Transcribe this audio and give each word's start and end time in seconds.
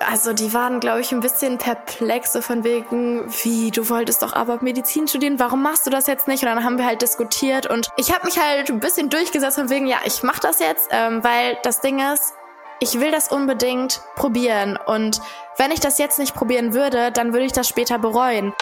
also 0.00 0.32
die 0.32 0.52
waren, 0.54 0.80
glaube 0.80 1.00
ich, 1.00 1.12
ein 1.12 1.20
bisschen 1.20 1.58
perplex, 1.58 2.32
so 2.32 2.40
von 2.40 2.64
wegen, 2.64 3.22
wie, 3.42 3.70
du 3.70 3.88
wolltest 3.88 4.22
doch 4.22 4.32
aber 4.32 4.58
Medizin 4.62 5.06
studieren, 5.06 5.38
warum 5.38 5.62
machst 5.62 5.86
du 5.86 5.90
das 5.90 6.06
jetzt 6.06 6.26
nicht? 6.26 6.42
Und 6.42 6.48
dann 6.48 6.64
haben 6.64 6.78
wir 6.78 6.86
halt 6.86 7.02
diskutiert 7.02 7.66
und 7.66 7.88
ich 7.96 8.12
habe 8.12 8.24
mich 8.24 8.38
halt 8.38 8.70
ein 8.70 8.80
bisschen 8.80 9.10
durchgesetzt 9.10 9.58
von 9.58 9.68
wegen, 9.68 9.86
ja, 9.86 9.98
ich 10.04 10.22
mach 10.22 10.38
das 10.38 10.58
jetzt, 10.58 10.88
ähm, 10.90 11.22
weil 11.22 11.58
das 11.62 11.80
Ding 11.80 12.00
ist, 12.12 12.34
ich 12.80 12.98
will 12.98 13.10
das 13.10 13.28
unbedingt 13.28 14.00
probieren 14.16 14.78
und 14.86 15.20
wenn 15.58 15.70
ich 15.70 15.80
das 15.80 15.98
jetzt 15.98 16.18
nicht 16.18 16.34
probieren 16.34 16.72
würde, 16.72 17.12
dann 17.12 17.34
würde 17.34 17.44
ich 17.44 17.52
das 17.52 17.68
später 17.68 17.98
bereuen. 17.98 18.54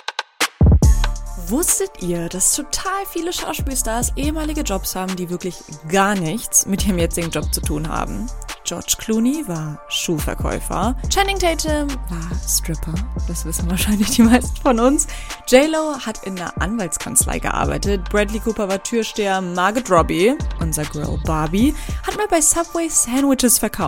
Wusstet 1.51 2.03
ihr, 2.03 2.29
dass 2.29 2.53
total 2.55 3.07
viele 3.11 3.33
Schauspielstars 3.33 4.13
ehemalige 4.17 4.61
Jobs 4.61 4.95
haben, 4.95 5.17
die 5.17 5.31
wirklich 5.31 5.57
gar 5.89 6.15
nichts 6.15 6.67
mit 6.67 6.87
ihrem 6.87 6.99
jetzigen 6.99 7.31
Job 7.31 7.55
zu 7.55 7.63
tun 7.63 7.89
haben? 7.89 8.27
George 8.65 8.97
Clooney 8.99 9.49
war 9.49 9.81
Schuhverkäufer. 9.89 10.95
Channing 11.09 11.39
Tatum 11.39 11.89
war 12.11 12.31
Stripper. 12.47 12.93
Das 13.27 13.47
wissen 13.47 13.71
wahrscheinlich 13.71 14.11
die 14.11 14.25
meisten 14.25 14.57
von 14.61 14.79
uns. 14.79 15.07
J-Lo 15.47 15.99
hat 16.05 16.27
in 16.27 16.39
einer 16.39 16.53
Anwaltskanzlei 16.61 17.39
gearbeitet. 17.39 18.11
Bradley 18.11 18.41
Cooper 18.41 18.69
war 18.69 18.83
Türsteher. 18.83 19.41
Margaret 19.41 19.91
Robbie, 19.91 20.35
unser 20.61 20.85
Girl 20.85 21.19
Barbie, 21.25 21.75
hat 22.07 22.19
mal 22.19 22.29
bei 22.29 22.43
Subway 22.43 22.91
Sandwiches 22.91 23.59
verkauft. 23.59 23.88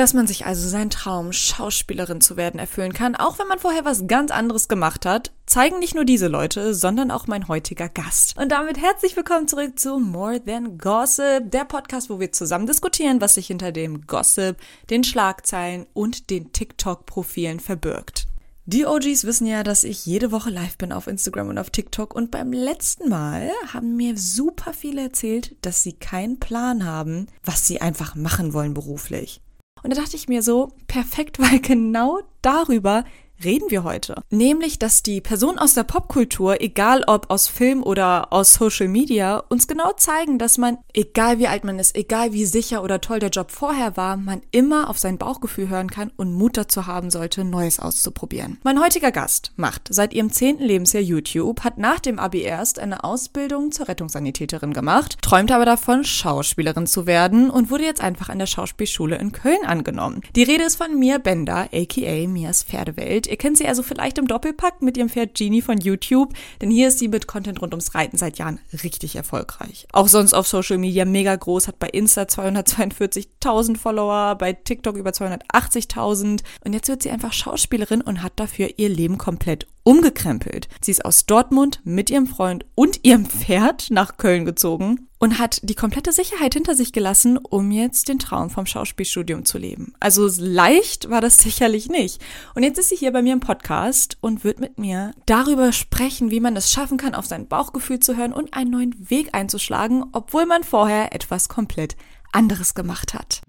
dass 0.00 0.14
man 0.14 0.26
sich 0.26 0.46
also 0.46 0.68
seinen 0.68 0.88
Traum, 0.88 1.32
Schauspielerin 1.32 2.20
zu 2.20 2.36
werden, 2.36 2.58
erfüllen 2.58 2.92
kann, 2.92 3.16
auch 3.16 3.38
wenn 3.38 3.48
man 3.48 3.58
vorher 3.58 3.84
was 3.84 4.06
ganz 4.06 4.30
anderes 4.30 4.66
gemacht 4.66 5.04
hat, 5.04 5.32
zeigen 5.46 5.78
nicht 5.78 5.94
nur 5.94 6.06
diese 6.06 6.28
Leute, 6.28 6.74
sondern 6.74 7.10
auch 7.10 7.26
mein 7.26 7.48
heutiger 7.48 7.88
Gast. 7.88 8.38
Und 8.38 8.50
damit 8.50 8.80
herzlich 8.80 9.16
willkommen 9.16 9.48
zurück 9.48 9.78
zu 9.78 9.98
More 9.98 10.42
Than 10.42 10.78
Gossip, 10.78 11.50
der 11.50 11.64
Podcast, 11.64 12.08
wo 12.08 12.18
wir 12.18 12.32
zusammen 12.32 12.66
diskutieren, 12.66 13.20
was 13.20 13.34
sich 13.34 13.48
hinter 13.48 13.72
dem 13.72 14.06
Gossip, 14.06 14.56
den 14.88 15.04
Schlagzeilen 15.04 15.86
und 15.92 16.30
den 16.30 16.52
TikTok-Profilen 16.52 17.60
verbirgt. 17.60 18.26
Die 18.64 18.86
OGs 18.86 19.24
wissen 19.24 19.46
ja, 19.46 19.64
dass 19.64 19.84
ich 19.84 20.06
jede 20.06 20.30
Woche 20.30 20.48
live 20.48 20.78
bin 20.78 20.92
auf 20.92 21.08
Instagram 21.08 21.48
und 21.48 21.58
auf 21.58 21.70
TikTok 21.70 22.14
und 22.14 22.30
beim 22.30 22.52
letzten 22.52 23.08
Mal 23.08 23.50
haben 23.72 23.96
mir 23.96 24.16
super 24.16 24.72
viele 24.72 25.02
erzählt, 25.02 25.56
dass 25.62 25.82
sie 25.82 25.94
keinen 25.94 26.38
Plan 26.38 26.86
haben, 26.86 27.26
was 27.42 27.66
sie 27.66 27.80
einfach 27.80 28.14
machen 28.14 28.52
wollen 28.54 28.72
beruflich. 28.72 29.42
Und 29.82 29.94
da 29.94 30.00
dachte 30.00 30.16
ich 30.16 30.28
mir 30.28 30.42
so, 30.42 30.72
perfekt, 30.86 31.38
weil 31.40 31.60
genau 31.60 32.20
darüber 32.42 33.04
reden 33.44 33.70
wir 33.70 33.84
heute. 33.84 34.22
Nämlich, 34.30 34.78
dass 34.78 35.02
die 35.02 35.20
Personen 35.20 35.58
aus 35.58 35.74
der 35.74 35.84
Popkultur, 35.84 36.60
egal 36.60 37.04
ob 37.06 37.30
aus 37.30 37.48
Film 37.48 37.82
oder 37.82 38.32
aus 38.32 38.54
Social 38.54 38.88
Media, 38.88 39.42
uns 39.48 39.66
genau 39.66 39.92
zeigen, 39.96 40.38
dass 40.38 40.58
man, 40.58 40.78
egal 40.92 41.38
wie 41.38 41.46
alt 41.46 41.64
man 41.64 41.78
ist, 41.78 41.96
egal 41.96 42.32
wie 42.32 42.44
sicher 42.44 42.82
oder 42.82 43.00
toll 43.00 43.18
der 43.18 43.30
Job 43.30 43.50
vorher 43.50 43.96
war, 43.96 44.16
man 44.16 44.42
immer 44.50 44.90
auf 44.90 44.98
sein 44.98 45.18
Bauchgefühl 45.18 45.68
hören 45.68 45.90
kann 45.90 46.10
und 46.16 46.32
Mut 46.32 46.56
dazu 46.56 46.86
haben 46.86 47.10
sollte, 47.10 47.44
Neues 47.44 47.80
auszuprobieren. 47.80 48.58
Mein 48.62 48.80
heutiger 48.80 49.12
Gast 49.12 49.52
macht 49.56 49.88
seit 49.90 50.12
ihrem 50.12 50.30
zehnten 50.30 50.64
Lebensjahr 50.64 51.02
YouTube, 51.02 51.64
hat 51.64 51.78
nach 51.78 52.00
dem 52.00 52.18
Abi 52.18 52.42
erst 52.42 52.78
eine 52.78 53.04
Ausbildung 53.04 53.72
zur 53.72 53.88
Rettungssanitäterin 53.88 54.72
gemacht, 54.72 55.18
träumt 55.22 55.52
aber 55.52 55.64
davon, 55.64 56.04
Schauspielerin 56.04 56.86
zu 56.86 57.06
werden 57.06 57.50
und 57.50 57.70
wurde 57.70 57.84
jetzt 57.84 58.02
einfach 58.02 58.28
an 58.28 58.38
der 58.38 58.46
Schauspielschule 58.46 59.16
in 59.16 59.32
Köln 59.32 59.64
angenommen. 59.64 60.20
Die 60.36 60.42
Rede 60.42 60.64
ist 60.64 60.76
von 60.76 60.98
Mia 60.98 61.18
Bender, 61.18 61.68
aka 61.72 62.26
Mias 62.26 62.62
Pferdewelt. 62.62 63.29
Ihr 63.30 63.36
kennt 63.36 63.56
sie 63.56 63.68
also 63.68 63.84
vielleicht 63.84 64.18
im 64.18 64.26
Doppelpack 64.26 64.82
mit 64.82 64.96
ihrem 64.96 65.08
Pferd 65.08 65.34
Genie 65.34 65.62
von 65.62 65.78
YouTube, 65.78 66.34
denn 66.60 66.70
hier 66.70 66.88
ist 66.88 66.98
sie 66.98 67.06
mit 67.06 67.28
Content 67.28 67.62
rund 67.62 67.72
ums 67.72 67.94
Reiten 67.94 68.18
seit 68.18 68.38
Jahren 68.38 68.58
richtig 68.82 69.14
erfolgreich. 69.14 69.86
Auch 69.92 70.08
sonst 70.08 70.34
auf 70.34 70.48
Social 70.48 70.78
Media 70.78 71.04
mega 71.04 71.36
groß, 71.36 71.68
hat 71.68 71.78
bei 71.78 71.88
Insta 71.88 72.22
242.000 72.22 73.76
Follower, 73.76 74.34
bei 74.34 74.52
TikTok 74.52 74.96
über 74.96 75.10
280.000 75.10 76.42
und 76.64 76.72
jetzt 76.72 76.88
wird 76.88 77.02
sie 77.02 77.10
einfach 77.10 77.32
Schauspielerin 77.32 78.00
und 78.00 78.24
hat 78.24 78.32
dafür 78.34 78.68
ihr 78.76 78.88
Leben 78.88 79.16
komplett 79.16 79.68
umgekrempelt. 79.84 80.68
Sie 80.80 80.90
ist 80.90 81.04
aus 81.04 81.24
Dortmund 81.26 81.80
mit 81.84 82.10
ihrem 82.10 82.26
Freund 82.26 82.66
und 82.74 83.04
ihrem 83.04 83.26
Pferd 83.26 83.90
nach 83.90 84.16
Köln 84.16 84.44
gezogen 84.44 85.06
und 85.20 85.38
hat 85.38 85.60
die 85.62 85.74
komplette 85.74 86.12
Sicherheit 86.12 86.54
hinter 86.54 86.74
sich 86.74 86.92
gelassen, 86.92 87.36
um 87.36 87.70
jetzt 87.70 88.08
den 88.08 88.18
Traum 88.18 88.48
vom 88.50 88.66
Schauspielstudium 88.66 89.44
zu 89.44 89.58
leben. 89.58 89.92
Also 90.00 90.28
leicht 90.38 91.10
war 91.10 91.20
das 91.20 91.38
sicherlich 91.42 91.88
nicht. 91.88 92.20
Und 92.54 92.64
jetzt 92.64 92.78
ist 92.78 92.88
sie 92.88 92.96
hier 92.96 93.12
bei 93.12 93.22
mir 93.22 93.34
im 93.34 93.40
Podcast 93.40 94.16
und 94.20 94.42
wird 94.42 94.58
mit 94.58 94.78
mir 94.78 95.12
darüber 95.26 95.72
sprechen, 95.72 96.30
wie 96.30 96.40
man 96.40 96.56
es 96.56 96.72
schaffen 96.72 96.96
kann, 96.96 97.14
auf 97.14 97.26
sein 97.26 97.46
Bauchgefühl 97.46 98.00
zu 98.00 98.16
hören 98.16 98.32
und 98.32 98.54
einen 98.54 98.70
neuen 98.70 99.10
Weg 99.10 99.34
einzuschlagen, 99.34 100.04
obwohl 100.12 100.46
man 100.46 100.64
vorher 100.64 101.14
etwas 101.14 101.48
komplett 101.48 101.96
anderes 102.32 102.74
gemacht 102.74 103.12
hat. 103.12 103.42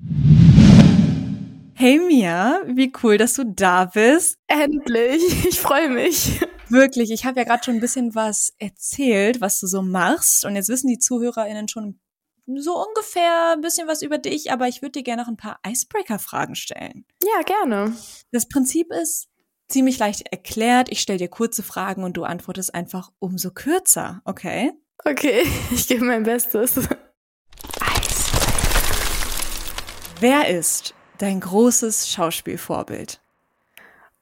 Hey 1.82 1.98
Mia, 1.98 2.62
wie 2.68 2.94
cool, 3.02 3.18
dass 3.18 3.34
du 3.34 3.44
da 3.44 3.86
bist. 3.86 4.38
Endlich, 4.46 5.24
ich 5.50 5.60
freue 5.60 5.90
mich. 5.90 6.40
Wirklich, 6.70 7.10
ich 7.10 7.26
habe 7.26 7.40
ja 7.40 7.44
gerade 7.44 7.64
schon 7.64 7.74
ein 7.74 7.80
bisschen 7.80 8.14
was 8.14 8.54
erzählt, 8.60 9.42
was 9.42 9.60
du 9.60 9.66
so 9.66 9.82
machst. 9.82 10.46
Und 10.46 10.56
jetzt 10.56 10.70
wissen 10.70 10.90
die 10.90 11.00
ZuhörerInnen 11.00 11.68
schon 11.68 12.00
so 12.46 12.78
ungefähr 12.78 13.54
ein 13.54 13.62
bisschen 13.62 13.88
was 13.88 14.04
über 14.04 14.20
dich, 14.20 14.52
aber 14.52 14.68
ich 14.68 14.84
würde 14.84 14.92
dir 14.92 15.02
gerne 15.02 15.24
noch 15.24 15.28
ein 15.28 15.38
paar 15.38 15.60
Icebreaker-Fragen 15.66 16.54
stellen. 16.54 17.04
Ja, 17.24 17.42
gerne. 17.42 17.96
Das 18.32 18.48
Prinzip 18.48 18.94
ist 18.94 19.30
ziemlich 19.68 19.98
leicht 19.98 20.32
erklärt. 20.32 20.88
Ich 20.92 21.02
stelle 21.02 21.18
dir 21.18 21.30
kurze 21.30 21.64
Fragen 21.64 22.04
und 22.04 22.16
du 22.16 22.26
antwortest 22.26 22.76
einfach 22.76 23.12
umso 23.18 23.50
kürzer, 23.50 24.22
okay? 24.26 24.72
Okay, 25.04 25.48
ich 25.72 25.88
gebe 25.88 26.06
mein 26.06 26.22
Bestes. 26.22 26.80
Wer 30.20 30.48
ist 30.48 30.94
dein 31.22 31.40
großes 31.40 32.10
Schauspielvorbild? 32.10 33.20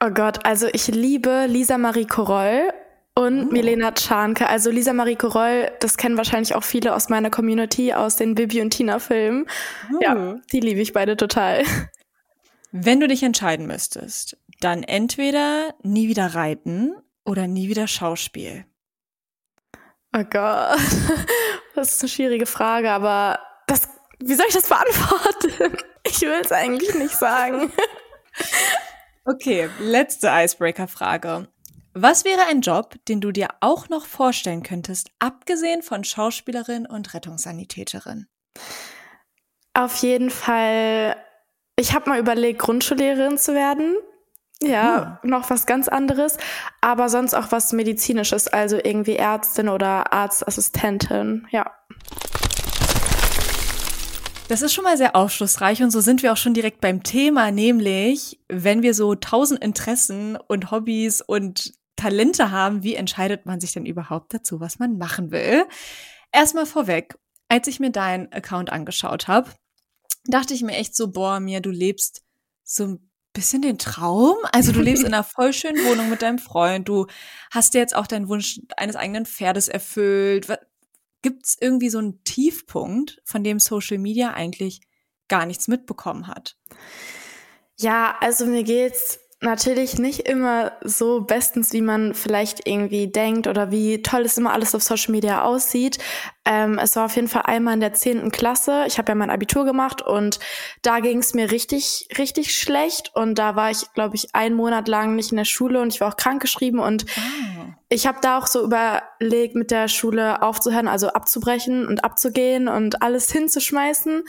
Oh 0.02 0.10
Gott, 0.10 0.44
also 0.46 0.66
ich 0.72 0.88
liebe 0.88 1.46
Lisa 1.46 1.78
Marie 1.78 2.06
Koroll 2.06 2.72
und 3.14 3.48
oh. 3.48 3.52
Milena 3.52 3.92
Czarnke. 3.92 4.48
Also 4.48 4.70
Lisa 4.70 4.92
Marie 4.92 5.16
Koroll, 5.16 5.70
das 5.80 5.96
kennen 5.96 6.16
wahrscheinlich 6.16 6.54
auch 6.54 6.64
viele 6.64 6.94
aus 6.94 7.08
meiner 7.08 7.30
Community, 7.30 7.92
aus 7.92 8.16
den 8.16 8.34
Bibi 8.34 8.62
und 8.62 8.70
Tina 8.70 8.98
Filmen. 8.98 9.46
Oh. 9.92 9.98
Ja, 10.00 10.36
die 10.52 10.60
liebe 10.60 10.80
ich 10.80 10.92
beide 10.92 11.16
total. 11.16 11.64
Wenn 12.72 13.00
du 13.00 13.08
dich 13.08 13.22
entscheiden 13.22 13.66
müsstest, 13.66 14.36
dann 14.60 14.82
entweder 14.82 15.74
nie 15.82 16.08
wieder 16.08 16.34
reiten 16.34 16.94
oder 17.24 17.46
nie 17.46 17.68
wieder 17.68 17.86
Schauspiel. 17.86 18.64
Oh 20.16 20.24
Gott, 20.24 20.78
das 21.74 21.92
ist 21.92 22.02
eine 22.02 22.08
schwierige 22.08 22.46
Frage, 22.46 22.90
aber 22.90 23.38
das, 23.66 23.88
wie 24.18 24.34
soll 24.34 24.46
ich 24.48 24.54
das 24.54 24.68
beantworten? 24.68 25.76
Ich 26.10 26.20
will 26.22 26.40
es 26.42 26.52
eigentlich 26.52 26.94
nicht 26.94 27.14
sagen. 27.14 27.72
Okay, 29.24 29.68
letzte 29.78 30.28
Icebreaker-Frage. 30.28 31.46
Was 31.94 32.24
wäre 32.24 32.46
ein 32.48 32.60
Job, 32.62 32.94
den 33.08 33.20
du 33.20 33.32
dir 33.32 33.48
auch 33.60 33.88
noch 33.88 34.06
vorstellen 34.06 34.62
könntest, 34.62 35.10
abgesehen 35.18 35.82
von 35.82 36.04
Schauspielerin 36.04 36.86
und 36.86 37.14
Rettungssanitäterin? 37.14 38.26
Auf 39.74 39.96
jeden 39.96 40.30
Fall, 40.30 41.16
ich 41.76 41.94
habe 41.94 42.10
mal 42.10 42.18
überlegt, 42.18 42.60
Grundschullehrerin 42.60 43.38
zu 43.38 43.54
werden. 43.54 43.96
Ja, 44.62 45.20
hm. 45.22 45.30
noch 45.30 45.48
was 45.48 45.64
ganz 45.64 45.88
anderes, 45.88 46.36
aber 46.80 47.08
sonst 47.08 47.34
auch 47.34 47.50
was 47.50 47.72
medizinisches, 47.72 48.46
also 48.46 48.76
irgendwie 48.76 49.16
Ärztin 49.16 49.68
oder 49.68 50.12
Arztassistentin, 50.12 51.46
ja. 51.50 51.70
Das 54.50 54.62
ist 54.62 54.74
schon 54.74 54.82
mal 54.82 54.96
sehr 54.96 55.14
aufschlussreich 55.14 55.80
und 55.80 55.92
so 55.92 56.00
sind 56.00 56.24
wir 56.24 56.32
auch 56.32 56.36
schon 56.36 56.54
direkt 56.54 56.80
beim 56.80 57.04
Thema, 57.04 57.52
nämlich 57.52 58.40
wenn 58.48 58.82
wir 58.82 58.94
so 58.94 59.14
tausend 59.14 59.62
Interessen 59.62 60.36
und 60.48 60.72
Hobbys 60.72 61.20
und 61.20 61.72
Talente 61.94 62.50
haben, 62.50 62.82
wie 62.82 62.96
entscheidet 62.96 63.46
man 63.46 63.60
sich 63.60 63.74
denn 63.74 63.86
überhaupt 63.86 64.34
dazu, 64.34 64.58
was 64.58 64.80
man 64.80 64.98
machen 64.98 65.30
will? 65.30 65.66
Erstmal 66.32 66.66
vorweg, 66.66 67.16
als 67.46 67.68
ich 67.68 67.78
mir 67.78 67.90
deinen 67.90 68.32
Account 68.32 68.72
angeschaut 68.72 69.28
habe, 69.28 69.52
dachte 70.24 70.52
ich 70.52 70.62
mir 70.62 70.74
echt 70.74 70.96
so, 70.96 71.12
boah, 71.12 71.38
mir, 71.38 71.60
du 71.60 71.70
lebst 71.70 72.24
so 72.64 72.86
ein 72.86 73.10
bisschen 73.32 73.62
den 73.62 73.78
Traum. 73.78 74.34
Also 74.50 74.72
du 74.72 74.80
lebst 74.80 75.04
in 75.04 75.14
einer 75.14 75.22
voll 75.22 75.52
schönen 75.52 75.78
Wohnung 75.86 76.10
mit 76.10 76.22
deinem 76.22 76.40
Freund, 76.40 76.88
du 76.88 77.06
hast 77.52 77.74
dir 77.74 77.78
jetzt 77.78 77.94
auch 77.94 78.08
deinen 78.08 78.28
Wunsch 78.28 78.60
eines 78.76 78.96
eigenen 78.96 79.26
Pferdes 79.26 79.68
erfüllt 79.68 80.48
gibt's 81.22 81.56
irgendwie 81.60 81.90
so 81.90 81.98
einen 81.98 82.22
Tiefpunkt, 82.24 83.20
von 83.24 83.44
dem 83.44 83.58
Social 83.58 83.98
Media 83.98 84.32
eigentlich 84.32 84.80
gar 85.28 85.46
nichts 85.46 85.68
mitbekommen 85.68 86.26
hat? 86.26 86.56
Ja, 87.78 88.16
also 88.20 88.46
mir 88.46 88.64
geht's 88.64 89.18
natürlich 89.42 89.98
nicht 89.98 90.28
immer 90.28 90.72
so 90.82 91.22
bestens, 91.22 91.72
wie 91.72 91.80
man 91.80 92.12
vielleicht 92.12 92.68
irgendwie 92.68 93.06
denkt 93.10 93.46
oder 93.46 93.70
wie 93.70 94.02
toll 94.02 94.22
es 94.22 94.36
immer 94.36 94.52
alles 94.52 94.74
auf 94.74 94.82
Social 94.82 95.12
Media 95.12 95.42
aussieht. 95.42 95.98
Ähm, 96.44 96.78
es 96.78 96.94
war 96.96 97.06
auf 97.06 97.16
jeden 97.16 97.28
Fall 97.28 97.42
einmal 97.46 97.74
in 97.74 97.80
der 97.80 97.94
zehnten 97.94 98.30
Klasse. 98.30 98.84
Ich 98.86 98.98
habe 98.98 99.10
ja 99.10 99.14
mein 99.14 99.30
Abitur 99.30 99.64
gemacht 99.64 100.02
und 100.02 100.40
da 100.82 101.00
ging 101.00 101.18
es 101.18 101.32
mir 101.32 101.50
richtig, 101.50 102.08
richtig 102.18 102.54
schlecht. 102.54 103.12
Und 103.14 103.36
da 103.36 103.56
war 103.56 103.70
ich, 103.70 103.90
glaube 103.94 104.14
ich, 104.14 104.34
einen 104.34 104.56
Monat 104.56 104.88
lang 104.88 105.14
nicht 105.16 105.30
in 105.30 105.38
der 105.38 105.46
Schule 105.46 105.80
und 105.80 105.94
ich 105.94 106.02
war 106.02 106.08
auch 106.08 106.16
krankgeschrieben. 106.16 106.78
Und 106.78 107.06
oh. 107.16 107.64
ich 107.88 108.06
habe 108.06 108.18
da 108.20 108.36
auch 108.36 108.46
so 108.46 108.62
überlegt, 108.62 109.54
mit 109.54 109.70
der 109.70 109.88
Schule 109.88 110.42
aufzuhören, 110.42 110.86
also 110.86 111.08
abzubrechen 111.08 111.86
und 111.86 112.04
abzugehen 112.04 112.68
und 112.68 113.00
alles 113.00 113.32
hinzuschmeißen. 113.32 114.22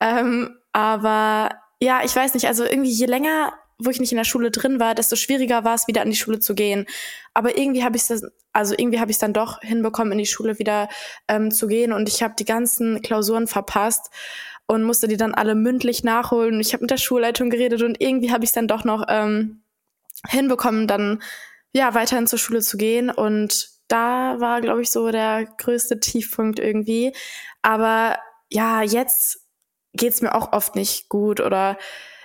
Ähm, 0.00 0.56
aber 0.72 1.50
ja, 1.80 2.00
ich 2.02 2.16
weiß 2.16 2.32
nicht, 2.32 2.46
also 2.46 2.64
irgendwie 2.64 2.90
je 2.90 3.06
länger 3.06 3.52
wo 3.78 3.90
ich 3.90 4.00
nicht 4.00 4.12
in 4.12 4.18
der 4.18 4.24
Schule 4.24 4.50
drin 4.50 4.80
war, 4.80 4.94
desto 4.94 5.16
schwieriger 5.16 5.64
war 5.64 5.74
es, 5.74 5.88
wieder 5.88 6.02
an 6.02 6.10
die 6.10 6.16
Schule 6.16 6.40
zu 6.40 6.54
gehen. 6.54 6.86
Aber 7.32 7.58
irgendwie 7.58 7.84
habe 7.84 7.96
ich 7.96 8.08
es 8.08 8.22
also 8.54 8.74
irgendwie 8.78 9.00
habe 9.00 9.10
ich 9.10 9.18
dann 9.18 9.32
doch 9.32 9.60
hinbekommen, 9.60 10.12
in 10.12 10.18
die 10.18 10.26
Schule 10.26 10.58
wieder 10.58 10.88
ähm, 11.28 11.50
zu 11.50 11.66
gehen. 11.66 11.92
Und 11.92 12.08
ich 12.08 12.22
habe 12.22 12.34
die 12.38 12.44
ganzen 12.44 13.02
Klausuren 13.02 13.48
verpasst 13.48 14.10
und 14.66 14.84
musste 14.84 15.08
die 15.08 15.16
dann 15.16 15.34
alle 15.34 15.54
mündlich 15.54 16.04
nachholen. 16.04 16.60
Ich 16.60 16.72
habe 16.72 16.82
mit 16.82 16.90
der 16.90 16.96
Schulleitung 16.96 17.50
geredet 17.50 17.82
und 17.82 18.00
irgendwie 18.00 18.30
habe 18.30 18.44
ich 18.44 18.50
es 18.50 18.54
dann 18.54 18.68
doch 18.68 18.84
noch 18.84 19.04
ähm, 19.08 19.62
hinbekommen, 20.28 20.86
dann 20.86 21.20
ja 21.72 21.94
weiterhin 21.94 22.28
zur 22.28 22.38
Schule 22.38 22.60
zu 22.60 22.76
gehen. 22.76 23.10
Und 23.10 23.70
da 23.88 24.40
war, 24.40 24.60
glaube 24.60 24.82
ich, 24.82 24.90
so 24.90 25.10
der 25.10 25.46
größte 25.58 25.98
Tiefpunkt 25.98 26.60
irgendwie. 26.60 27.12
Aber 27.60 28.18
ja, 28.50 28.82
jetzt 28.82 29.40
geht's 29.94 30.22
mir 30.22 30.34
auch 30.34 30.52
oft 30.52 30.76
nicht 30.76 31.08
gut 31.08 31.40
oder 31.40 31.76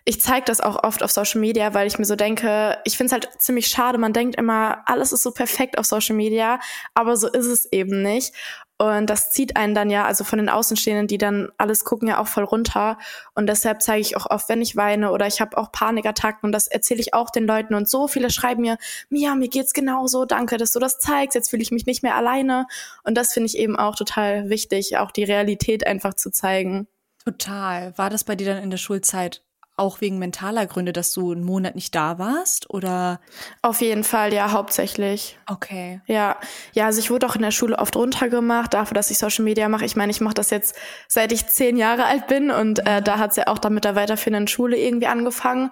ich 0.10 0.22
zeige 0.22 0.46
das 0.46 0.60
auch 0.60 0.84
oft 0.84 1.04
auf 1.04 1.12
Social 1.12 1.40
Media, 1.40 1.76
weil 1.76 1.86
ich 1.86 2.00
mir 2.00 2.06
so 2.06 2.16
denke, 2.16 2.80
ich 2.84 2.98
finde 2.98 3.06
es 3.06 3.12
halt 3.12 3.30
ziemlich 3.40 3.68
schade. 3.68 4.00
Man 4.00 4.12
denkt 4.12 4.38
immer, 4.38 4.82
alles 4.88 5.12
ist 5.12 5.22
so 5.22 5.30
perfekt 5.30 5.78
auf 5.78 5.86
Social 5.86 6.16
Media, 6.16 6.60
aber 6.96 7.16
so 7.16 7.28
ist 7.28 7.46
es 7.46 7.72
eben 7.72 8.02
nicht. 8.02 8.34
Und 8.80 9.08
das 9.08 9.30
zieht 9.30 9.56
einen 9.56 9.76
dann 9.76 9.92
ja, 9.92 10.06
also 10.06 10.24
von 10.24 10.40
den 10.40 10.50
Außenstehenden, 10.50 11.06
die 11.06 11.20
dann 11.20 11.50
alles 11.60 11.86
gucken, 11.86 12.08
ja 12.08 12.18
auch 12.18 12.26
voll 12.26 12.44
runter. 12.44 12.98
Und 13.36 13.46
deshalb 13.46 13.84
zeige 13.84 14.02
ich 14.02 14.18
auch 14.18 14.26
oft, 14.26 14.50
wenn 14.50 14.64
ich 14.64 14.76
weine 14.76 15.12
oder 15.12 15.28
ich 15.28 15.42
habe 15.42 15.56
auch 15.60 15.72
Panikattacken 15.72 16.48
und 16.48 16.54
das 16.54 16.66
erzähle 16.66 17.02
ich 17.02 17.14
auch 17.14 17.30
den 17.30 17.46
Leuten. 17.46 17.76
Und 17.76 17.88
so 17.88 18.08
viele 18.08 18.32
schreiben 18.32 18.62
mir, 18.62 18.80
Mia, 19.10 19.36
mir 19.36 19.50
geht's 19.50 19.74
genauso, 19.74 20.26
danke, 20.26 20.58
dass 20.58 20.72
du 20.72 20.80
das 20.80 20.98
zeigst, 20.98 21.36
jetzt 21.36 21.52
fühle 21.52 21.62
ich 21.62 21.70
mich 21.70 21.86
nicht 21.86 22.02
mehr 22.02 22.16
alleine. 22.16 22.66
Und 23.04 23.16
das 23.16 23.32
finde 23.32 23.46
ich 23.46 23.60
eben 23.60 23.76
auch 23.76 23.96
total 23.96 24.50
wichtig, 24.50 24.98
auch 24.98 25.12
die 25.12 25.26
Realität 25.26 25.86
einfach 25.86 26.16
zu 26.16 26.32
zeigen. 26.32 26.88
Total. 27.24 27.96
War 27.96 28.10
das 28.10 28.24
bei 28.24 28.36
dir 28.36 28.48
dann 28.48 28.64
in 28.64 28.72
der 28.72 28.78
Schulzeit 28.78 29.44
auch 29.80 30.02
wegen 30.02 30.20
mentaler 30.20 30.66
Gründe, 30.66 30.94
dass 30.94 31.14
du 31.14 31.32
einen 31.32 31.44
Monat 31.44 31.76
nicht 31.76 31.96
da 31.96 32.20
warst? 32.20 32.70
Oder? 32.70 33.20
Auf 33.62 33.82
jeden 33.82 34.04
Fall, 34.04 34.34
ja, 34.34 34.52
hauptsächlich. 34.52 35.38
Okay. 35.48 36.02
Ja, 36.06 36.38
ja, 36.74 36.86
also 36.86 37.00
ich 37.00 37.10
wurde 37.10 37.28
auch 37.28 37.36
in 37.36 37.42
der 37.42 37.52
Schule 37.52 37.80
oft 37.80 37.96
runtergemacht, 37.96 38.74
dafür, 38.74 38.96
dass 38.96 39.10
ich 39.10 39.18
Social 39.18 39.44
Media 39.46 39.70
mache. 39.70 39.86
Ich 39.86 39.96
meine, 39.96 40.12
ich 40.12 40.22
mache 40.22 40.36
das 40.36 40.50
jetzt 40.50 40.76
seit 41.08 41.32
ich 41.32 41.48
zehn 41.48 41.78
Jahre 41.78 42.06
alt 42.06 42.28
bin 42.28 42.52
und 42.52 42.86
äh, 42.86 43.02
da 43.02 43.18
hat 43.18 43.32
es 43.32 43.38
ja 43.38 43.48
auch 43.48 43.58
dann 43.58 43.74
mit 43.74 43.86
der 43.86 43.96
weiterführenden 43.96 44.48
Schule 44.48 44.78
irgendwie 44.78 45.08
angefangen. 45.08 45.72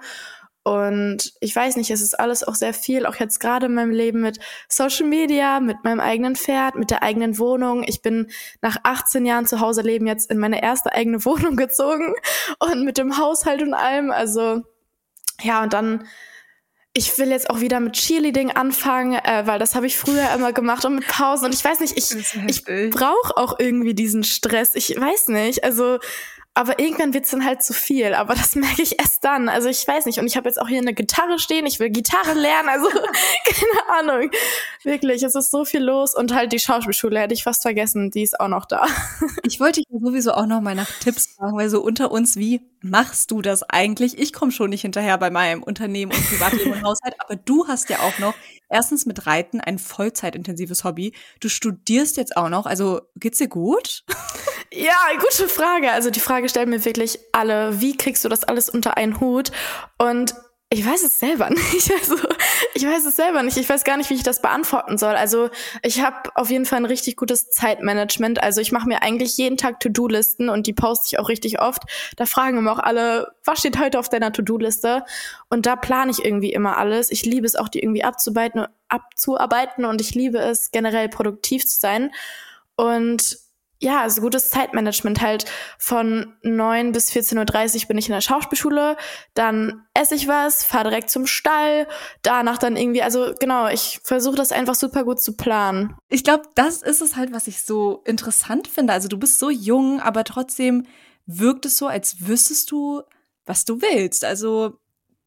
Und 0.67 1.31
ich 1.39 1.55
weiß 1.55 1.77
nicht, 1.77 1.91
es 1.91 2.01
ist 2.01 2.19
alles 2.19 2.43
auch 2.43 2.55
sehr 2.55 2.73
viel, 2.73 3.05
auch 3.05 3.15
jetzt 3.15 3.39
gerade 3.39 3.67
in 3.67 3.73
meinem 3.73 3.91
Leben 3.91 4.19
mit 4.19 4.39
Social 4.67 5.07
Media, 5.07 5.61
mit 5.61 5.85
meinem 5.85 6.01
eigenen 6.01 6.35
Pferd, 6.35 6.75
mit 6.75 6.91
der 6.91 7.03
eigenen 7.03 7.39
Wohnung. 7.39 7.85
Ich 7.87 8.01
bin 8.01 8.29
nach 8.61 8.75
18 8.83 9.25
Jahren 9.25 9.45
zu 9.45 9.61
Hause 9.61 9.81
leben 9.81 10.07
jetzt 10.07 10.29
in 10.29 10.39
meine 10.39 10.61
erste 10.61 10.91
eigene 10.91 11.23
Wohnung 11.25 11.55
gezogen 11.55 12.15
und 12.59 12.83
mit 12.83 12.97
dem 12.97 13.17
Haushalt 13.17 13.61
und 13.61 13.73
allem. 13.73 14.11
Also 14.11 14.63
ja, 15.41 15.63
und 15.63 15.71
dann 15.71 16.05
ich 16.91 17.17
will 17.17 17.29
jetzt 17.29 17.49
auch 17.49 17.61
wieder 17.61 17.79
mit 17.79 17.93
Cheerleading 17.93 18.51
anfangen, 18.51 19.13
äh, 19.13 19.43
weil 19.45 19.59
das 19.59 19.73
habe 19.73 19.85
ich 19.85 19.97
früher 19.97 20.33
immer 20.35 20.51
gemacht 20.51 20.83
und 20.83 20.95
mit 20.95 21.07
Pausen. 21.07 21.45
Und 21.45 21.53
ich 21.53 21.63
weiß 21.63 21.79
nicht, 21.79 21.95
ich, 21.95 22.13
ich 22.47 22.65
brauche 22.89 23.37
auch 23.37 23.57
irgendwie 23.57 23.93
diesen 23.93 24.25
Stress. 24.25 24.75
Ich 24.75 24.99
weiß 24.99 25.29
nicht. 25.29 25.63
Also 25.63 25.99
aber 26.57 26.79
irgendwann 26.79 27.13
wird's 27.13 27.29
dann 27.29 27.45
halt 27.45 27.61
zu 27.61 27.71
viel. 27.71 28.15
Aber 28.15 28.33
das 28.33 28.55
merke 28.55 28.81
ich 28.81 28.99
erst 28.99 29.23
dann. 29.23 29.47
Also 29.47 29.69
ich 29.69 29.87
weiß 29.87 30.05
nicht. 30.07 30.19
Und 30.19 30.25
ich 30.25 30.35
habe 30.37 30.49
jetzt 30.49 30.59
auch 30.59 30.67
hier 30.67 30.79
eine 30.79 30.93
Gitarre 30.93 31.37
stehen. 31.37 31.67
Ich 31.67 31.79
will 31.79 31.91
Gitarre 31.91 32.33
lernen. 32.33 32.69
Also 32.69 32.89
keine 33.45 33.99
Ahnung. 33.99 34.31
Wirklich, 34.83 35.21
es 35.21 35.35
ist 35.35 35.51
so 35.51 35.65
viel 35.65 35.83
los. 35.83 36.15
Und 36.15 36.33
halt 36.33 36.51
die 36.51 36.59
Schauspielschule 36.59 37.19
hätte 37.19 37.35
ich 37.35 37.43
fast 37.43 37.61
vergessen. 37.61 38.09
Die 38.09 38.23
ist 38.23 38.39
auch 38.39 38.47
noch 38.47 38.65
da. 38.65 38.85
Ich 39.43 39.61
wollte 39.61 39.79
dich 39.79 39.87
sowieso 39.89 40.33
auch 40.33 40.45
noch 40.45 40.59
mal 40.59 40.75
nach 40.75 40.91
Tipps 40.99 41.35
fragen, 41.35 41.57
weil 41.57 41.69
so 41.69 41.81
unter 41.81 42.11
uns, 42.11 42.35
wie 42.35 42.61
machst 42.81 43.31
du 43.31 43.41
das 43.41 43.63
eigentlich? 43.63 44.17
Ich 44.17 44.33
komme 44.33 44.51
schon 44.51 44.69
nicht 44.69 44.81
hinterher 44.81 45.17
bei 45.17 45.29
meinem 45.29 45.63
Unternehmen 45.63 46.11
und 46.11 46.29
Privatleben 46.29 46.73
und 46.73 46.83
Haushalt. 46.83 47.15
Aber 47.19 47.35
du 47.35 47.67
hast 47.67 47.89
ja 47.89 47.99
auch 47.99 48.19
noch 48.19 48.35
erstens 48.69 49.05
mit 49.05 49.25
Reiten 49.25 49.61
ein 49.61 49.79
vollzeitintensives 49.79 50.83
Hobby. 50.83 51.13
Du 51.39 51.49
studierst 51.49 52.17
jetzt 52.17 52.37
auch 52.37 52.49
noch. 52.49 52.65
Also 52.65 53.01
geht's 53.15 53.37
dir 53.37 53.47
gut? 53.47 54.03
Ja, 54.71 54.95
gute 55.19 55.47
Frage. 55.47 55.91
Also 55.91 56.09
die 56.09 56.19
Frage 56.19 56.49
stellen 56.49 56.69
mir 56.69 56.83
wirklich 56.83 57.19
alle, 57.31 57.81
wie 57.81 57.95
kriegst 57.95 58.25
du 58.25 58.29
das 58.29 58.43
alles 58.43 58.69
unter 58.69 58.97
einen 58.97 59.19
Hut? 59.19 59.51
Und 59.97 60.35
ich 60.69 60.85
weiß 60.85 61.03
es 61.03 61.19
selber 61.19 61.49
nicht. 61.73 61.91
Also 61.91 62.15
ich 62.73 62.85
weiß 62.85 63.05
es 63.05 63.15
selber 63.15 63.43
nicht. 63.43 63.57
Ich 63.57 63.67
weiß 63.67 63.83
gar 63.83 63.97
nicht, 63.97 64.09
wie 64.09 64.15
ich 64.15 64.23
das 64.23 64.41
beantworten 64.41 64.97
soll. 64.97 65.15
Also 65.15 65.49
ich 65.81 66.01
habe 66.01 66.29
auf 66.35 66.49
jeden 66.49 66.65
Fall 66.65 66.79
ein 66.79 66.85
richtig 66.85 67.15
gutes 67.15 67.49
Zeitmanagement. 67.49 68.41
Also 68.41 68.61
ich 68.61 68.71
mache 68.71 68.87
mir 68.87 69.01
eigentlich 69.01 69.37
jeden 69.37 69.57
Tag 69.57 69.79
To-Do-Listen 69.79 70.49
und 70.49 70.67
die 70.67 70.73
poste 70.73 71.07
ich 71.07 71.19
auch 71.19 71.29
richtig 71.29 71.59
oft. 71.59 71.83
Da 72.15 72.25
fragen 72.25 72.57
immer 72.57 72.71
auch 72.71 72.79
alle, 72.79 73.33
was 73.43 73.59
steht 73.59 73.79
heute 73.79 73.99
auf 73.99 74.09
deiner 74.09 74.31
To-Do-Liste? 74.31 75.03
Und 75.49 75.65
da 75.65 75.75
plane 75.75 76.11
ich 76.11 76.23
irgendwie 76.23 76.53
immer 76.53 76.77
alles. 76.77 77.11
Ich 77.11 77.25
liebe 77.25 77.45
es 77.45 77.55
auch, 77.55 77.69
die 77.69 77.79
irgendwie 77.79 78.03
abzuarbeiten, 78.03 78.65
abzuarbeiten 78.89 79.85
und 79.85 80.01
ich 80.01 80.15
liebe 80.15 80.39
es, 80.39 80.71
generell 80.71 81.09
produktiv 81.09 81.65
zu 81.65 81.79
sein. 81.79 82.11
Und 82.75 83.39
ja, 83.79 84.01
also 84.01 84.21
gutes 84.21 84.49
Zeitmanagement 84.49 85.21
halt 85.21 85.45
von 85.77 86.35
neun 86.41 86.91
bis 86.91 87.11
14.30 87.11 87.81
Uhr 87.83 87.87
bin 87.87 87.97
ich 87.97 88.07
in 88.07 88.13
der 88.13 88.21
Schauspielschule, 88.21 88.97
dann 89.33 89.85
esse 89.93 90.15
ich 90.15 90.27
was, 90.27 90.63
fahre 90.63 90.89
direkt 90.89 91.11
zum 91.11 91.27
Stall, 91.27 91.87
danach 92.23 92.57
dann 92.57 92.75
irgendwie, 92.75 93.03
also 93.03 93.33
genau, 93.39 93.67
ich 93.67 93.99
versuche 94.03 94.35
das 94.35 94.51
einfach 94.51 94.75
super 94.75 95.03
gut 95.03 95.21
zu 95.21 95.35
planen. 95.37 95.95
Ich 96.09 96.23
glaube, 96.23 96.43
das 96.55 96.81
ist 96.81 97.01
es 97.01 97.15
halt, 97.15 97.33
was 97.33 97.47
ich 97.47 97.61
so 97.61 98.01
interessant 98.05 98.67
finde. 98.67 98.93
Also 98.93 99.07
du 99.07 99.17
bist 99.17 99.37
so 99.37 99.49
jung, 99.49 100.01
aber 100.01 100.23
trotzdem 100.23 100.87
wirkt 101.27 101.65
es 101.65 101.77
so, 101.77 101.87
als 101.87 102.27
wüsstest 102.27 102.71
du, 102.71 103.03
was 103.45 103.63
du 103.65 103.81
willst. 103.81 104.25
Also 104.25 104.79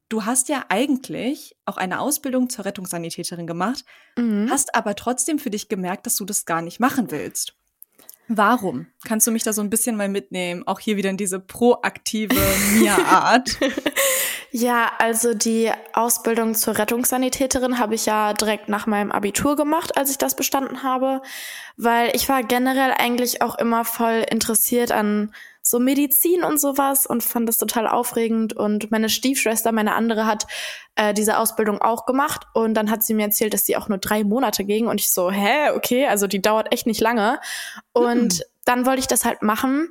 du 0.09 0.25
hast 0.25 0.49
ja 0.49 0.64
eigentlich 0.69 1.57
auch 1.66 1.76
eine 1.76 2.00
Ausbildung 2.00 2.50
zur 2.50 2.64
Rettungssanitäterin 2.64 3.47
gemacht, 3.47 3.85
mhm. 4.16 4.49
hast 4.50 4.75
aber 4.75 4.97
trotzdem 4.97 5.38
für 5.38 5.50
dich 5.50 5.69
gemerkt, 5.69 6.07
dass 6.07 6.16
du 6.16 6.25
das 6.25 6.45
gar 6.47 6.62
nicht 6.62 6.80
machen 6.80 7.11
willst. 7.12 7.54
Warum? 8.32 8.87
Kannst 9.04 9.26
du 9.26 9.32
mich 9.32 9.42
da 9.42 9.52
so 9.52 9.60
ein 9.60 9.70
bisschen 9.70 9.96
mal 9.96 10.08
mitnehmen? 10.08 10.62
Auch 10.64 10.78
hier 10.78 10.96
wieder 10.96 11.10
in 11.10 11.16
diese 11.16 11.40
proaktive 11.40 12.37
Mia-Art. 12.75 13.58
ja, 14.52 14.92
also 14.99 15.34
die 15.34 15.72
Ausbildung 15.94 16.54
zur 16.54 16.78
Rettungssanitäterin 16.78 17.80
habe 17.80 17.96
ich 17.96 18.06
ja 18.06 18.32
direkt 18.32 18.68
nach 18.68 18.87
meinem 18.87 19.10
Abitur 19.10 19.56
gemacht, 19.56 19.96
als 19.96 20.12
ich 20.12 20.18
das 20.18 20.37
bestanden 20.37 20.84
habe, 20.84 21.22
weil 21.76 22.14
ich 22.14 22.28
war 22.28 22.44
generell 22.44 22.92
eigentlich 22.96 23.42
auch 23.42 23.58
immer 23.58 23.84
voll 23.84 24.25
interessiert 24.30 24.92
an 24.92 25.34
so 25.62 25.79
Medizin 25.79 26.43
und 26.43 26.59
sowas 26.59 27.07
und 27.07 27.23
fand 27.23 27.49
das 27.49 27.59
total 27.59 27.87
aufregend. 27.87 28.55
Und 28.55 28.90
meine 28.90 29.09
Stiefschwester, 29.09 29.73
meine 29.73 29.95
andere, 29.95 30.26
hat 30.26 30.47
äh, 30.97 31.12
diese 31.14 31.38
Ausbildung 31.38 31.81
auch 31.81 32.07
gemacht. 32.07 32.47
Und 32.55 32.75
dann 32.75 32.90
hat 32.90 33.02
sie 33.02 33.14
mir 33.14 33.25
erzählt, 33.25 33.55
dass 33.55 33.64
die 33.64 33.76
auch 33.76 33.88
nur 33.88 33.99
drei 33.99 34.25
Monate 34.25 34.64
ging. 34.64 34.87
Und 34.87 35.00
ich 35.00 35.11
so, 35.11 35.31
hä, 35.31 35.71
okay, 35.71 36.07
also 36.07 36.26
die 36.26 36.43
dauert 36.43 36.73
echt 36.73 36.87
nicht 36.87 37.00
lange. 37.00 37.40
Und 37.93 38.35
hm. 38.35 38.40
dann 38.64 38.87
wollte 38.87 39.00
ich 39.00 39.07
das 39.07 39.25
halt 39.25 39.43
machen 39.43 39.88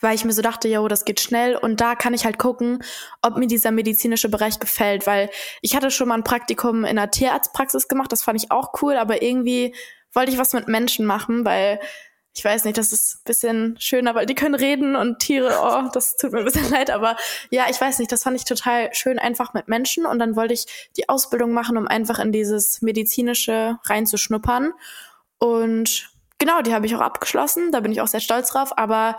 weil 0.00 0.14
ich 0.14 0.24
mir 0.24 0.32
so 0.32 0.42
dachte, 0.42 0.68
yo, 0.68 0.88
das 0.88 1.04
geht 1.04 1.20
schnell. 1.20 1.56
Und 1.56 1.80
da 1.80 1.94
kann 1.94 2.14
ich 2.14 2.24
halt 2.24 2.38
gucken, 2.38 2.82
ob 3.22 3.36
mir 3.36 3.46
dieser 3.46 3.70
medizinische 3.70 4.28
Bereich 4.28 4.58
gefällt, 4.58 5.06
weil 5.06 5.30
ich 5.62 5.74
hatte 5.74 5.90
schon 5.90 6.08
mal 6.08 6.14
ein 6.14 6.24
Praktikum 6.24 6.84
in 6.84 6.98
einer 6.98 7.10
Tierarztpraxis 7.10 7.88
gemacht, 7.88 8.12
das 8.12 8.22
fand 8.22 8.42
ich 8.42 8.50
auch 8.50 8.72
cool, 8.82 8.96
aber 8.96 9.22
irgendwie 9.22 9.74
wollte 10.12 10.32
ich 10.32 10.38
was 10.38 10.52
mit 10.52 10.68
Menschen 10.68 11.06
machen, 11.06 11.44
weil 11.44 11.80
ich 12.36 12.44
weiß 12.44 12.64
nicht, 12.64 12.76
das 12.76 12.92
ist 12.92 13.16
ein 13.16 13.24
bisschen 13.24 13.76
schöner, 13.80 14.14
weil 14.14 14.26
die 14.26 14.34
können 14.34 14.54
reden 14.54 14.94
und 14.94 15.20
Tiere, 15.20 15.56
oh, 15.62 15.88
das 15.92 16.16
tut 16.16 16.32
mir 16.32 16.40
ein 16.40 16.44
bisschen 16.44 16.70
leid, 16.70 16.90
aber 16.90 17.16
ja, 17.50 17.64
ich 17.70 17.80
weiß 17.80 17.98
nicht, 17.98 18.12
das 18.12 18.24
fand 18.24 18.36
ich 18.36 18.44
total 18.44 18.92
schön 18.92 19.18
einfach 19.18 19.54
mit 19.54 19.68
Menschen 19.68 20.04
und 20.04 20.18
dann 20.18 20.36
wollte 20.36 20.52
ich 20.52 20.90
die 20.98 21.08
Ausbildung 21.08 21.52
machen, 21.52 21.78
um 21.78 21.88
einfach 21.88 22.18
in 22.18 22.32
dieses 22.32 22.82
medizinische 22.82 23.78
reinzuschnuppern 23.84 24.72
und 25.38 26.10
genau, 26.38 26.60
die 26.60 26.74
habe 26.74 26.84
ich 26.84 26.94
auch 26.94 27.00
abgeschlossen, 27.00 27.72
da 27.72 27.80
bin 27.80 27.90
ich 27.90 28.02
auch 28.02 28.06
sehr 28.06 28.20
stolz 28.20 28.50
drauf, 28.50 28.76
aber 28.76 29.16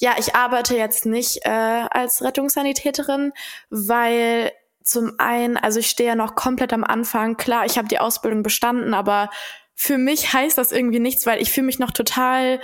ja, 0.00 0.16
ich 0.18 0.34
arbeite 0.34 0.76
jetzt 0.76 1.06
nicht 1.06 1.46
äh, 1.46 1.48
als 1.48 2.22
Rettungssanitäterin, 2.22 3.32
weil 3.70 4.50
zum 4.82 5.14
einen, 5.18 5.56
also 5.56 5.80
ich 5.80 5.88
stehe 5.88 6.10
ja 6.10 6.14
noch 6.14 6.34
komplett 6.34 6.72
am 6.72 6.84
Anfang. 6.84 7.36
Klar, 7.36 7.64
ich 7.64 7.78
habe 7.78 7.88
die 7.88 7.98
Ausbildung 7.98 8.42
bestanden, 8.42 8.92
aber 8.92 9.30
für 9.76 9.98
mich 9.98 10.32
heißt 10.32 10.56
das 10.58 10.72
irgendwie 10.72 10.98
nichts, 10.98 11.26
weil 11.26 11.40
ich 11.40 11.52
fühle 11.52 11.66
mich 11.66 11.78
noch 11.78 11.90
total 11.92 12.60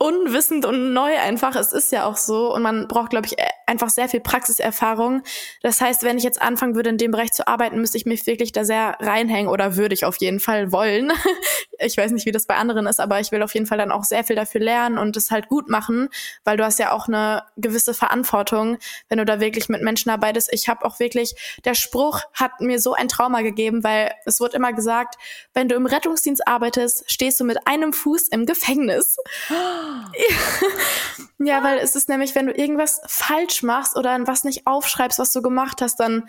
unwissend 0.00 0.64
und 0.64 0.92
neu 0.92 1.18
einfach. 1.18 1.56
Es 1.56 1.72
ist 1.72 1.90
ja 1.90 2.04
auch 2.06 2.16
so. 2.16 2.54
Und 2.54 2.62
man 2.62 2.86
braucht, 2.86 3.10
glaube 3.10 3.26
ich, 3.26 3.32
e- 3.32 3.42
einfach 3.66 3.90
sehr 3.90 4.08
viel 4.08 4.20
Praxiserfahrung. 4.20 5.22
Das 5.60 5.80
heißt, 5.80 6.04
wenn 6.04 6.16
ich 6.16 6.22
jetzt 6.24 6.40
anfangen 6.40 6.76
würde, 6.76 6.90
in 6.90 6.98
dem 6.98 7.10
Bereich 7.10 7.32
zu 7.32 7.48
arbeiten, 7.48 7.80
müsste 7.80 7.98
ich 7.98 8.06
mich 8.06 8.24
wirklich 8.26 8.52
da 8.52 8.64
sehr 8.64 8.96
reinhängen 9.00 9.50
oder 9.50 9.76
würde 9.76 9.94
ich 9.94 10.04
auf 10.04 10.16
jeden 10.18 10.38
Fall 10.38 10.70
wollen. 10.70 11.12
ich 11.80 11.96
weiß 11.96 12.12
nicht, 12.12 12.26
wie 12.26 12.32
das 12.32 12.46
bei 12.46 12.54
anderen 12.54 12.86
ist, 12.86 13.00
aber 13.00 13.18
ich 13.18 13.32
will 13.32 13.42
auf 13.42 13.54
jeden 13.54 13.66
Fall 13.66 13.78
dann 13.78 13.90
auch 13.90 14.04
sehr 14.04 14.22
viel 14.22 14.36
dafür 14.36 14.60
lernen 14.60 14.98
und 14.98 15.16
es 15.16 15.32
halt 15.32 15.48
gut 15.48 15.68
machen, 15.68 16.08
weil 16.44 16.56
du 16.56 16.64
hast 16.64 16.78
ja 16.78 16.92
auch 16.92 17.08
eine 17.08 17.42
gewisse 17.56 17.92
Verantwortung, 17.92 18.78
wenn 19.08 19.18
du 19.18 19.24
da 19.24 19.40
wirklich 19.40 19.68
mit 19.68 19.82
Menschen 19.82 20.10
arbeitest. 20.10 20.52
Ich 20.52 20.68
habe 20.68 20.84
auch 20.84 21.00
wirklich, 21.00 21.34
der 21.64 21.74
Spruch 21.74 22.20
hat 22.34 22.60
mir 22.60 22.80
so 22.80 22.94
ein 22.94 23.08
Trauma 23.08 23.42
gegeben, 23.42 23.82
weil 23.82 24.12
es 24.24 24.38
wird 24.38 24.54
immer 24.54 24.72
gesagt, 24.72 25.16
wenn 25.54 25.68
du 25.68 25.74
im 25.74 25.86
Rettungsdienst 25.86 26.46
arbeitest, 26.46 27.10
stehst 27.10 27.40
du 27.40 27.44
mit 27.44 27.66
einem 27.66 27.92
Fuß 27.92 28.28
im 28.28 28.46
Gefängnis. 28.46 29.16
ja, 31.38 31.62
weil 31.62 31.78
es 31.78 31.96
ist 31.96 32.08
nämlich, 32.08 32.34
wenn 32.34 32.46
du 32.46 32.52
irgendwas 32.52 33.00
falsch 33.06 33.62
machst 33.62 33.96
oder 33.96 34.18
was 34.26 34.44
nicht 34.44 34.66
aufschreibst, 34.66 35.18
was 35.18 35.32
du 35.32 35.42
gemacht 35.42 35.80
hast, 35.80 35.96
dann 35.96 36.28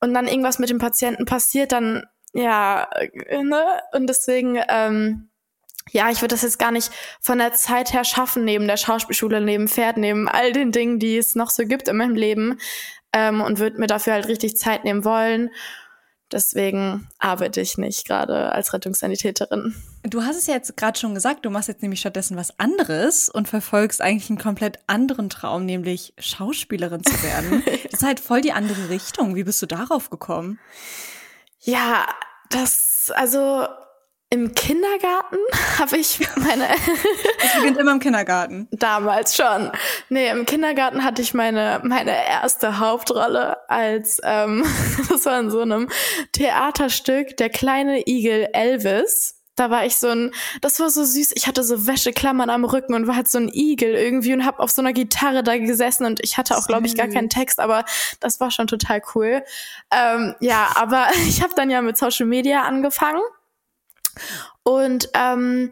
und 0.00 0.14
dann 0.14 0.28
irgendwas 0.28 0.58
mit 0.58 0.70
dem 0.70 0.78
Patienten 0.78 1.26
passiert, 1.26 1.72
dann 1.72 2.06
ja, 2.32 2.88
äh, 2.92 3.42
ne? 3.42 3.82
Und 3.92 4.06
deswegen, 4.06 4.58
ähm, 4.68 5.28
ja, 5.90 6.10
ich 6.10 6.20
würde 6.20 6.34
das 6.34 6.42
jetzt 6.42 6.58
gar 6.58 6.70
nicht 6.70 6.90
von 7.20 7.38
der 7.38 7.52
Zeit 7.52 7.92
her 7.92 8.04
schaffen, 8.04 8.44
neben 8.44 8.66
der 8.66 8.76
Schauspielschule, 8.76 9.40
neben 9.40 9.68
Pferd, 9.68 9.96
neben 9.96 10.28
all 10.28 10.52
den 10.52 10.72
Dingen, 10.72 10.98
die 10.98 11.16
es 11.16 11.34
noch 11.34 11.50
so 11.50 11.64
gibt 11.64 11.88
in 11.88 11.96
meinem 11.96 12.14
Leben. 12.14 12.58
Ähm, 13.12 13.40
und 13.40 13.58
würde 13.58 13.78
mir 13.80 13.88
dafür 13.88 14.12
halt 14.12 14.28
richtig 14.28 14.56
Zeit 14.56 14.84
nehmen 14.84 15.04
wollen. 15.04 15.50
Deswegen 16.32 17.08
arbeite 17.18 17.60
ich 17.60 17.76
nicht 17.76 18.06
gerade 18.06 18.52
als 18.52 18.72
Rettungssanitäterin. 18.72 19.74
Du 20.04 20.22
hast 20.22 20.36
es 20.36 20.46
ja 20.46 20.54
jetzt 20.54 20.76
gerade 20.76 20.98
schon 20.98 21.14
gesagt, 21.14 21.44
du 21.44 21.50
machst 21.50 21.68
jetzt 21.68 21.82
nämlich 21.82 22.00
stattdessen 22.00 22.36
was 22.36 22.58
anderes 22.58 23.28
und 23.28 23.48
verfolgst 23.48 24.00
eigentlich 24.00 24.30
einen 24.30 24.38
komplett 24.38 24.78
anderen 24.86 25.28
Traum, 25.28 25.66
nämlich 25.66 26.14
Schauspielerin 26.18 27.02
zu 27.02 27.22
werden. 27.22 27.62
das 27.84 28.00
ist 28.00 28.02
halt 28.02 28.20
voll 28.20 28.40
die 28.40 28.52
andere 28.52 28.88
Richtung. 28.88 29.34
Wie 29.34 29.44
bist 29.44 29.60
du 29.60 29.66
darauf 29.66 30.10
gekommen? 30.10 30.58
Ja, 31.60 32.06
das, 32.48 33.12
also 33.14 33.66
im 34.30 34.54
Kindergarten 34.54 35.38
habe 35.78 35.98
ich 35.98 36.20
meine. 36.36 36.68
Es 37.42 37.54
beginnt 37.56 37.78
immer 37.78 37.92
im 37.92 37.98
Kindergarten. 37.98 38.68
Damals 38.70 39.34
schon. 39.34 39.72
Nee, 40.08 40.30
im 40.30 40.46
Kindergarten 40.46 41.02
hatte 41.04 41.20
ich 41.20 41.34
meine, 41.34 41.80
meine 41.82 42.26
erste 42.26 42.78
Hauptrolle 42.78 43.68
als, 43.68 44.20
ähm, 44.22 44.64
das 45.08 45.26
war 45.26 45.40
in 45.40 45.50
so 45.50 45.60
einem 45.60 45.88
Theaterstück, 46.32 47.36
der 47.38 47.50
kleine 47.50 48.06
Igel 48.06 48.48
Elvis. 48.52 49.36
Da 49.56 49.68
war 49.68 49.84
ich 49.84 49.96
so 49.96 50.08
ein, 50.08 50.32
das 50.60 50.78
war 50.80 50.90
so 50.90 51.04
süß. 51.04 51.32
Ich 51.34 51.46
hatte 51.46 51.64
so 51.64 51.86
Wäscheklammern 51.86 52.50
am 52.50 52.64
Rücken 52.64 52.94
und 52.94 53.06
war 53.08 53.16
halt 53.16 53.28
so 53.28 53.38
ein 53.38 53.50
Igel 53.52 53.94
irgendwie 53.94 54.32
und 54.32 54.46
hab 54.46 54.60
auf 54.60 54.70
so 54.70 54.80
einer 54.80 54.92
Gitarre 54.92 55.42
da 55.42 55.58
gesessen 55.58 56.06
und 56.06 56.20
ich 56.22 56.38
hatte 56.38 56.56
auch, 56.56 56.66
glaube 56.66 56.86
ich, 56.86 56.94
gar 56.94 57.08
keinen 57.08 57.28
Text, 57.28 57.58
aber 57.58 57.84
das 58.20 58.40
war 58.40 58.50
schon 58.50 58.68
total 58.68 59.02
cool. 59.14 59.42
Ähm, 59.92 60.34
ja, 60.40 60.68
aber 60.76 61.08
ich 61.26 61.42
habe 61.42 61.52
dann 61.56 61.68
ja 61.68 61.82
mit 61.82 61.98
Social 61.98 62.26
Media 62.26 62.62
angefangen 62.62 63.20
und 64.62 65.08
ähm, 65.14 65.70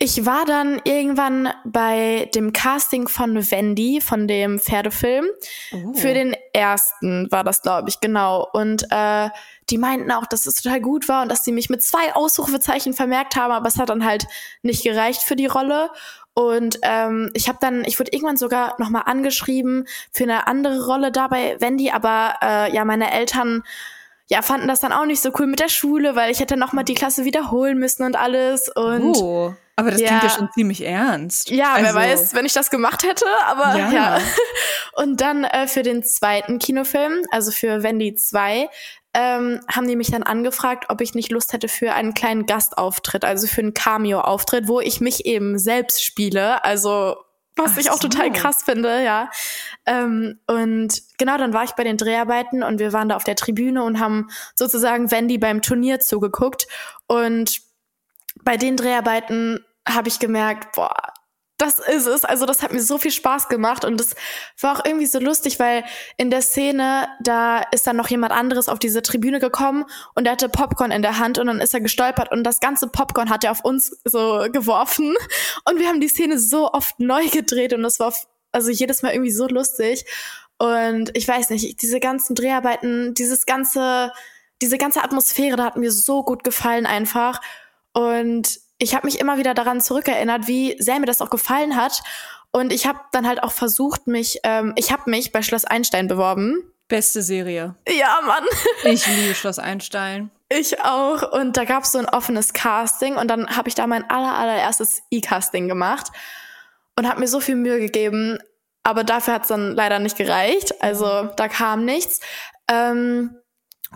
ich 0.00 0.24
war 0.24 0.44
dann 0.44 0.80
irgendwann 0.84 1.52
bei 1.64 2.30
dem 2.32 2.52
Casting 2.52 3.08
von 3.08 3.50
Wendy, 3.50 4.00
von 4.00 4.28
dem 4.28 4.60
Pferdefilm. 4.60 5.26
Oh. 5.72 5.92
Für 5.94 6.14
den 6.14 6.36
ersten 6.52 7.30
war 7.32 7.42
das, 7.42 7.62
glaube 7.62 7.88
ich, 7.88 7.98
genau. 7.98 8.46
Und 8.52 8.84
äh, 8.90 9.28
die 9.70 9.78
meinten 9.78 10.12
auch, 10.12 10.26
dass 10.26 10.46
es 10.46 10.54
total 10.54 10.80
gut 10.80 11.08
war 11.08 11.22
und 11.22 11.32
dass 11.32 11.44
sie 11.44 11.50
mich 11.50 11.68
mit 11.68 11.82
zwei 11.82 12.14
Ausrufezeichen 12.14 12.92
vermerkt 12.94 13.34
haben, 13.34 13.50
aber 13.50 13.66
es 13.66 13.78
hat 13.78 13.88
dann 13.88 14.04
halt 14.04 14.28
nicht 14.62 14.84
gereicht 14.84 15.22
für 15.22 15.34
die 15.34 15.46
Rolle. 15.46 15.90
Und 16.32 16.78
ähm, 16.82 17.30
ich 17.34 17.48
habe 17.48 17.58
dann, 17.60 17.84
ich 17.84 17.98
wurde 17.98 18.12
irgendwann 18.12 18.36
sogar 18.36 18.76
nochmal 18.78 19.02
angeschrieben 19.06 19.88
für 20.12 20.22
eine 20.22 20.46
andere 20.46 20.86
Rolle 20.86 21.10
da 21.10 21.26
bei 21.26 21.60
Wendy, 21.60 21.90
aber 21.90 22.34
äh, 22.40 22.72
ja, 22.72 22.84
meine 22.84 23.10
Eltern 23.10 23.64
ja, 24.30 24.42
fanden 24.42 24.68
das 24.68 24.80
dann 24.80 24.92
auch 24.92 25.06
nicht 25.06 25.22
so 25.22 25.30
cool 25.38 25.46
mit 25.46 25.60
der 25.60 25.68
Schule, 25.68 26.14
weil 26.14 26.30
ich 26.30 26.40
hätte 26.40 26.56
noch 26.56 26.72
mal 26.72 26.82
die 26.82 26.94
Klasse 26.94 27.24
wiederholen 27.24 27.78
müssen 27.78 28.04
und 28.04 28.14
alles. 28.14 28.68
Und 28.68 29.16
oh, 29.16 29.54
aber 29.74 29.90
das 29.90 30.00
ja, 30.00 30.08
klingt 30.08 30.22
ja 30.24 30.30
schon 30.30 30.50
ziemlich 30.52 30.84
ernst. 30.84 31.50
Ja, 31.50 31.74
also, 31.74 31.86
wer 31.86 31.94
weiß, 31.94 32.34
wenn 32.34 32.44
ich 32.44 32.52
das 32.52 32.68
gemacht 32.68 33.04
hätte, 33.04 33.24
aber 33.46 33.78
ja. 33.78 33.90
ja. 33.90 34.20
Und 34.96 35.20
dann 35.20 35.44
äh, 35.44 35.66
für 35.66 35.82
den 35.82 36.02
zweiten 36.02 36.58
Kinofilm, 36.58 37.24
also 37.30 37.52
für 37.52 37.82
Wendy 37.82 38.14
2, 38.14 38.68
ähm, 39.14 39.60
haben 39.72 39.88
die 39.88 39.96
mich 39.96 40.10
dann 40.10 40.24
angefragt, 40.24 40.86
ob 40.88 41.00
ich 41.00 41.14
nicht 41.14 41.30
Lust 41.30 41.52
hätte 41.52 41.68
für 41.68 41.94
einen 41.94 42.12
kleinen 42.12 42.44
Gastauftritt, 42.44 43.24
also 43.24 43.46
für 43.46 43.60
einen 43.62 43.72
Cameo-Auftritt, 43.72 44.68
wo 44.68 44.80
ich 44.80 45.00
mich 45.00 45.24
eben 45.26 45.58
selbst 45.58 46.04
spiele. 46.04 46.64
Also 46.64 47.16
was 47.58 47.72
Ach 47.74 47.78
ich 47.78 47.90
auch 47.90 48.00
so. 48.00 48.08
total 48.08 48.32
krass 48.32 48.62
finde, 48.64 49.02
ja. 49.02 49.30
Ähm, 49.88 50.38
und 50.46 51.02
genau, 51.16 51.38
dann 51.38 51.54
war 51.54 51.64
ich 51.64 51.72
bei 51.72 51.82
den 51.82 51.96
Dreharbeiten 51.96 52.62
und 52.62 52.78
wir 52.78 52.92
waren 52.92 53.08
da 53.08 53.16
auf 53.16 53.24
der 53.24 53.36
Tribüne 53.36 53.82
und 53.82 53.98
haben 53.98 54.28
sozusagen 54.54 55.10
Wendy 55.10 55.38
beim 55.38 55.62
Turnier 55.62 55.98
zugeguckt. 55.98 56.68
Und 57.06 57.62
bei 58.44 58.58
den 58.58 58.76
Dreharbeiten 58.76 59.64
habe 59.88 60.08
ich 60.08 60.18
gemerkt, 60.18 60.72
boah, 60.72 60.94
das 61.56 61.78
ist 61.78 62.06
es. 62.06 62.24
Also 62.24 62.44
das 62.44 62.62
hat 62.62 62.72
mir 62.72 62.82
so 62.82 62.98
viel 62.98 63.10
Spaß 63.10 63.48
gemacht 63.48 63.84
und 63.84 63.98
das 63.98 64.14
war 64.60 64.78
auch 64.78 64.84
irgendwie 64.84 65.06
so 65.06 65.18
lustig, 65.18 65.58
weil 65.58 65.84
in 66.18 66.30
der 66.30 66.42
Szene, 66.42 67.08
da 67.20 67.62
ist 67.72 67.86
dann 67.86 67.96
noch 67.96 68.08
jemand 68.08 68.32
anderes 68.32 68.68
auf 68.68 68.78
diese 68.78 69.02
Tribüne 69.02 69.40
gekommen 69.40 69.86
und 70.14 70.26
er 70.26 70.32
hatte 70.32 70.50
Popcorn 70.50 70.92
in 70.92 71.02
der 71.02 71.18
Hand 71.18 71.38
und 71.38 71.46
dann 71.46 71.60
ist 71.60 71.72
er 71.72 71.80
gestolpert 71.80 72.30
und 72.30 72.44
das 72.44 72.60
ganze 72.60 72.88
Popcorn 72.88 73.30
hat 73.30 73.42
er 73.42 73.52
auf 73.52 73.64
uns 73.64 73.98
so 74.04 74.46
geworfen 74.52 75.16
und 75.64 75.78
wir 75.78 75.88
haben 75.88 76.00
die 76.00 76.08
Szene 76.08 76.38
so 76.38 76.70
oft 76.72 77.00
neu 77.00 77.26
gedreht 77.28 77.72
und 77.72 77.82
das 77.82 77.98
war 77.98 78.12
also 78.58 78.70
jedes 78.70 79.02
Mal 79.02 79.12
irgendwie 79.12 79.30
so 79.30 79.46
lustig 79.46 80.04
und 80.58 81.16
ich 81.16 81.26
weiß 81.26 81.50
nicht, 81.50 81.80
diese 81.80 82.00
ganzen 82.00 82.34
Dreharbeiten, 82.34 83.14
dieses 83.14 83.46
ganze, 83.46 84.12
diese 84.60 84.76
ganze 84.76 85.04
Atmosphäre, 85.04 85.56
da 85.56 85.64
hat 85.64 85.76
mir 85.76 85.92
so 85.92 86.24
gut 86.24 86.42
gefallen 86.42 86.84
einfach 86.84 87.40
und 87.92 88.58
ich 88.78 88.94
habe 88.94 89.06
mich 89.06 89.20
immer 89.20 89.38
wieder 89.38 89.54
daran 89.54 89.80
zurückerinnert, 89.80 90.46
wie 90.46 90.76
sehr 90.80 90.98
mir 91.00 91.06
das 91.06 91.20
auch 91.20 91.30
gefallen 91.30 91.76
hat. 91.76 92.02
Und 92.50 92.72
ich 92.72 92.86
habe 92.86 93.00
dann 93.12 93.26
halt 93.26 93.42
auch 93.42 93.52
versucht, 93.52 94.06
mich, 94.06 94.38
ähm, 94.44 94.72
ich 94.76 94.92
habe 94.92 95.10
mich 95.10 95.32
bei 95.32 95.42
Schloss 95.42 95.64
Einstein 95.64 96.08
beworben. 96.08 96.62
Beste 96.86 97.22
Serie. 97.22 97.74
Ja, 97.88 98.20
Mann. 98.24 98.44
Ich 98.84 99.06
liebe 99.06 99.34
Schloss 99.34 99.58
Einstein. 99.58 100.30
Ich 100.48 100.80
auch. 100.82 101.32
Und 101.32 101.56
da 101.56 101.64
gab 101.64 101.82
es 101.82 101.92
so 101.92 101.98
ein 101.98 102.08
offenes 102.08 102.52
Casting 102.52 103.16
und 103.16 103.28
dann 103.28 103.56
habe 103.56 103.68
ich 103.68 103.74
da 103.74 103.86
mein 103.86 104.08
aller, 104.08 104.34
allererstes 104.34 105.02
E-Casting 105.10 105.68
gemacht 105.68 106.08
und 106.96 107.06
habe 107.06 107.20
mir 107.20 107.28
so 107.28 107.40
viel 107.40 107.56
Mühe 107.56 107.80
gegeben. 107.80 108.38
Aber 108.88 109.04
dafür 109.04 109.34
hat 109.34 109.42
es 109.42 109.48
dann 109.48 109.74
leider 109.74 109.98
nicht 109.98 110.16
gereicht. 110.16 110.80
Also 110.80 111.28
da 111.36 111.46
kam 111.48 111.84
nichts. 111.84 112.20
Ähm, 112.70 113.36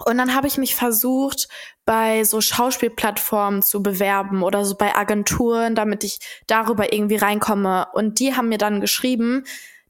und 0.04 0.18
dann 0.18 0.34
habe 0.34 0.46
ich 0.46 0.58
mich 0.58 0.74
versucht, 0.74 1.48
bei 1.86 2.24
so 2.24 2.42
Schauspielplattformen 2.42 3.62
zu 3.62 3.82
bewerben 3.82 4.42
oder 4.42 4.66
so 4.66 4.74
bei 4.76 4.94
Agenturen, 4.94 5.74
damit 5.74 6.04
ich 6.04 6.18
darüber 6.46 6.92
irgendwie 6.92 7.16
reinkomme. 7.16 7.86
Und 7.94 8.18
die 8.18 8.36
haben 8.36 8.50
mir 8.50 8.58
dann 8.58 8.82
geschrieben, 8.82 9.44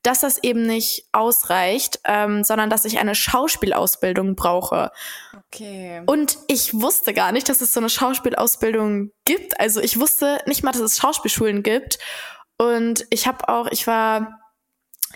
dass 0.05 0.21
das 0.21 0.39
eben 0.45 0.67
nicht 0.67 1.07
ausreicht, 1.11 1.99
ähm, 2.05 2.45
sondern 2.45 2.71
dass 2.71 2.85
ich 2.85 3.01
eine 3.01 3.17
Schauspielausbildung 3.17 4.37
brauche. 4.37 4.93
Okay. 5.49 6.03
Und 6.07 6.39
ich 6.47 6.81
wusste 6.81 7.13
gar 7.13 7.33
nicht, 7.33 7.49
dass 7.49 7.61
es 7.61 7.73
so 7.73 7.81
eine 7.81 7.91
Schauspielausbildung 7.91 9.11
gibt. 9.25 9.59
Also 9.59 9.81
ich 9.81 9.99
wusste 9.99 10.39
nicht 10.47 10.63
mal, 10.63 10.71
dass 10.71 10.81
es 10.81 10.99
Schauspielschulen 10.99 11.65
gibt. 11.65 11.99
Und 12.57 13.05
ich 13.11 13.27
habe 13.27 13.49
auch, 13.49 13.67
ich 13.73 13.89
war 13.89 14.42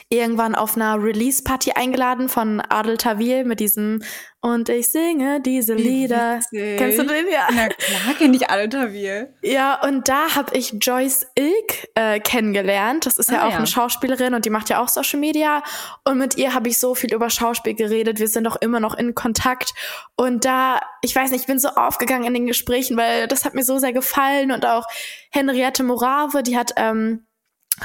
irgendwann 0.09 0.55
auf 0.55 0.77
einer 0.77 1.03
Release-Party 1.03 1.73
eingeladen 1.73 2.29
von 2.29 2.61
Adel 2.61 2.97
Tawil 2.97 3.45
mit 3.45 3.61
diesem 3.61 4.03
Und 4.41 4.69
ich 4.69 4.93
singe 4.93 5.41
diese 5.41 5.75
Lieder. 5.75 6.39
Kennst 6.51 6.99
du 6.99 7.05
den? 7.05 7.27
Ja. 7.29 7.49
Na 7.53 7.69
klar 7.69 8.15
kenne 8.17 8.37
ich 8.37 8.49
Adel 8.49 8.69
Tawil. 8.69 9.35
Ja, 9.43 9.83
und 9.83 10.09
da 10.09 10.37
habe 10.37 10.57
ich 10.57 10.75
Joyce 10.81 11.27
Ilk 11.35 11.89
äh, 11.95 12.21
kennengelernt. 12.21 13.07
Das 13.07 13.19
ist 13.19 13.31
ja 13.31 13.41
ah, 13.41 13.47
auch 13.47 13.51
ja. 13.51 13.57
eine 13.57 13.67
Schauspielerin 13.67 14.35
und 14.35 14.45
die 14.45 14.51
macht 14.51 14.69
ja 14.69 14.81
auch 14.81 14.89
Social 14.89 15.19
Media. 15.19 15.65
Und 16.05 16.19
mit 16.19 16.37
ihr 16.37 16.55
habe 16.55 16.69
ich 16.69 16.79
so 16.79 16.95
viel 16.95 17.13
über 17.13 17.29
Schauspiel 17.29 17.75
geredet. 17.75 18.21
Wir 18.21 18.29
sind 18.29 18.47
auch 18.47 18.57
immer 18.57 18.79
noch 18.79 18.95
in 18.95 19.15
Kontakt. 19.17 19.75
Und 20.17 20.45
da, 20.45 20.81
ich 21.03 21.17
weiß 21.17 21.33
nicht, 21.33 21.41
ich 21.41 21.47
bin 21.47 21.59
so 21.59 21.71
aufgegangen 21.71 22.27
in 22.27 22.35
den 22.35 22.47
Gesprächen, 22.47 22.97
weil 22.97 23.27
das 23.27 23.45
hat 23.45 23.55
mir 23.55 23.65
so 23.65 23.79
sehr 23.79 23.93
gefallen. 23.93 24.53
Und 24.53 24.65
auch 24.65 24.87
Henriette 25.31 25.83
Morave, 25.83 26.43
die 26.43 26.57
hat... 26.57 26.73
Ähm, 26.77 27.27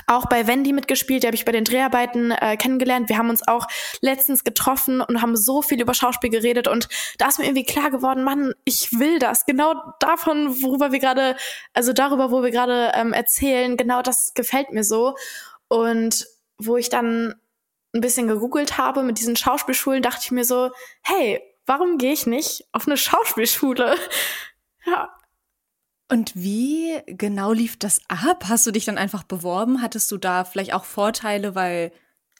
auch 0.07 0.27
bei 0.27 0.47
Wendy 0.47 0.73
mitgespielt, 0.73 1.23
die 1.23 1.27
habe 1.27 1.35
ich 1.35 1.45
bei 1.45 1.51
den 1.51 1.63
Dreharbeiten 1.63 2.31
äh, 2.31 2.57
kennengelernt. 2.57 3.09
Wir 3.09 3.17
haben 3.17 3.29
uns 3.29 3.47
auch 3.47 3.67
letztens 4.01 4.43
getroffen 4.43 5.01
und 5.01 5.21
haben 5.21 5.35
so 5.35 5.61
viel 5.61 5.81
über 5.81 5.93
Schauspiel 5.93 6.29
geredet 6.29 6.67
und 6.67 6.87
da 7.17 7.27
ist 7.27 7.39
mir 7.39 7.45
irgendwie 7.45 7.65
klar 7.65 7.89
geworden, 7.89 8.23
Mann, 8.23 8.53
ich 8.63 8.99
will 8.99 9.19
das. 9.19 9.45
Genau 9.45 9.73
davon, 9.99 10.61
worüber 10.61 10.91
wir 10.91 10.99
gerade, 10.99 11.35
also 11.73 11.93
darüber, 11.93 12.31
wo 12.31 12.43
wir 12.43 12.51
gerade 12.51 12.91
ähm, 12.95 13.13
erzählen, 13.13 13.77
genau 13.77 14.01
das 14.01 14.33
gefällt 14.33 14.71
mir 14.71 14.83
so. 14.83 15.15
Und 15.67 16.27
wo 16.57 16.77
ich 16.77 16.89
dann 16.89 17.35
ein 17.93 18.01
bisschen 18.01 18.27
gegoogelt 18.27 18.77
habe 18.77 19.03
mit 19.03 19.19
diesen 19.19 19.35
Schauspielschulen, 19.35 20.01
dachte 20.01 20.21
ich 20.23 20.31
mir 20.31 20.45
so, 20.45 20.71
hey, 21.01 21.41
warum 21.65 21.97
gehe 21.97 22.13
ich 22.13 22.25
nicht 22.25 22.65
auf 22.71 22.87
eine 22.87 22.97
Schauspielschule? 22.97 23.95
Ja, 24.83 25.13
Und 26.11 26.35
wie 26.35 26.99
genau 27.05 27.53
lief 27.53 27.79
das 27.79 28.01
ab? 28.09 28.43
Hast 28.49 28.67
du 28.67 28.71
dich 28.71 28.83
dann 28.83 28.97
einfach 28.97 29.23
beworben? 29.23 29.81
Hattest 29.81 30.11
du 30.11 30.17
da 30.17 30.43
vielleicht 30.43 30.73
auch 30.73 30.83
Vorteile, 30.83 31.55
weil 31.55 31.93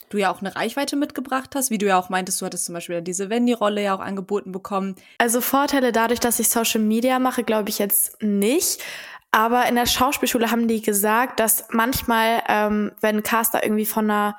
du 0.09 0.17
ja 0.17 0.29
auch 0.29 0.41
eine 0.41 0.53
Reichweite 0.53 0.97
mitgebracht 0.97 1.51
hast, 1.55 1.71
wie 1.71 1.77
du 1.77 1.85
ja 1.85 1.97
auch 1.97 2.09
meintest, 2.09 2.41
du 2.41 2.45
hattest 2.45 2.65
zum 2.65 2.73
Beispiel 2.73 3.01
diese 3.01 3.29
Wendy-Rolle 3.29 3.81
ja 3.81 3.95
auch 3.95 4.01
angeboten 4.01 4.51
bekommen. 4.51 4.95
Also 5.19 5.39
Vorteile 5.39 5.93
dadurch, 5.93 6.19
dass 6.19 6.37
ich 6.41 6.49
Social 6.49 6.81
Media 6.81 7.17
mache, 7.17 7.45
glaube 7.45 7.69
ich 7.69 7.79
jetzt 7.79 8.21
nicht. 8.21 8.83
Aber 9.31 9.65
in 9.67 9.75
der 9.75 9.85
Schauspielschule 9.85 10.51
haben 10.51 10.67
die 10.67 10.81
gesagt, 10.81 11.39
dass 11.39 11.67
manchmal, 11.71 12.43
ähm, 12.49 12.91
wenn 12.99 13.23
Caster 13.23 13.63
irgendwie 13.63 13.85
von 13.85 14.11
einer 14.11 14.37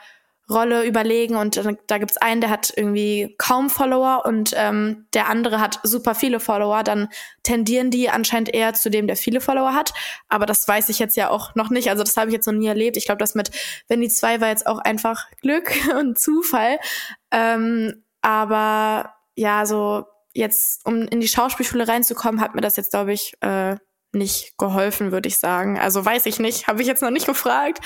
Rolle 0.51 0.85
überlegen 0.85 1.37
und 1.37 1.57
äh, 1.57 1.77
da 1.87 1.99
gibt's 1.99 2.17
einen, 2.17 2.41
der 2.41 2.51
hat 2.51 2.73
irgendwie 2.77 3.35
kaum 3.39 3.71
Follower 3.71 4.25
und 4.27 4.53
ähm, 4.57 5.07
der 5.15 5.29
andere 5.29 5.61
hat 5.61 5.81
super 5.83 6.15
viele 6.15 6.41
Follower, 6.41 6.83
dann 6.83 7.09
tendieren 7.43 7.91
die 7.91 8.11
anscheinend 8.11 8.53
eher 8.53 8.75
zu 8.75 8.91
dem, 8.91 9.07
der 9.07 9.17
viele 9.17 9.41
Follower 9.41 9.75
hat. 9.75 9.93
Aber 10.29 10.47
das 10.47 10.67
weiß 10.67 10.89
ich 10.89 10.99
jetzt 10.99 11.17
ja 11.17 11.31
auch 11.31 11.55
noch 11.55 11.71
nicht. 11.71 11.91
Also 11.91 12.03
das 12.03 12.17
habe 12.17 12.29
ich 12.29 12.35
jetzt 12.35 12.47
noch 12.47 12.53
nie 12.53 12.67
erlebt. 12.67 12.97
Ich 12.97 13.07
glaube, 13.07 13.19
das 13.19 13.35
mit 13.35 13.51
wenn 13.89 14.01
die 14.01 14.09
zwei 14.09 14.41
war 14.41 14.49
jetzt 14.49 14.67
auch 14.67 14.79
einfach 14.79 15.27
Glück 15.41 15.73
und 15.99 16.19
Zufall. 16.19 16.79
Ähm, 17.31 18.05
aber 18.21 19.15
ja, 19.35 19.67
so 19.67 20.05
jetzt, 20.35 20.87
um 20.87 21.03
in 21.03 21.21
die 21.21 21.29
Schauspielschule 21.29 21.89
reinzukommen, 21.89 22.41
hat 22.41 22.55
mir 22.55 22.61
das 22.61 22.77
jetzt, 22.77 22.91
glaube 22.91 23.13
ich, 23.13 23.35
äh, 23.41 23.77
nicht 24.15 24.57
geholfen, 24.59 25.13
würde 25.13 25.29
ich 25.29 25.39
sagen. 25.39 25.79
Also 25.79 26.05
weiß 26.05 26.27
ich 26.27 26.39
nicht, 26.39 26.67
habe 26.67 26.83
ich 26.83 26.89
jetzt 26.89 27.03
noch 27.03 27.11
nicht 27.11 27.27
gefragt. 27.27 27.81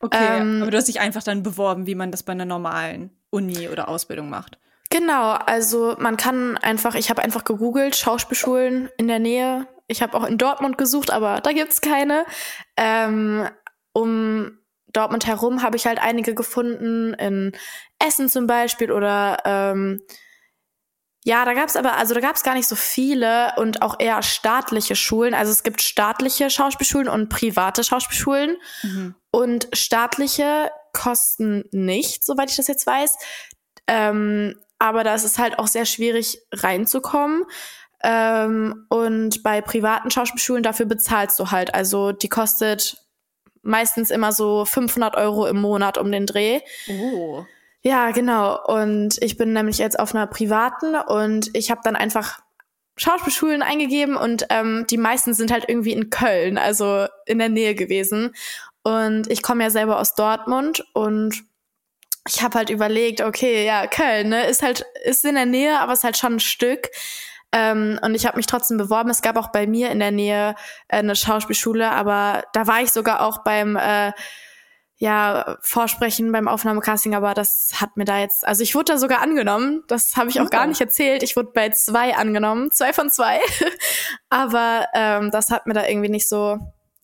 Okay, 0.00 0.40
ähm, 0.40 0.60
aber 0.62 0.70
du 0.70 0.76
hast 0.76 0.88
dich 0.88 1.00
einfach 1.00 1.22
dann 1.22 1.42
beworben, 1.42 1.86
wie 1.86 1.94
man 1.94 2.10
das 2.10 2.22
bei 2.22 2.32
einer 2.32 2.44
normalen 2.44 3.10
Uni 3.30 3.68
oder 3.68 3.88
Ausbildung 3.88 4.30
macht. 4.30 4.58
Genau, 4.90 5.32
also 5.32 5.96
man 5.98 6.18
kann 6.18 6.58
einfach, 6.58 6.94
ich 6.94 7.08
habe 7.08 7.22
einfach 7.22 7.44
gegoogelt, 7.44 7.96
Schauspielschulen 7.96 8.90
in 8.98 9.08
der 9.08 9.18
Nähe. 9.18 9.66
Ich 9.86 10.02
habe 10.02 10.16
auch 10.16 10.24
in 10.24 10.36
Dortmund 10.36 10.76
gesucht, 10.76 11.10
aber 11.10 11.40
da 11.40 11.52
gibt's 11.52 11.80
keine. 11.80 12.26
Ähm, 12.76 13.48
um 13.92 14.58
Dortmund 14.92 15.26
herum 15.26 15.62
habe 15.62 15.76
ich 15.76 15.86
halt 15.86 15.98
einige 15.98 16.34
gefunden, 16.34 17.14
in 17.14 17.52
Essen 17.98 18.28
zum 18.28 18.46
Beispiel 18.46 18.92
oder 18.92 19.38
ähm, 19.44 20.02
ja, 21.24 21.44
da 21.44 21.54
gab's 21.54 21.76
aber, 21.76 21.96
also 21.96 22.14
da 22.14 22.20
gab's 22.20 22.42
gar 22.42 22.54
nicht 22.54 22.68
so 22.68 22.74
viele 22.74 23.52
und 23.56 23.80
auch 23.80 24.00
eher 24.00 24.22
staatliche 24.22 24.96
Schulen. 24.96 25.34
Also 25.34 25.52
es 25.52 25.62
gibt 25.62 25.80
staatliche 25.80 26.50
Schauspielschulen 26.50 27.08
und 27.08 27.28
private 27.28 27.84
Schauspielschulen. 27.84 28.56
Mhm. 28.82 29.14
Und 29.30 29.68
staatliche 29.72 30.70
kosten 30.92 31.64
nicht, 31.70 32.24
soweit 32.24 32.50
ich 32.50 32.56
das 32.56 32.66
jetzt 32.66 32.86
weiß. 32.86 33.16
Ähm, 33.86 34.56
aber 34.78 35.04
da 35.04 35.14
ist 35.14 35.24
es 35.24 35.38
halt 35.38 35.60
auch 35.60 35.68
sehr 35.68 35.86
schwierig 35.86 36.40
reinzukommen. 36.52 37.44
Ähm, 38.02 38.86
und 38.88 39.44
bei 39.44 39.60
privaten 39.60 40.10
Schauspielschulen 40.10 40.64
dafür 40.64 40.86
bezahlst 40.86 41.38
du 41.38 41.52
halt. 41.52 41.72
Also 41.72 42.10
die 42.10 42.28
kostet 42.28 42.96
meistens 43.62 44.10
immer 44.10 44.32
so 44.32 44.64
500 44.64 45.14
Euro 45.16 45.46
im 45.46 45.60
Monat 45.60 45.98
um 45.98 46.10
den 46.10 46.26
Dreh. 46.26 46.60
Oh. 46.88 47.44
Ja, 47.84 48.12
genau. 48.12 48.64
Und 48.64 49.20
ich 49.20 49.36
bin 49.36 49.52
nämlich 49.52 49.78
jetzt 49.78 49.98
auf 49.98 50.14
einer 50.14 50.26
privaten 50.26 50.94
und 50.94 51.50
ich 51.54 51.70
habe 51.70 51.80
dann 51.82 51.96
einfach 51.96 52.40
Schauspielschulen 52.96 53.62
eingegeben 53.62 54.16
und 54.16 54.46
ähm, 54.50 54.86
die 54.88 54.98
meisten 54.98 55.34
sind 55.34 55.50
halt 55.50 55.64
irgendwie 55.68 55.92
in 55.92 56.10
Köln, 56.10 56.58
also 56.58 57.06
in 57.26 57.38
der 57.38 57.48
Nähe 57.48 57.74
gewesen. 57.74 58.34
Und 58.84 59.30
ich 59.30 59.42
komme 59.42 59.64
ja 59.64 59.70
selber 59.70 59.98
aus 59.98 60.14
Dortmund 60.14 60.84
und 60.92 61.42
ich 62.28 62.42
habe 62.42 62.58
halt 62.58 62.70
überlegt, 62.70 63.20
okay, 63.20 63.66
ja, 63.66 63.86
Köln, 63.88 64.28
ne, 64.28 64.46
ist 64.46 64.62
halt, 64.62 64.84
ist 65.04 65.24
in 65.24 65.34
der 65.34 65.46
Nähe, 65.46 65.80
aber 65.80 65.94
ist 65.94 66.04
halt 66.04 66.16
schon 66.16 66.34
ein 66.34 66.40
Stück. 66.40 66.88
Ähm, 67.52 67.98
und 68.02 68.14
ich 68.14 68.26
habe 68.26 68.36
mich 68.36 68.46
trotzdem 68.46 68.78
beworben. 68.78 69.10
Es 69.10 69.22
gab 69.22 69.36
auch 69.36 69.48
bei 69.48 69.66
mir 69.66 69.90
in 69.90 69.98
der 69.98 70.10
Nähe 70.10 70.54
äh, 70.88 70.98
eine 70.98 71.16
Schauspielschule, 71.16 71.90
aber 71.90 72.44
da 72.52 72.66
war 72.66 72.80
ich 72.80 72.90
sogar 72.90 73.26
auch 73.26 73.42
beim 73.44 73.76
äh, 73.76 74.12
ja, 75.02 75.58
vorsprechen 75.62 76.30
beim 76.30 76.46
Aufnahmecasting, 76.46 77.16
aber 77.16 77.34
das 77.34 77.72
hat 77.80 77.96
mir 77.96 78.04
da 78.04 78.20
jetzt, 78.20 78.46
also 78.46 78.62
ich 78.62 78.76
wurde 78.76 78.92
da 78.92 78.98
sogar 78.98 79.20
angenommen, 79.20 79.82
das 79.88 80.14
habe 80.14 80.30
ich 80.30 80.40
auch 80.40 80.46
oh. 80.46 80.50
gar 80.50 80.68
nicht 80.68 80.80
erzählt. 80.80 81.24
Ich 81.24 81.34
wurde 81.34 81.50
bei 81.52 81.70
zwei 81.70 82.14
angenommen, 82.14 82.70
zwei 82.70 82.92
von 82.92 83.10
zwei. 83.10 83.40
aber 84.30 84.86
ähm, 84.94 85.32
das 85.32 85.50
hat 85.50 85.66
mir 85.66 85.74
da 85.74 85.88
irgendwie 85.88 86.08
nicht 86.08 86.28
so 86.28 86.56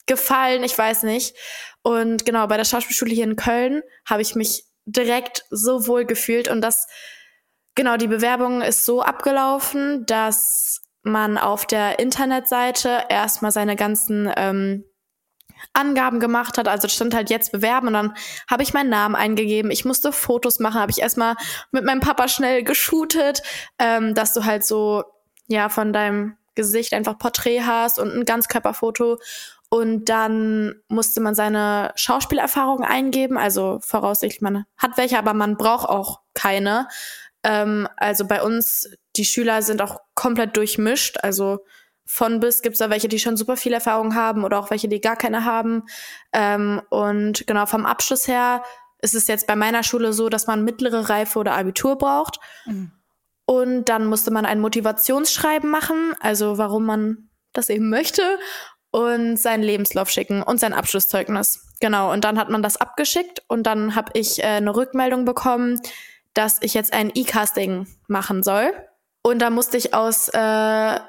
gefallen, 0.07 0.63
ich 0.63 0.79
weiß 0.79 1.03
nicht. 1.03 1.35
Und 1.83 2.25
genau, 2.25 2.47
bei 2.47 2.57
der 2.57 2.65
Schauspielschule 2.65 3.13
hier 3.13 3.25
in 3.25 3.35
Köln 3.35 3.83
habe 4.09 4.23
ich 4.23 4.37
mich 4.37 4.63
direkt 4.87 5.43
so 5.51 5.89
wohl 5.89 6.05
gefühlt 6.05 6.47
und 6.47 6.61
das, 6.61 6.87
genau, 7.75 7.97
die 7.97 8.07
Bewerbung 8.07 8.63
ist 8.63 8.85
so 8.85 9.03
abgelaufen, 9.03 10.07
dass 10.07 10.83
man 11.03 11.37
auf 11.37 11.67
der 11.67 11.99
Internetseite 11.99 13.07
erstmal 13.09 13.51
seine 13.51 13.75
ganzen 13.75 14.33
ähm, 14.37 14.85
Angaben 15.73 16.21
gemacht 16.21 16.59
hat. 16.59 16.69
Also 16.69 16.89
stand 16.89 17.15
halt 17.15 17.31
jetzt 17.31 17.53
bewerben 17.53 17.89
und 17.89 17.93
dann 17.95 18.15
habe 18.51 18.63
ich 18.63 18.75
meinen 18.75 18.91
Namen 18.91 19.15
eingegeben. 19.15 19.71
Ich 19.71 19.85
musste 19.85 20.13
Fotos 20.13 20.59
machen, 20.59 20.81
habe 20.81 20.91
ich 20.91 21.01
erstmal 21.01 21.37
mit 21.71 21.85
meinem 21.85 22.01
Papa 22.01 22.29
schnell 22.29 22.63
geshootet, 22.63 23.43
ähm, 23.79 24.15
dass 24.15 24.33
du 24.33 24.45
halt 24.45 24.65
so 24.65 25.05
ja 25.47 25.69
von 25.69 25.93
deinem 25.93 26.37
Gesicht 26.55 26.93
einfach 26.93 27.19
Porträt 27.19 27.63
hast 27.63 27.99
und 27.99 28.13
ein 28.13 28.25
Ganzkörperfoto. 28.25 29.19
Und 29.71 30.07
dann 30.09 30.75
musste 30.89 31.21
man 31.21 31.35
seine 31.35 31.93
Schauspielerfahrung 31.95 32.83
eingeben. 32.83 33.37
Also 33.37 33.81
voraussichtlich, 33.83 34.41
man 34.41 34.65
hat 34.77 34.97
welche, 34.97 35.19
aber 35.19 35.35
man 35.35 35.57
braucht 35.57 35.89
auch 35.89 36.21
keine. 36.35 36.89
Ähm, 37.45 37.87
also 37.97 38.27
bei 38.27 38.43
uns, 38.43 38.91
die 39.17 39.27
Schüler 39.27 39.63
sind 39.63 39.83
auch 39.83 40.01
komplett 40.15 40.57
durchmischt. 40.57 41.19
Also 41.23 41.65
von 42.11 42.41
bis 42.41 42.63
gibt's 42.63 42.79
da 42.79 42.89
welche, 42.89 43.07
die 43.07 43.19
schon 43.19 43.37
super 43.37 43.59
viel 43.59 43.75
Erfahrung 43.75 44.15
haben 44.15 44.45
oder 44.45 44.59
auch 44.59 44.71
welche, 44.71 44.89
die 44.89 45.01
gar 45.01 45.17
keine 45.17 45.45
haben. 45.45 45.85
Ähm, 46.33 46.81
und 46.89 47.47
genau 47.47 47.67
vom 47.67 47.85
Abschluss 47.85 48.27
her 48.27 48.63
ist 49.03 49.15
es 49.15 49.27
jetzt 49.27 49.47
bei 49.47 49.55
meiner 49.55 49.83
Schule 49.83 50.15
so, 50.15 50.31
dass 50.31 50.47
man 50.47 50.65
mittlere 50.65 51.11
Reife 51.11 51.39
oder 51.39 51.55
Abitur 51.55 51.99
braucht. 51.99 52.41
Mhm. 52.65 52.93
Und 53.45 53.85
dann 53.91 54.07
musste 54.07 54.31
man 54.31 54.47
ein 54.47 54.61
Motivationsschreiben 54.61 55.71
machen, 55.71 56.15
also 56.21 56.57
warum 56.57 56.87
man 56.87 57.29
das 57.53 57.69
eben 57.69 57.91
möchte 57.91 58.23
und 58.91 59.37
seinen 59.37 59.63
Lebenslauf 59.63 60.09
schicken 60.09 60.43
und 60.43 60.59
sein 60.59 60.73
Abschlusszeugnis. 60.73 61.67
Genau, 61.81 62.11
und 62.11 62.25
dann 62.25 62.39
hat 62.39 62.49
man 62.49 62.63
das 62.63 62.79
abgeschickt 62.79 63.43
und 63.49 63.65
dann 63.65 63.95
habe 63.95 64.13
ich 64.15 64.43
äh, 64.43 64.47
eine 64.47 64.75
Rückmeldung 64.75 65.27
bekommen, 65.27 65.79
dass 66.33 66.59
ich 66.63 66.73
jetzt 66.73 66.95
ein 66.95 67.13
E-Casting 67.15 67.87
machen 68.07 68.43
soll. 68.43 68.73
Und 69.23 69.41
da 69.41 69.51
musste 69.51 69.77
ich 69.77 69.93
aus 69.93 70.29
äh, 70.29 71.01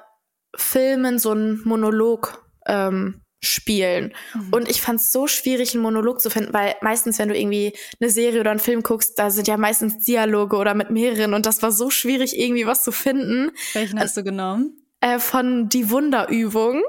Filmen 0.55 1.19
so 1.19 1.31
einen 1.31 1.61
Monolog 1.63 2.45
ähm, 2.65 3.21
spielen. 3.41 4.13
Mhm. 4.33 4.53
Und 4.53 4.69
ich 4.69 4.81
fand 4.81 4.99
es 4.99 5.11
so 5.11 5.27
schwierig, 5.27 5.73
einen 5.73 5.83
Monolog 5.83 6.19
zu 6.19 6.29
finden, 6.29 6.53
weil 6.53 6.75
meistens, 6.81 7.19
wenn 7.19 7.29
du 7.29 7.37
irgendwie 7.37 7.73
eine 7.99 8.09
Serie 8.09 8.41
oder 8.41 8.51
einen 8.51 8.59
Film 8.59 8.83
guckst, 8.83 9.17
da 9.17 9.31
sind 9.31 9.47
ja 9.47 9.57
meistens 9.57 10.03
Dialoge 10.03 10.57
oder 10.57 10.73
mit 10.73 10.89
mehreren 10.89 11.33
und 11.33 11.45
das 11.45 11.61
war 11.61 11.71
so 11.71 11.89
schwierig, 11.89 12.37
irgendwie 12.37 12.65
was 12.65 12.83
zu 12.83 12.91
finden. 12.91 13.51
Welchen 13.73 13.99
hast 13.99 14.17
du 14.17 14.23
genommen? 14.23 14.75
Äh, 15.01 15.19
von 15.19 15.69
Die 15.69 15.89
Wunderübung. 15.89 16.81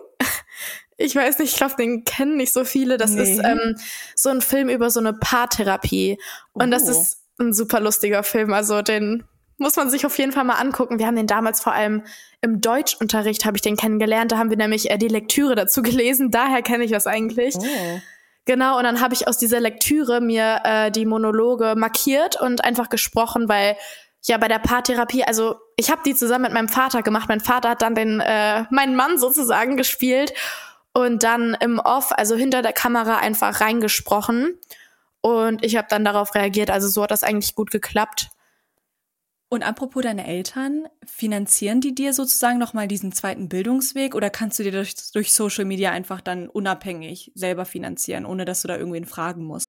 Ich 1.03 1.17
weiß 1.17 1.39
nicht, 1.39 1.53
ich 1.53 1.57
glaube, 1.57 1.77
den 1.79 2.05
kennen 2.05 2.37
nicht 2.37 2.53
so 2.53 2.63
viele. 2.65 2.99
Das 2.99 3.13
nee. 3.13 3.23
ist 3.23 3.41
ähm, 3.43 3.77
so 4.15 4.29
ein 4.29 4.43
Film 4.43 4.69
über 4.69 4.91
so 4.91 5.01
eine 5.01 5.15
Paartherapie. 5.15 6.19
Und 6.53 6.69
oh. 6.69 6.71
das 6.71 6.89
ist 6.89 7.23
ein 7.39 7.55
super 7.55 7.81
lustiger 7.81 8.23
Film. 8.23 8.53
Also 8.53 8.83
den 8.83 9.25
muss 9.61 9.77
man 9.77 9.91
sich 9.91 10.07
auf 10.07 10.19
jeden 10.19 10.33
Fall 10.33 10.45
mal 10.45 10.55
angucken. 10.55 10.99
Wir 10.99 11.07
haben 11.07 11.17
den 11.17 11.27
damals 11.27 11.61
vor 11.61 11.73
allem 11.73 12.03
im 12.41 12.61
Deutschunterricht 12.61 13.45
habe 13.45 13.57
ich 13.57 13.63
den 13.63 13.77
kennengelernt. 13.77 14.33
Da 14.33 14.39
haben 14.39 14.51
wir 14.51 14.57
nämlich 14.57 14.91
äh, 14.91 14.99
die 14.99 15.09
Lektüre 15.09 15.55
dazu 15.55 15.83
gelesen. 15.85 16.31
Daher 16.31 16.63
kenne 16.63 16.85
ich 16.85 16.91
das 16.91 17.07
eigentlich. 17.07 17.55
Oh. 17.57 18.01
Genau, 18.47 18.79
und 18.79 18.85
dann 18.85 19.01
habe 19.01 19.15
ich 19.15 19.29
aus 19.29 19.39
dieser 19.39 19.61
Lektüre 19.61 20.21
mir 20.21 20.61
äh, 20.65 20.91
die 20.91 21.05
Monologe 21.05 21.75
markiert 21.77 22.41
und 22.41 22.65
einfach 22.65 22.89
gesprochen, 22.89 23.49
weil 23.49 23.77
ja 24.25 24.39
bei 24.39 24.49
der 24.49 24.59
Paartherapie, 24.59 25.25
also 25.25 25.57
ich 25.77 25.91
habe 25.91 26.01
die 26.05 26.15
zusammen 26.15 26.45
mit 26.45 26.53
meinem 26.53 26.69
Vater 26.69 27.03
gemacht. 27.03 27.29
Mein 27.29 27.41
Vater 27.41 27.71
hat 27.71 27.83
dann 27.83 27.95
den 27.95 28.21
äh, 28.21 28.65
meinen 28.71 28.97
Mann 28.97 29.19
sozusagen 29.19 29.77
gespielt 29.77 30.33
und 30.93 31.23
dann 31.23 31.57
im 31.61 31.79
Off, 31.79 32.13
also 32.13 32.35
hinter 32.35 32.63
der 32.63 32.73
Kamera 32.73 33.19
einfach 33.19 33.61
reingesprochen 33.61 34.59
und 35.21 35.65
ich 35.65 35.77
habe 35.77 35.89
dann 35.91 36.05
darauf 36.05 36.35
reagiert. 36.35 36.71
Also 36.71 36.89
so 36.89 37.03
hat 37.03 37.11
das 37.11 37.23
eigentlich 37.23 37.55
gut 37.55 37.71
geklappt. 37.71 38.31
Und 39.53 39.65
apropos 39.65 40.05
deine 40.05 40.29
Eltern, 40.29 40.87
finanzieren 41.05 41.81
die 41.81 41.93
dir 41.93 42.13
sozusagen 42.13 42.59
nochmal 42.59 42.87
diesen 42.87 43.11
zweiten 43.11 43.49
Bildungsweg 43.49 44.15
oder 44.15 44.31
kannst 44.31 44.61
du 44.61 44.63
dir 44.63 44.71
durch, 44.71 44.95
durch 45.13 45.33
Social 45.33 45.65
Media 45.65 45.91
einfach 45.91 46.21
dann 46.21 46.49
unabhängig 46.49 47.33
selber 47.35 47.65
finanzieren, 47.65 48.27
ohne 48.27 48.45
dass 48.45 48.63
du 48.63 48.69
da 48.69 48.77
irgendwen 48.77 49.07
fragen 49.07 49.43
musst? 49.43 49.67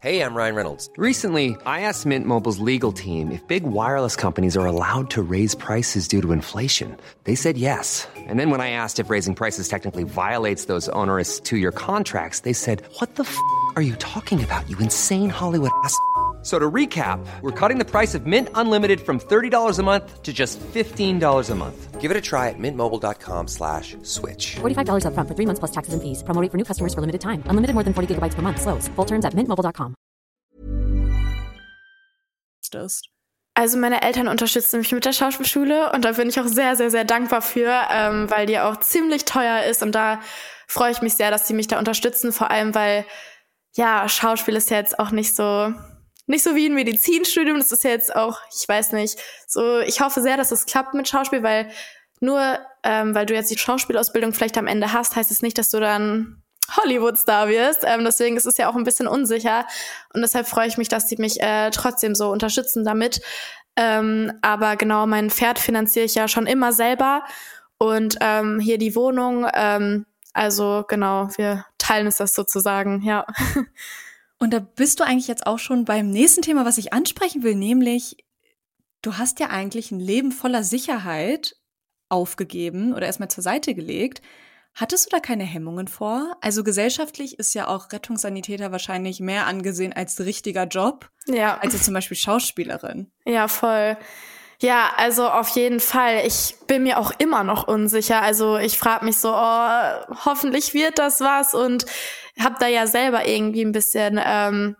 Hey, 0.00 0.20
I'm 0.20 0.34
Ryan 0.34 0.54
Reynolds. 0.54 0.90
Recently, 0.98 1.56
I 1.66 1.80
asked 1.80 2.04
Mint 2.04 2.26
Mobile's 2.26 2.60
legal 2.60 2.92
team 2.92 3.32
if 3.32 3.40
big 3.48 3.64
wireless 3.64 4.14
companies 4.14 4.54
are 4.56 4.66
allowed 4.66 5.08
to 5.10 5.22
raise 5.22 5.56
prices 5.56 6.06
due 6.06 6.20
to 6.20 6.32
inflation. 6.32 6.98
They 7.24 7.34
said 7.34 7.56
yes. 7.56 8.06
And 8.28 8.38
then 8.38 8.50
when 8.50 8.60
I 8.60 8.72
asked 8.72 9.00
if 9.00 9.08
raising 9.08 9.34
prices 9.34 9.68
technically 9.68 10.04
violates 10.04 10.66
those 10.66 10.90
onerous 10.90 11.40
two-year 11.40 11.72
contracts, 11.72 12.40
they 12.40 12.52
said, 12.52 12.82
what 13.00 13.16
the 13.16 13.24
f*** 13.24 13.36
are 13.74 13.82
you 13.82 13.96
talking 13.96 14.44
about, 14.44 14.68
you 14.68 14.76
insane 14.78 15.30
Hollywood 15.30 15.72
ass?" 15.82 15.98
So 16.42 16.58
to 16.58 16.70
recap, 16.70 17.18
we're 17.42 17.50
cutting 17.50 17.78
the 17.78 17.84
price 17.84 18.14
of 18.14 18.24
Mint 18.24 18.48
Unlimited 18.54 19.00
from 19.00 19.18
$30 19.18 19.78
a 19.78 19.82
month 19.82 20.22
to 20.22 20.32
just 20.32 20.60
$15 20.60 21.50
a 21.50 21.54
month. 21.54 22.00
Give 22.00 22.10
it 22.10 22.16
a 22.16 22.20
try 22.20 22.48
at 22.48 22.58
mintmobile.com 22.58 23.48
slash 23.48 23.96
switch. 24.02 24.56
$45 24.60 25.04
upfront 25.04 25.26
for 25.28 25.34
three 25.34 25.46
months 25.46 25.58
plus 25.58 25.72
taxes 25.72 25.94
and 25.94 26.00
fees. 26.00 26.22
Promo 26.22 26.40
rate 26.40 26.52
for 26.52 26.56
new 26.56 26.64
customers 26.64 26.94
for 26.94 27.00
limited 27.00 27.20
time. 27.20 27.42
Unlimited 27.50 27.74
more 27.74 27.84
than 27.84 27.92
40 27.92 28.14
gigabytes 28.14 28.34
per 28.34 28.42
month. 28.42 28.60
Slows. 28.60 28.88
Full 28.96 29.04
terms 29.04 29.24
at 29.24 29.34
mintmobile.com. 29.34 29.94
Also 33.54 33.76
meine 33.78 34.02
Eltern 34.02 34.28
unterstützen 34.28 34.78
mich 34.78 34.92
mit 34.92 35.04
der 35.04 35.12
Schauspielschule 35.12 35.90
und 35.92 36.04
da 36.04 36.12
bin 36.12 36.28
ich 36.28 36.38
auch 36.38 36.46
sehr, 36.46 36.76
sehr, 36.76 36.90
sehr 36.90 37.04
dankbar 37.04 37.42
für, 37.42 37.72
ähm, 37.90 38.30
weil 38.30 38.46
die 38.46 38.60
auch 38.60 38.78
ziemlich 38.78 39.24
teuer 39.24 39.64
ist 39.64 39.82
und 39.82 39.92
da 39.94 40.20
freue 40.68 40.92
ich 40.92 41.02
mich 41.02 41.14
sehr, 41.14 41.30
dass 41.30 41.46
die 41.46 41.54
mich 41.54 41.66
da 41.66 41.78
unterstützen, 41.78 42.30
vor 42.30 42.50
allem 42.50 42.74
weil 42.74 43.04
ja, 43.74 44.08
Schauspiel 44.08 44.54
ist 44.54 44.70
jetzt 44.70 44.98
auch 44.98 45.10
nicht 45.10 45.34
so 45.34 45.72
nicht 46.28 46.44
so 46.44 46.54
wie 46.54 46.66
ein 46.66 46.74
Medizinstudium. 46.74 47.58
Das 47.58 47.72
ist 47.72 47.84
jetzt 47.84 48.14
auch, 48.14 48.38
ich 48.54 48.68
weiß 48.68 48.92
nicht, 48.92 49.18
so, 49.46 49.80
ich 49.80 50.00
hoffe 50.00 50.22
sehr, 50.22 50.36
dass 50.36 50.52
es 50.52 50.66
klappt 50.66 50.94
mit 50.94 51.08
Schauspiel, 51.08 51.42
weil 51.42 51.70
nur 52.20 52.58
ähm, 52.82 53.14
weil 53.14 53.26
du 53.26 53.34
jetzt 53.34 53.50
die 53.50 53.58
Schauspielausbildung 53.58 54.32
vielleicht 54.32 54.58
am 54.58 54.66
Ende 54.66 54.92
hast, 54.92 55.16
heißt 55.16 55.30
es 55.30 55.42
nicht, 55.42 55.58
dass 55.58 55.70
du 55.70 55.80
dann 55.80 56.42
Hollywood-Star 56.76 57.48
wirst. 57.48 57.84
Ähm, 57.84 58.04
deswegen 58.04 58.36
ist 58.36 58.46
es 58.46 58.56
ja 58.56 58.68
auch 58.68 58.76
ein 58.76 58.84
bisschen 58.84 59.06
unsicher. 59.06 59.66
Und 60.12 60.20
deshalb 60.22 60.46
freue 60.46 60.68
ich 60.68 60.78
mich, 60.78 60.88
dass 60.88 61.06
die 61.06 61.16
mich 61.16 61.40
äh, 61.40 61.70
trotzdem 61.70 62.14
so 62.14 62.30
unterstützen 62.30 62.84
damit. 62.84 63.20
Ähm, 63.76 64.32
aber 64.42 64.76
genau, 64.76 65.06
mein 65.06 65.30
Pferd 65.30 65.58
finanziere 65.58 66.04
ich 66.04 66.14
ja 66.14 66.28
schon 66.28 66.46
immer 66.46 66.72
selber. 66.72 67.24
Und 67.78 68.16
ähm, 68.20 68.58
hier 68.58 68.76
die 68.78 68.94
Wohnung, 68.94 69.46
ähm, 69.54 70.04
also 70.32 70.84
genau, 70.88 71.28
wir 71.36 71.64
teilen 71.78 72.06
uns 72.06 72.16
das 72.16 72.34
sozusagen, 72.34 73.02
ja. 73.02 73.24
Und 74.38 74.52
da 74.52 74.60
bist 74.60 75.00
du 75.00 75.04
eigentlich 75.04 75.28
jetzt 75.28 75.46
auch 75.46 75.58
schon 75.58 75.84
beim 75.84 76.10
nächsten 76.10 76.42
Thema, 76.42 76.64
was 76.64 76.78
ich 76.78 76.92
ansprechen 76.92 77.42
will, 77.42 77.54
nämlich 77.54 78.16
du 79.02 79.14
hast 79.14 79.40
ja 79.40 79.48
eigentlich 79.48 79.90
ein 79.90 80.00
Leben 80.00 80.32
voller 80.32 80.62
Sicherheit 80.62 81.56
aufgegeben 82.08 82.94
oder 82.94 83.06
erstmal 83.06 83.30
zur 83.30 83.42
Seite 83.42 83.74
gelegt. 83.74 84.22
Hattest 84.74 85.06
du 85.06 85.10
da 85.10 85.20
keine 85.20 85.44
Hemmungen 85.44 85.88
vor? 85.88 86.36
Also 86.40 86.62
gesellschaftlich 86.62 87.38
ist 87.38 87.54
ja 87.54 87.66
auch 87.66 87.90
Rettungssanitäter 87.90 88.70
wahrscheinlich 88.70 89.18
mehr 89.18 89.46
angesehen 89.46 89.92
als 89.92 90.20
richtiger 90.20 90.64
Job. 90.64 91.10
Ja. 91.26 91.58
Als 91.58 91.82
zum 91.82 91.94
Beispiel 91.94 92.16
Schauspielerin. 92.16 93.10
Ja, 93.24 93.48
voll. 93.48 93.96
Ja, 94.60 94.92
also 94.96 95.28
auf 95.28 95.48
jeden 95.50 95.80
Fall. 95.80 96.22
Ich 96.26 96.56
bin 96.66 96.82
mir 96.82 96.98
auch 96.98 97.12
immer 97.18 97.44
noch 97.44 97.66
unsicher. 97.68 98.22
Also 98.22 98.56
ich 98.56 98.78
frage 98.78 99.04
mich 99.04 99.18
so, 99.18 99.32
oh, 99.32 100.14
hoffentlich 100.24 100.74
wird 100.74 100.98
das 100.98 101.20
was 101.20 101.54
und 101.54 101.86
habe 102.40 102.56
da 102.58 102.66
ja 102.66 102.86
selber 102.86 103.26
irgendwie 103.26 103.64
ein 103.64 103.72
bisschen, 103.72 104.20
ähm, 104.24 104.76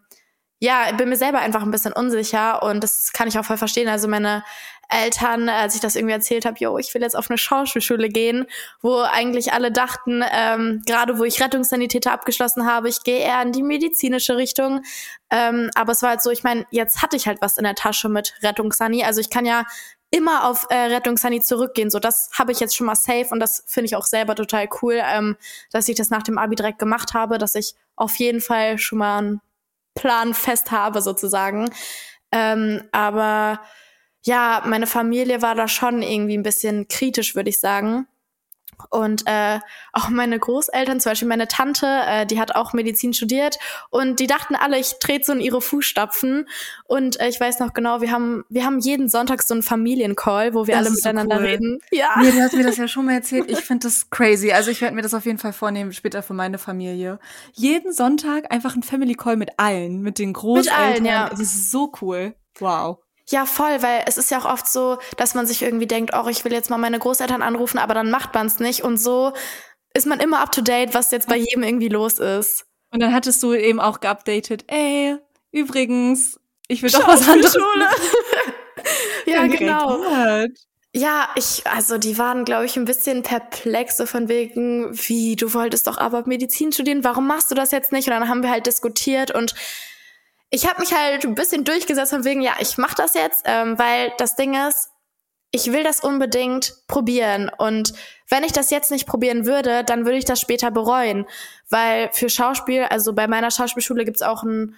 ja, 0.61 0.92
bin 0.92 1.09
mir 1.09 1.16
selber 1.16 1.38
einfach 1.38 1.62
ein 1.62 1.71
bisschen 1.71 1.92
unsicher 1.92 2.62
und 2.62 2.83
das 2.83 3.12
kann 3.12 3.29
ich 3.29 3.38
auch 3.38 3.44
voll 3.44 3.57
verstehen. 3.57 3.88
Also 3.88 4.09
meine 4.09 4.42
Eltern, 4.88 5.49
als 5.51 5.75
ich 5.75 5.81
das 5.81 5.97
irgendwie 5.97 6.14
erzählt 6.14 6.47
habe, 6.47 6.57
yo, 6.59 6.79
ich 6.79 6.92
will 6.94 7.03
jetzt 7.03 7.16
auf 7.16 7.31
eine 7.31 7.37
Schauspielschule 7.37 8.09
gehen, 8.09 8.47
wo 8.81 9.01
eigentlich 9.01 9.53
alle 9.53 9.71
dachten, 9.71 10.25
ähm, 10.33 10.83
gerade 10.87 11.18
wo 11.18 11.25
ich 11.25 11.42
Rettungssanitäter 11.42 12.11
abgeschlossen 12.11 12.66
habe, 12.66 12.88
ich 12.88 13.03
gehe 13.05 13.18
eher 13.18 13.42
in 13.42 13.53
die 13.53 13.62
medizinische 13.62 14.37
Richtung. 14.37 14.81
Ähm, 15.31 15.71
aber 15.75 15.92
es 15.92 16.03
war 16.03 16.11
halt 16.11 16.23
so, 16.23 16.31
ich 16.31 16.42
meine, 16.42 16.64
jetzt 16.71 17.03
hatte 17.03 17.16
ich 17.16 17.27
halt 17.27 17.42
was 17.42 17.59
in 17.59 17.64
der 17.64 17.75
Tasche 17.75 18.09
mit 18.09 18.35
Rettungssani. 18.42 19.05
Also 19.05 19.21
ich 19.21 19.29
kann 19.29 19.44
ja 19.44 19.64
immer 20.11 20.49
auf 20.49 20.66
äh, 20.71 20.75
Rettungssani 20.75 21.40
zurückgehen. 21.40 21.90
So, 21.90 21.99
das 21.99 22.31
habe 22.38 22.53
ich 22.53 22.61
jetzt 22.61 22.77
schon 22.77 22.87
mal 22.87 22.94
safe 22.94 23.29
und 23.31 23.40
das 23.40 23.62
finde 23.66 23.87
ich 23.87 23.97
auch 23.97 24.07
selber 24.07 24.35
total 24.35 24.68
cool, 24.83 25.01
ähm, 25.03 25.37
dass 25.71 25.88
ich 25.88 25.97
das 25.97 26.11
nach 26.11 26.23
dem 26.23 26.38
Abi 26.38 26.57
direkt 26.57 26.79
gemacht 26.79 27.14
habe, 27.14 27.38
dass 27.38 27.55
ich 27.55 27.75
auf 27.97 28.16
jeden 28.16 28.40
Fall 28.40 28.79
schon 28.79 28.99
mal 28.99 29.18
einen 29.18 29.40
Plan 29.94 30.35
fest 30.35 30.71
habe 30.71 31.03
sozusagen. 31.03 31.71
Ähm, 32.33 32.83
aber 32.92 33.61
ja, 34.23 34.62
meine 34.66 34.87
Familie 34.87 35.42
war 35.42 35.55
da 35.55 35.68
schon 35.68 36.03
irgendwie 36.03 36.37
ein 36.37 36.42
bisschen 36.42 36.88
kritisch, 36.88 37.35
würde 37.35 37.51
ich 37.51 37.61
sagen. 37.61 38.07
Und 38.90 39.24
äh, 39.26 39.58
auch 39.92 40.08
meine 40.08 40.38
Großeltern, 40.38 41.00
zum 41.00 41.10
Beispiel 41.10 41.28
meine 41.28 41.48
Tante, 41.48 41.86
äh, 41.86 42.26
die 42.26 42.40
hat 42.40 42.54
auch 42.54 42.72
Medizin 42.72 43.12
studiert 43.12 43.58
und 43.90 44.20
die 44.20 44.26
dachten 44.26 44.54
alle, 44.54 44.78
ich 44.78 44.98
trete 45.00 45.24
so 45.24 45.32
in 45.32 45.40
ihre 45.40 45.60
Fußstapfen. 45.60 46.48
Und 46.84 47.20
äh, 47.20 47.28
ich 47.28 47.40
weiß 47.40 47.60
noch 47.60 47.74
genau, 47.74 48.00
wir 48.00 48.10
haben, 48.12 48.44
wir 48.48 48.64
haben 48.64 48.78
jeden 48.78 49.08
Sonntag 49.08 49.42
so 49.42 49.54
einen 49.54 49.62
Familiencall, 49.62 50.54
wo 50.54 50.66
wir 50.66 50.74
Das 50.74 50.86
alle 50.86 50.94
ist 50.94 51.02
so 51.02 51.08
miteinander 51.08 51.36
cool. 51.38 51.44
reden. 51.44 51.78
Ja. 51.90 52.14
Nee, 52.20 52.30
du 52.30 52.40
hast 52.40 52.54
mir 52.54 52.64
das 52.64 52.76
ja 52.76 52.88
schon 52.88 53.04
mal 53.06 53.14
erzählt. 53.14 53.50
Ich 53.50 53.60
finde 53.60 53.86
das 53.86 54.10
crazy. 54.10 54.52
Also 54.52 54.70
ich 54.70 54.80
werde 54.80 54.94
mir 54.94 55.02
das 55.02 55.14
auf 55.14 55.26
jeden 55.26 55.38
Fall 55.38 55.52
vornehmen, 55.52 55.92
später 55.92 56.22
für 56.22 56.34
meine 56.34 56.58
Familie. 56.58 57.18
Jeden 57.52 57.92
Sonntag 57.92 58.52
einfach 58.52 58.74
ein 58.76 58.82
Family 58.82 59.14
Call 59.14 59.36
mit 59.36 59.50
allen, 59.58 60.02
mit 60.02 60.18
den 60.18 60.32
Großeltern. 60.32 60.74
allen, 60.80 61.04
ja. 61.04 61.28
Das 61.28 61.40
ist 61.40 61.70
so 61.70 61.92
cool. 62.00 62.34
Wow. 62.58 62.98
Ja, 63.30 63.44
voll, 63.44 63.82
weil 63.82 64.04
es 64.06 64.16
ist 64.16 64.30
ja 64.30 64.38
auch 64.38 64.46
oft 64.46 64.68
so, 64.68 64.98
dass 65.16 65.34
man 65.34 65.46
sich 65.46 65.62
irgendwie 65.62 65.86
denkt, 65.86 66.12
oh, 66.14 66.28
ich 66.28 66.44
will 66.44 66.52
jetzt 66.52 66.70
mal 66.70 66.78
meine 66.78 66.98
Großeltern 66.98 67.42
anrufen, 67.42 67.78
aber 67.78 67.94
dann 67.94 68.10
macht 68.10 68.34
man 68.34 68.46
es 68.46 68.58
nicht. 68.58 68.82
Und 68.82 68.96
so 68.96 69.32
ist 69.94 70.06
man 70.06 70.20
immer 70.20 70.40
up 70.40 70.52
to 70.52 70.62
date, 70.62 70.94
was 70.94 71.10
jetzt 71.10 71.28
bei 71.28 71.36
jedem 71.36 71.62
irgendwie 71.62 71.88
los 71.88 72.18
ist. 72.18 72.66
Und 72.90 73.00
dann 73.00 73.12
hattest 73.12 73.42
du 73.42 73.52
eben 73.52 73.80
auch 73.80 74.00
geupdatet, 74.00 74.64
ey, 74.68 75.16
übrigens, 75.52 76.40
ich 76.68 76.82
will 76.82 76.90
doch 76.90 77.06
was 77.06 77.28
anderes. 77.28 77.56
Ja, 79.26 79.46
genau. 79.46 80.00
reagiert. 80.00 80.58
Ja, 80.94 81.28
ich, 81.36 81.66
also 81.66 81.98
die 81.98 82.16
waren, 82.16 82.44
glaube 82.44 82.64
ich, 82.64 82.76
ein 82.76 82.86
bisschen 82.86 83.22
perplex, 83.22 83.98
so 83.98 84.06
von 84.06 84.28
wegen, 84.28 84.90
wie, 84.92 85.36
du 85.36 85.52
wolltest 85.52 85.86
doch 85.86 85.98
aber 85.98 86.26
Medizin 86.26 86.72
studieren, 86.72 87.04
warum 87.04 87.26
machst 87.26 87.50
du 87.50 87.54
das 87.54 87.72
jetzt 87.72 87.92
nicht? 87.92 88.08
Und 88.08 88.14
dann 88.14 88.28
haben 88.28 88.42
wir 88.42 88.50
halt 88.50 88.66
diskutiert 88.66 89.30
und 89.34 89.54
ich 90.50 90.66
habe 90.68 90.80
mich 90.80 90.92
halt 90.94 91.24
ein 91.24 91.34
bisschen 91.34 91.64
durchgesetzt 91.64 92.11
von 92.11 92.24
wegen, 92.24 92.40
ja, 92.40 92.54
ich 92.58 92.78
mach 92.78 92.94
das 92.94 93.14
jetzt, 93.14 93.42
ähm, 93.44 93.78
weil 93.78 94.12
das 94.18 94.37
Ding 94.37 94.54
ist, 94.68 94.88
ich 95.50 95.72
will 95.72 95.82
das 95.82 96.00
unbedingt 96.00 96.74
probieren. 96.88 97.50
Und 97.56 97.94
wenn 98.28 98.44
ich 98.44 98.52
das 98.52 98.70
jetzt 98.70 98.90
nicht 98.90 99.06
probieren 99.06 99.46
würde, 99.46 99.82
dann 99.84 100.04
würde 100.04 100.18
ich 100.18 100.24
das 100.26 100.40
später 100.40 100.70
bereuen. 100.70 101.26
Weil 101.70 102.11
für 102.12 102.28
Schauspiel, 102.28 102.82
also 102.84 103.14
bei 103.14 103.26
meiner 103.26 103.50
Schauspielschule 103.50 104.04
gibt's 104.04 104.22
auch 104.22 104.42
ein 104.42 104.74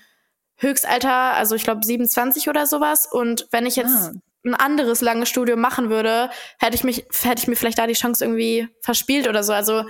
Höchstalter, 0.56 1.32
also 1.34 1.54
ich 1.54 1.64
glaube 1.64 1.84
27 1.84 2.48
oder 2.48 2.66
sowas. 2.66 3.06
Und 3.10 3.48
wenn 3.50 3.66
ich 3.66 3.76
jetzt 3.76 3.94
Ah. 3.94 4.12
ein 4.44 4.54
anderes 4.54 5.00
langes 5.00 5.28
Studium 5.28 5.60
machen 5.60 5.90
würde, 5.90 6.30
hätte 6.58 6.76
ich 6.76 6.84
mich, 6.84 7.04
hätte 7.22 7.42
ich 7.42 7.48
mir 7.48 7.56
vielleicht 7.56 7.78
da 7.78 7.86
die 7.86 7.94
Chance 7.94 8.24
irgendwie 8.24 8.68
verspielt 8.82 9.28
oder 9.28 9.42
so. 9.42 9.52
Also 9.52 9.84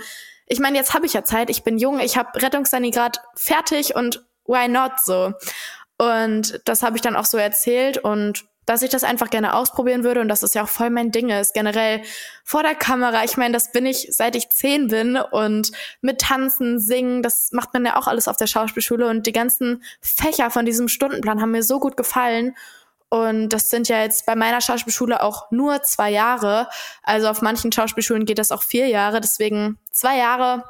ich 0.47 0.59
meine, 0.59 0.77
jetzt 0.77 0.93
habe 0.93 1.05
ich 1.05 1.13
ja 1.13 1.23
Zeit, 1.23 1.49
ich 1.49 1.63
bin 1.63 1.77
jung, 1.77 1.99
ich 1.99 2.17
habe 2.17 2.41
Rettungssani 2.41 2.91
fertig 3.35 3.95
und 3.95 4.25
why 4.51 4.67
not 4.67 4.93
so? 5.03 5.33
Und 5.97 6.61
das 6.65 6.83
habe 6.83 6.97
ich 6.97 7.01
dann 7.01 7.15
auch 7.15 7.25
so 7.25 7.37
erzählt 7.37 7.97
und 7.97 8.43
dass 8.65 8.83
ich 8.83 8.89
das 8.89 9.03
einfach 9.03 9.29
gerne 9.29 9.55
ausprobieren 9.55 10.03
würde 10.03 10.21
und 10.21 10.27
dass 10.27 10.43
es 10.43 10.53
ja 10.53 10.63
auch 10.63 10.69
voll 10.69 10.89
mein 10.91 11.11
Ding 11.11 11.29
ist. 11.29 11.53
Generell 11.53 12.01
vor 12.43 12.63
der 12.63 12.75
Kamera, 12.75 13.23
ich 13.23 13.35
meine, 13.37 13.53
das 13.53 13.71
bin 13.71 13.85
ich 13.85 14.07
seit 14.11 14.35
ich 14.35 14.49
zehn 14.49 14.87
bin 14.87 15.17
und 15.17 15.71
mit 16.01 16.21
Tanzen, 16.21 16.79
Singen, 16.79 17.23
das 17.23 17.51
macht 17.51 17.73
man 17.73 17.85
ja 17.85 17.97
auch 17.97 18.07
alles 18.07 18.27
auf 18.27 18.37
der 18.37 18.47
Schauspielschule 18.47 19.07
und 19.07 19.25
die 19.25 19.31
ganzen 19.31 19.83
Fächer 19.99 20.51
von 20.51 20.65
diesem 20.65 20.87
Stundenplan 20.87 21.41
haben 21.41 21.51
mir 21.51 21.63
so 21.63 21.79
gut 21.79 21.97
gefallen. 21.97 22.55
Und 23.09 23.49
das 23.49 23.69
sind 23.69 23.89
ja 23.89 24.01
jetzt 24.01 24.25
bei 24.25 24.35
meiner 24.35 24.61
Schauspielschule 24.61 25.21
auch 25.21 25.51
nur 25.51 25.81
zwei 25.81 26.11
Jahre. 26.11 26.69
Also 27.03 27.27
auf 27.27 27.41
manchen 27.41 27.71
Schauspielschulen 27.71 28.25
geht 28.25 28.39
das 28.39 28.51
auch 28.51 28.63
vier 28.63 28.87
Jahre. 28.87 29.19
Deswegen 29.19 29.77
zwei 29.91 30.17
Jahre 30.17 30.63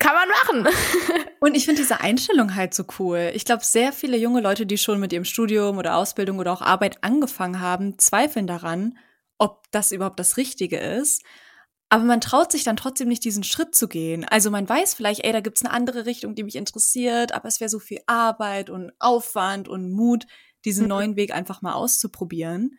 kann 0.00 0.14
man 0.14 0.28
machen. 0.64 0.74
Und 1.40 1.54
ich 1.54 1.64
finde 1.64 1.80
diese 1.82 2.00
Einstellung 2.00 2.54
halt 2.56 2.74
so 2.74 2.84
cool. 2.98 3.30
Ich 3.34 3.44
glaube, 3.44 3.64
sehr 3.64 3.92
viele 3.92 4.16
junge 4.16 4.40
Leute, 4.40 4.66
die 4.66 4.76
schon 4.78 4.98
mit 4.98 5.12
ihrem 5.12 5.24
Studium 5.24 5.78
oder 5.78 5.96
Ausbildung 5.96 6.38
oder 6.38 6.52
auch 6.52 6.62
Arbeit 6.62 7.04
angefangen 7.04 7.60
haben, 7.60 7.98
zweifeln 7.98 8.46
daran, 8.46 8.98
ob 9.38 9.70
das 9.70 9.92
überhaupt 9.92 10.18
das 10.18 10.36
Richtige 10.36 10.78
ist. 10.78 11.22
Aber 11.88 12.04
man 12.04 12.20
traut 12.20 12.52
sich 12.52 12.62
dann 12.62 12.76
trotzdem 12.76 13.08
nicht, 13.08 13.24
diesen 13.24 13.42
Schritt 13.42 13.74
zu 13.74 13.88
gehen. 13.88 14.24
Also 14.24 14.50
man 14.50 14.68
weiß 14.68 14.94
vielleicht, 14.94 15.24
ey, 15.24 15.32
da 15.32 15.40
gibt's 15.40 15.64
eine 15.64 15.72
andere 15.74 16.06
Richtung, 16.06 16.34
die 16.34 16.44
mich 16.44 16.56
interessiert, 16.56 17.32
aber 17.32 17.48
es 17.48 17.58
wäre 17.60 17.68
so 17.68 17.78
viel 17.80 18.00
Arbeit 18.06 18.70
und 18.70 18.92
Aufwand 19.00 19.66
und 19.68 19.90
Mut, 19.90 20.26
diesen 20.64 20.84
Mhm. 20.84 20.88
neuen 20.88 21.16
Weg 21.16 21.32
einfach 21.34 21.62
mal 21.62 21.72
auszuprobieren. 21.74 22.78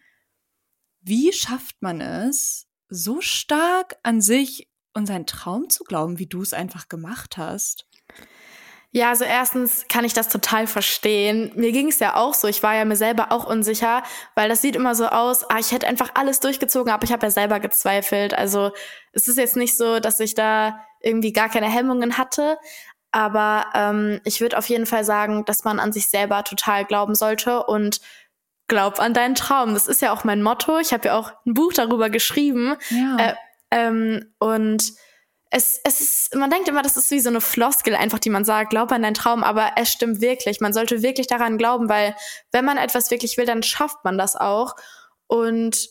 Wie 1.01 1.33
schafft 1.33 1.81
man 1.81 1.99
es, 1.99 2.67
so 2.87 3.21
stark 3.21 3.95
an 4.03 4.21
sich 4.21 4.69
und 4.93 5.05
seinen 5.05 5.25
Traum 5.25 5.69
zu 5.69 5.83
glauben, 5.83 6.19
wie 6.19 6.27
du 6.27 6.41
es 6.41 6.53
einfach 6.53 6.87
gemacht 6.89 7.37
hast? 7.37 7.85
Ja, 8.93 9.09
also 9.09 9.23
erstens 9.23 9.85
kann 9.87 10.03
ich 10.03 10.13
das 10.13 10.27
total 10.27 10.67
verstehen. 10.67 11.53
Mir 11.55 11.71
ging 11.71 11.87
es 11.87 11.99
ja 11.99 12.17
auch 12.17 12.33
so. 12.33 12.49
Ich 12.49 12.61
war 12.61 12.75
ja 12.75 12.83
mir 12.83 12.97
selber 12.97 13.31
auch 13.31 13.45
unsicher, 13.45 14.03
weil 14.35 14.49
das 14.49 14.61
sieht 14.61 14.75
immer 14.75 14.95
so 14.95 15.07
aus, 15.07 15.49
ah, 15.49 15.59
ich 15.59 15.71
hätte 15.71 15.87
einfach 15.87 16.11
alles 16.15 16.41
durchgezogen, 16.41 16.91
aber 16.91 17.05
ich 17.05 17.13
habe 17.13 17.25
ja 17.25 17.31
selber 17.31 17.61
gezweifelt. 17.61 18.33
Also 18.33 18.71
es 19.13 19.29
ist 19.29 19.37
jetzt 19.37 19.55
nicht 19.55 19.77
so, 19.77 20.01
dass 20.01 20.19
ich 20.19 20.35
da 20.35 20.85
irgendwie 20.99 21.31
gar 21.31 21.47
keine 21.47 21.69
Hemmungen 21.69 22.17
hatte. 22.17 22.57
Aber 23.11 23.67
ähm, 23.73 24.19
ich 24.25 24.41
würde 24.41 24.57
auf 24.57 24.67
jeden 24.67 24.85
Fall 24.85 25.05
sagen, 25.05 25.45
dass 25.45 25.63
man 25.63 25.79
an 25.79 25.93
sich 25.93 26.09
selber 26.09 26.43
total 26.43 26.83
glauben 26.83 27.15
sollte 27.15 27.63
und 27.63 28.01
glaub 28.67 28.99
an 28.99 29.13
deinen 29.13 29.35
Traum. 29.35 29.73
Das 29.73 29.87
ist 29.87 30.01
ja 30.01 30.11
auch 30.11 30.25
mein 30.25 30.41
Motto. 30.41 30.79
Ich 30.79 30.91
habe 30.91 31.07
ja 31.07 31.17
auch 31.17 31.31
ein 31.45 31.53
Buch 31.53 31.71
darüber 31.73 32.09
geschrieben. 32.09 32.75
Ja. 32.89 33.17
Äh, 33.17 33.35
ähm, 33.71 34.33
und 34.39 34.93
es, 35.53 35.81
es 35.83 35.99
ist, 35.99 36.35
man 36.35 36.49
denkt 36.49 36.69
immer, 36.69 36.81
das 36.81 36.95
ist 36.95 37.11
wie 37.11 37.19
so 37.19 37.29
eine 37.29 37.41
Floskel 37.41 37.93
einfach, 37.95 38.19
die 38.19 38.29
man 38.29 38.45
sagt, 38.45 38.69
glaub 38.69 38.91
an 38.91 39.01
deinen 39.01 39.13
Traum, 39.13 39.43
aber 39.43 39.71
es 39.75 39.91
stimmt 39.91 40.21
wirklich. 40.21 40.61
Man 40.61 40.71
sollte 40.71 41.01
wirklich 41.01 41.27
daran 41.27 41.57
glauben, 41.57 41.89
weil 41.89 42.15
wenn 42.51 42.63
man 42.63 42.77
etwas 42.77 43.11
wirklich 43.11 43.37
will, 43.37 43.45
dann 43.45 43.61
schafft 43.61 44.03
man 44.05 44.17
das 44.17 44.37
auch. 44.37 44.75
Und 45.27 45.89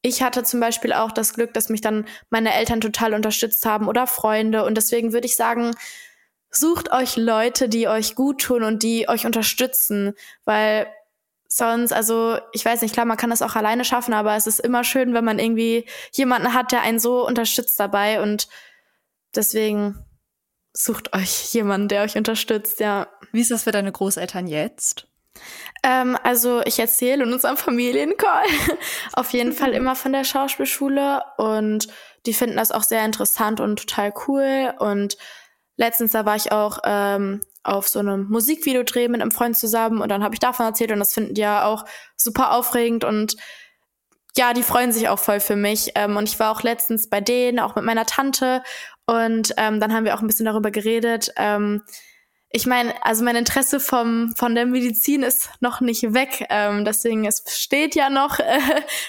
ich 0.00 0.22
hatte 0.22 0.42
zum 0.42 0.60
Beispiel 0.60 0.94
auch 0.94 1.12
das 1.12 1.34
Glück, 1.34 1.52
dass 1.52 1.68
mich 1.68 1.82
dann 1.82 2.06
meine 2.30 2.54
Eltern 2.54 2.80
total 2.80 3.12
unterstützt 3.12 3.66
haben 3.66 3.88
oder 3.88 4.06
Freunde. 4.06 4.64
Und 4.64 4.76
deswegen 4.76 5.12
würde 5.12 5.26
ich 5.26 5.36
sagen, 5.36 5.72
sucht 6.50 6.90
euch 6.90 7.16
Leute, 7.16 7.68
die 7.68 7.88
euch 7.88 8.14
gut 8.14 8.40
tun 8.42 8.62
und 8.62 8.82
die 8.82 9.08
euch 9.08 9.26
unterstützen, 9.26 10.14
weil 10.46 10.86
sonst, 11.56 11.92
also 11.92 12.38
ich 12.52 12.64
weiß 12.64 12.82
nicht, 12.82 12.94
klar, 12.94 13.06
man 13.06 13.16
kann 13.16 13.30
das 13.30 13.42
auch 13.42 13.56
alleine 13.56 13.84
schaffen, 13.84 14.14
aber 14.14 14.34
es 14.36 14.46
ist 14.46 14.60
immer 14.60 14.84
schön, 14.84 15.14
wenn 15.14 15.24
man 15.24 15.38
irgendwie 15.38 15.86
jemanden 16.12 16.54
hat, 16.54 16.72
der 16.72 16.82
einen 16.82 16.98
so 16.98 17.26
unterstützt 17.26 17.78
dabei 17.78 18.22
und 18.22 18.48
Deswegen 19.34 20.04
sucht 20.72 21.14
euch 21.14 21.52
jemanden, 21.52 21.88
der 21.88 22.02
euch 22.02 22.16
unterstützt, 22.16 22.80
ja. 22.80 23.08
Wie 23.32 23.40
ist 23.40 23.50
das 23.50 23.64
für 23.64 23.72
deine 23.72 23.92
Großeltern 23.92 24.46
jetzt? 24.46 25.06
Ähm, 25.82 26.16
also 26.22 26.62
ich 26.64 26.78
erzähle 26.78 27.24
in 27.24 27.32
unserem 27.32 27.56
Familiencall 27.56 28.44
auf 29.12 29.32
jeden 29.32 29.52
Fall 29.52 29.72
immer 29.72 29.96
von 29.96 30.12
der 30.12 30.24
Schauspielschule 30.24 31.22
und 31.36 31.88
die 32.26 32.34
finden 32.34 32.56
das 32.56 32.72
auch 32.72 32.84
sehr 32.84 33.04
interessant 33.04 33.60
und 33.60 33.78
total 33.78 34.12
cool. 34.26 34.74
Und 34.78 35.16
letztens 35.76 36.12
da 36.12 36.24
war 36.24 36.36
ich 36.36 36.52
auch 36.52 36.78
ähm, 36.84 37.40
auf 37.64 37.88
so 37.88 37.98
einem 37.98 38.28
Musikvideodreh 38.28 39.08
mit 39.08 39.20
einem 39.20 39.30
Freund 39.30 39.56
zusammen 39.56 40.00
und 40.00 40.08
dann 40.10 40.22
habe 40.22 40.34
ich 40.34 40.40
davon 40.40 40.66
erzählt 40.66 40.92
und 40.92 40.98
das 40.98 41.14
finden 41.14 41.34
die 41.34 41.40
ja 41.40 41.64
auch 41.64 41.84
super 42.16 42.52
aufregend 42.52 43.04
und 43.04 43.36
ja, 44.36 44.52
die 44.52 44.62
freuen 44.62 44.92
sich 44.92 45.08
auch 45.08 45.18
voll 45.18 45.40
für 45.40 45.56
mich. 45.56 45.92
Ähm, 45.94 46.16
und 46.16 46.28
ich 46.28 46.38
war 46.40 46.50
auch 46.50 46.62
letztens 46.62 47.08
bei 47.08 47.20
denen, 47.20 47.60
auch 47.60 47.76
mit 47.76 47.84
meiner 47.84 48.06
Tante. 48.06 48.62
Und 49.06 49.54
ähm, 49.56 49.80
dann 49.80 49.92
haben 49.92 50.04
wir 50.04 50.14
auch 50.14 50.22
ein 50.22 50.26
bisschen 50.26 50.46
darüber 50.46 50.70
geredet. 50.70 51.32
Ähm, 51.36 51.82
ich 52.50 52.66
meine, 52.66 52.94
also 53.04 53.24
mein 53.24 53.36
Interesse 53.36 53.80
vom, 53.80 54.32
von 54.36 54.54
der 54.54 54.66
Medizin 54.66 55.22
ist 55.22 55.50
noch 55.60 55.80
nicht 55.80 56.14
weg. 56.14 56.46
Ähm, 56.50 56.84
deswegen, 56.84 57.24
es 57.24 57.42
steht 57.48 57.94
ja 57.94 58.10
noch 58.10 58.38
äh, 58.38 58.60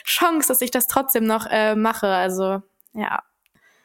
Chance, 0.04 0.48
dass 0.48 0.62
ich 0.62 0.72
das 0.72 0.88
trotzdem 0.88 1.26
noch 1.26 1.46
äh, 1.50 1.76
mache. 1.76 2.08
Also, 2.08 2.62
ja. 2.94 3.24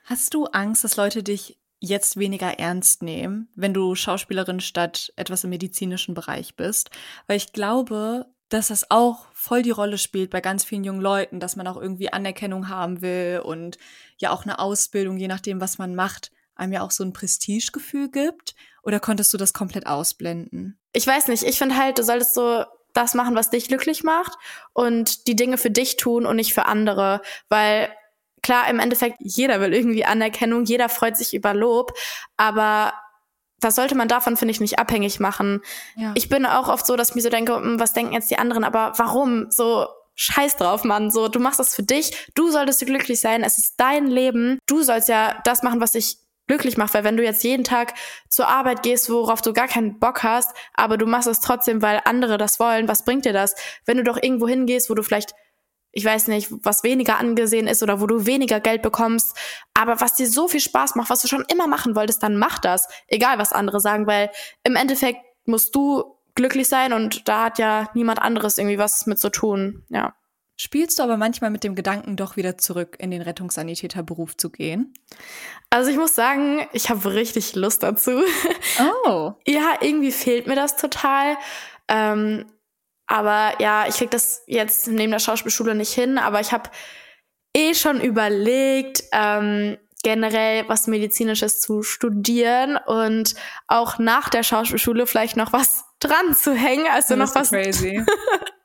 Hast 0.04 0.34
du 0.34 0.46
Angst, 0.46 0.82
dass 0.82 0.96
Leute 0.96 1.22
dich 1.22 1.59
jetzt 1.80 2.18
weniger 2.18 2.58
ernst 2.58 3.02
nehmen, 3.02 3.48
wenn 3.54 3.74
du 3.74 3.94
Schauspielerin 3.94 4.60
statt 4.60 5.12
etwas 5.16 5.44
im 5.44 5.50
medizinischen 5.50 6.14
Bereich 6.14 6.54
bist? 6.54 6.90
Weil 7.26 7.38
ich 7.38 7.52
glaube, 7.52 8.26
dass 8.50 8.68
das 8.68 8.90
auch 8.90 9.26
voll 9.32 9.62
die 9.62 9.70
Rolle 9.70 9.96
spielt 9.96 10.30
bei 10.30 10.40
ganz 10.40 10.64
vielen 10.64 10.84
jungen 10.84 11.00
Leuten, 11.00 11.40
dass 11.40 11.56
man 11.56 11.66
auch 11.66 11.76
irgendwie 11.76 12.12
Anerkennung 12.12 12.68
haben 12.68 13.00
will 13.00 13.40
und 13.44 13.78
ja 14.18 14.30
auch 14.30 14.44
eine 14.44 14.58
Ausbildung, 14.58 15.16
je 15.16 15.28
nachdem, 15.28 15.60
was 15.60 15.78
man 15.78 15.94
macht, 15.94 16.30
einem 16.54 16.72
ja 16.72 16.82
auch 16.82 16.90
so 16.90 17.02
ein 17.02 17.12
Prestigegefühl 17.12 18.10
gibt? 18.10 18.54
Oder 18.82 19.00
konntest 19.00 19.32
du 19.32 19.38
das 19.38 19.52
komplett 19.52 19.86
ausblenden? 19.86 20.78
Ich 20.92 21.06
weiß 21.06 21.28
nicht. 21.28 21.42
Ich 21.42 21.58
finde 21.58 21.76
halt, 21.76 21.98
du 21.98 22.02
solltest 22.02 22.34
so 22.34 22.64
das 22.92 23.14
machen, 23.14 23.34
was 23.34 23.50
dich 23.50 23.68
glücklich 23.68 24.02
macht 24.02 24.32
und 24.72 25.26
die 25.26 25.36
Dinge 25.36 25.58
für 25.58 25.70
dich 25.70 25.96
tun 25.96 26.26
und 26.26 26.36
nicht 26.36 26.52
für 26.52 26.66
andere, 26.66 27.22
weil 27.48 27.88
klar, 28.42 28.68
im 28.68 28.78
Endeffekt, 28.78 29.16
jeder 29.20 29.60
will 29.60 29.74
irgendwie 29.74 30.04
Anerkennung, 30.04 30.64
jeder 30.64 30.88
freut 30.88 31.16
sich 31.16 31.34
über 31.34 31.54
Lob, 31.54 31.92
aber 32.36 32.92
das 33.60 33.74
sollte 33.74 33.94
man 33.94 34.08
davon, 34.08 34.36
finde 34.36 34.52
ich, 34.52 34.60
nicht 34.60 34.78
abhängig 34.78 35.20
machen. 35.20 35.60
Ja. 35.96 36.12
Ich 36.14 36.28
bin 36.28 36.46
auch 36.46 36.68
oft 36.68 36.86
so, 36.86 36.96
dass 36.96 37.10
ich 37.10 37.14
mir 37.14 37.22
so 37.22 37.28
denke, 37.28 37.54
hm, 37.54 37.78
was 37.78 37.92
denken 37.92 38.14
jetzt 38.14 38.30
die 38.30 38.38
anderen, 38.38 38.64
aber 38.64 38.94
warum? 38.96 39.46
So, 39.50 39.86
scheiß 40.14 40.56
drauf, 40.56 40.84
Mann. 40.84 41.10
So, 41.10 41.28
du 41.28 41.40
machst 41.40 41.60
das 41.60 41.74
für 41.74 41.82
dich. 41.82 42.28
Du 42.34 42.50
solltest 42.50 42.84
glücklich 42.84 43.20
sein. 43.20 43.42
Es 43.42 43.58
ist 43.58 43.74
dein 43.78 44.06
Leben. 44.06 44.58
Du 44.66 44.82
sollst 44.82 45.08
ja 45.08 45.40
das 45.44 45.62
machen, 45.62 45.80
was 45.80 45.92
dich 45.92 46.18
glücklich 46.46 46.76
macht, 46.76 46.94
weil 46.94 47.04
wenn 47.04 47.16
du 47.16 47.22
jetzt 47.22 47.44
jeden 47.44 47.62
Tag 47.62 47.94
zur 48.28 48.48
Arbeit 48.48 48.82
gehst, 48.82 49.08
worauf 49.08 49.40
du 49.40 49.52
gar 49.52 49.68
keinen 49.68 50.00
Bock 50.00 50.24
hast, 50.24 50.50
aber 50.74 50.98
du 50.98 51.06
machst 51.06 51.28
es 51.28 51.38
trotzdem, 51.38 51.80
weil 51.80 52.00
andere 52.04 52.38
das 52.38 52.58
wollen, 52.58 52.88
was 52.88 53.04
bringt 53.04 53.24
dir 53.24 53.32
das? 53.32 53.54
Wenn 53.86 53.98
du 53.98 54.02
doch 54.02 54.20
irgendwo 54.20 54.48
hingehst, 54.48 54.90
wo 54.90 54.94
du 54.94 55.04
vielleicht 55.04 55.32
ich 55.92 56.04
weiß 56.04 56.28
nicht, 56.28 56.48
was 56.62 56.84
weniger 56.84 57.18
angesehen 57.18 57.66
ist 57.66 57.82
oder 57.82 58.00
wo 58.00 58.06
du 58.06 58.26
weniger 58.26 58.60
Geld 58.60 58.82
bekommst, 58.82 59.36
aber 59.74 60.00
was 60.00 60.14
dir 60.14 60.28
so 60.28 60.48
viel 60.48 60.60
Spaß 60.60 60.94
macht, 60.94 61.10
was 61.10 61.22
du 61.22 61.28
schon 61.28 61.44
immer 61.50 61.66
machen 61.66 61.96
wolltest, 61.96 62.22
dann 62.22 62.36
mach 62.36 62.58
das, 62.58 62.88
egal 63.08 63.38
was 63.38 63.52
andere 63.52 63.80
sagen, 63.80 64.06
weil 64.06 64.30
im 64.62 64.76
Endeffekt 64.76 65.20
musst 65.46 65.74
du 65.74 66.16
glücklich 66.34 66.68
sein 66.68 66.92
und 66.92 67.28
da 67.28 67.44
hat 67.44 67.58
ja 67.58 67.88
niemand 67.94 68.20
anderes 68.20 68.58
irgendwie 68.58 68.78
was 68.78 69.06
mit 69.06 69.18
zu 69.18 69.30
tun, 69.30 69.84
ja. 69.88 70.14
Spielst 70.62 70.98
du 70.98 71.02
aber 71.02 71.16
manchmal 71.16 71.48
mit 71.48 71.64
dem 71.64 71.74
Gedanken, 71.74 72.16
doch 72.16 72.36
wieder 72.36 72.58
zurück 72.58 72.96
in 72.98 73.10
den 73.10 73.22
Rettungssanitäterberuf 73.22 74.36
zu 74.36 74.50
gehen? 74.50 74.92
Also 75.70 75.90
ich 75.90 75.96
muss 75.96 76.14
sagen, 76.14 76.66
ich 76.74 76.90
habe 76.90 77.14
richtig 77.14 77.54
Lust 77.54 77.82
dazu. 77.82 78.20
Oh. 79.06 79.32
ja, 79.46 79.78
irgendwie 79.80 80.12
fehlt 80.12 80.46
mir 80.46 80.56
das 80.56 80.76
total. 80.76 81.38
Ähm, 81.88 82.44
aber 83.10 83.60
ja, 83.60 83.88
ich 83.88 83.96
krieg 83.96 84.12
das 84.12 84.44
jetzt 84.46 84.86
neben 84.86 85.10
der 85.10 85.18
Schauspielschule 85.18 85.74
nicht 85.74 85.92
hin, 85.92 86.16
aber 86.16 86.40
ich 86.40 86.52
habe 86.52 86.70
eh 87.56 87.74
schon 87.74 88.00
überlegt, 88.00 89.02
ähm, 89.10 89.78
generell 90.04 90.68
was 90.68 90.86
Medizinisches 90.86 91.60
zu 91.60 91.82
studieren 91.82 92.78
und 92.86 93.34
auch 93.66 93.98
nach 93.98 94.28
der 94.28 94.44
Schauspielschule 94.44 95.08
vielleicht 95.08 95.36
noch 95.36 95.52
was 95.52 95.86
dran 95.98 96.36
zu 96.36 96.54
hängen, 96.54 96.86
also 96.88 97.16
noch 97.16 97.34
was. 97.34 97.50
Crazy. 97.50 97.96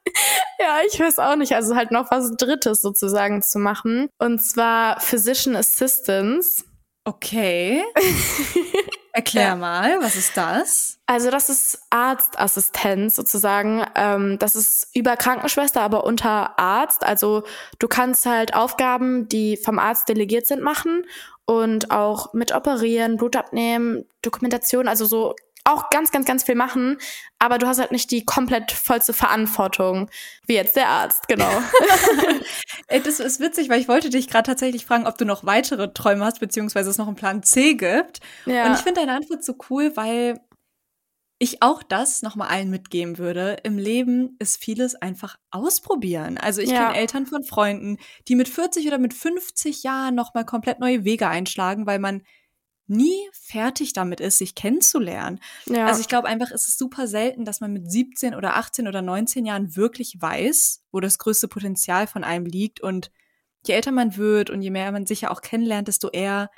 ja, 0.59 0.77
ich 0.87 0.99
weiß 0.99 1.17
auch 1.17 1.35
nicht, 1.37 1.53
also 1.53 1.75
halt 1.75 1.89
noch 1.89 2.11
was 2.11 2.31
Drittes 2.37 2.83
sozusagen 2.83 3.41
zu 3.41 3.57
machen. 3.57 4.09
Und 4.19 4.43
zwar 4.43 4.99
Physician 4.99 5.55
Assistance. 5.55 6.63
Okay. 7.03 7.83
Erklär 9.15 9.43
ja. 9.43 9.55
mal, 9.55 10.01
was 10.01 10.17
ist 10.17 10.35
das? 10.35 10.99
Also 11.05 11.31
das 11.31 11.49
ist 11.49 11.79
Arztassistenz 11.89 13.15
sozusagen. 13.15 13.85
Ähm, 13.95 14.37
das 14.39 14.57
ist 14.57 14.89
über 14.93 15.15
Krankenschwester, 15.15 15.79
aber 15.79 16.03
unter 16.03 16.59
Arzt. 16.59 17.05
Also 17.05 17.43
du 17.79 17.87
kannst 17.87 18.25
halt 18.25 18.53
Aufgaben, 18.53 19.29
die 19.29 19.55
vom 19.55 19.79
Arzt 19.79 20.09
delegiert 20.09 20.47
sind, 20.47 20.61
machen 20.61 21.05
und 21.45 21.91
auch 21.91 22.33
mit 22.33 22.53
operieren, 22.53 23.15
Blut 23.15 23.37
abnehmen, 23.37 24.03
Dokumentation, 24.21 24.89
also 24.89 25.05
so 25.05 25.33
auch 25.65 25.89
ganz, 25.89 26.11
ganz, 26.11 26.25
ganz 26.25 26.43
viel 26.43 26.55
machen, 26.55 26.97
aber 27.39 27.57
du 27.57 27.67
hast 27.67 27.79
halt 27.79 27.91
nicht 27.91 28.11
die 28.11 28.23
komplett 28.23 28.71
vollste 28.71 29.13
Verantwortung, 29.13 30.09
wie 30.45 30.53
jetzt 30.53 30.75
der 30.75 30.87
Arzt, 30.87 31.27
genau. 31.27 31.51
das 32.87 33.19
ist 33.19 33.39
witzig, 33.39 33.69
weil 33.69 33.81
ich 33.81 33.87
wollte 33.87 34.09
dich 34.09 34.29
gerade 34.29 34.45
tatsächlich 34.45 34.85
fragen, 34.85 35.07
ob 35.07 35.17
du 35.17 35.25
noch 35.25 35.43
weitere 35.43 35.91
Träume 35.91 36.23
hast, 36.23 36.39
beziehungsweise 36.39 36.89
es 36.89 36.97
noch 36.97 37.07
einen 37.07 37.15
Plan 37.15 37.43
C 37.43 37.73
gibt. 37.73 38.19
Ja. 38.45 38.67
Und 38.67 38.75
ich 38.75 38.81
finde 38.81 39.01
deine 39.01 39.13
Antwort 39.13 39.43
so 39.43 39.55
cool, 39.69 39.91
weil 39.95 40.39
ich 41.37 41.61
auch 41.61 41.83
das 41.83 42.21
nochmal 42.21 42.47
allen 42.49 42.69
mitgeben 42.69 43.17
würde. 43.17 43.57
Im 43.63 43.77
Leben 43.77 44.37
ist 44.39 44.63
vieles 44.63 44.95
einfach 44.95 45.37
ausprobieren. 45.51 46.37
Also 46.37 46.61
ich 46.61 46.69
ja. 46.69 46.85
kenne 46.85 46.97
Eltern 46.97 47.25
von 47.25 47.43
Freunden, 47.43 47.97
die 48.27 48.35
mit 48.35 48.47
40 48.47 48.87
oder 48.87 48.99
mit 48.99 49.13
50 49.13 49.83
Jahren 49.83 50.15
nochmal 50.15 50.45
komplett 50.45 50.79
neue 50.79 51.03
Wege 51.03 51.27
einschlagen, 51.27 51.85
weil 51.85 51.99
man 51.99 52.21
nie 52.87 53.29
fertig 53.31 53.93
damit 53.93 54.19
ist, 54.19 54.37
sich 54.37 54.55
kennenzulernen. 54.55 55.39
Ja. 55.65 55.87
Also 55.87 56.01
ich 56.01 56.07
glaube 56.07 56.27
einfach, 56.27 56.51
es 56.51 56.67
ist 56.67 56.77
super 56.77 57.07
selten, 57.07 57.45
dass 57.45 57.61
man 57.61 57.73
mit 57.73 57.91
17 57.91 58.35
oder 58.35 58.55
18 58.57 58.87
oder 58.87 59.01
19 59.01 59.45
Jahren 59.45 59.75
wirklich 59.75 60.17
weiß, 60.19 60.83
wo 60.91 60.99
das 60.99 61.17
größte 61.17 61.47
Potenzial 61.47 62.07
von 62.07 62.23
einem 62.23 62.45
liegt. 62.45 62.81
Und 62.81 63.11
je 63.65 63.73
älter 63.73 63.91
man 63.91 64.17
wird 64.17 64.49
und 64.49 64.61
je 64.61 64.71
mehr 64.71 64.91
man 64.91 65.05
sich 65.05 65.21
ja 65.21 65.31
auch 65.31 65.41
kennenlernt, 65.41 65.87
desto 65.87 66.09
eher 66.09 66.49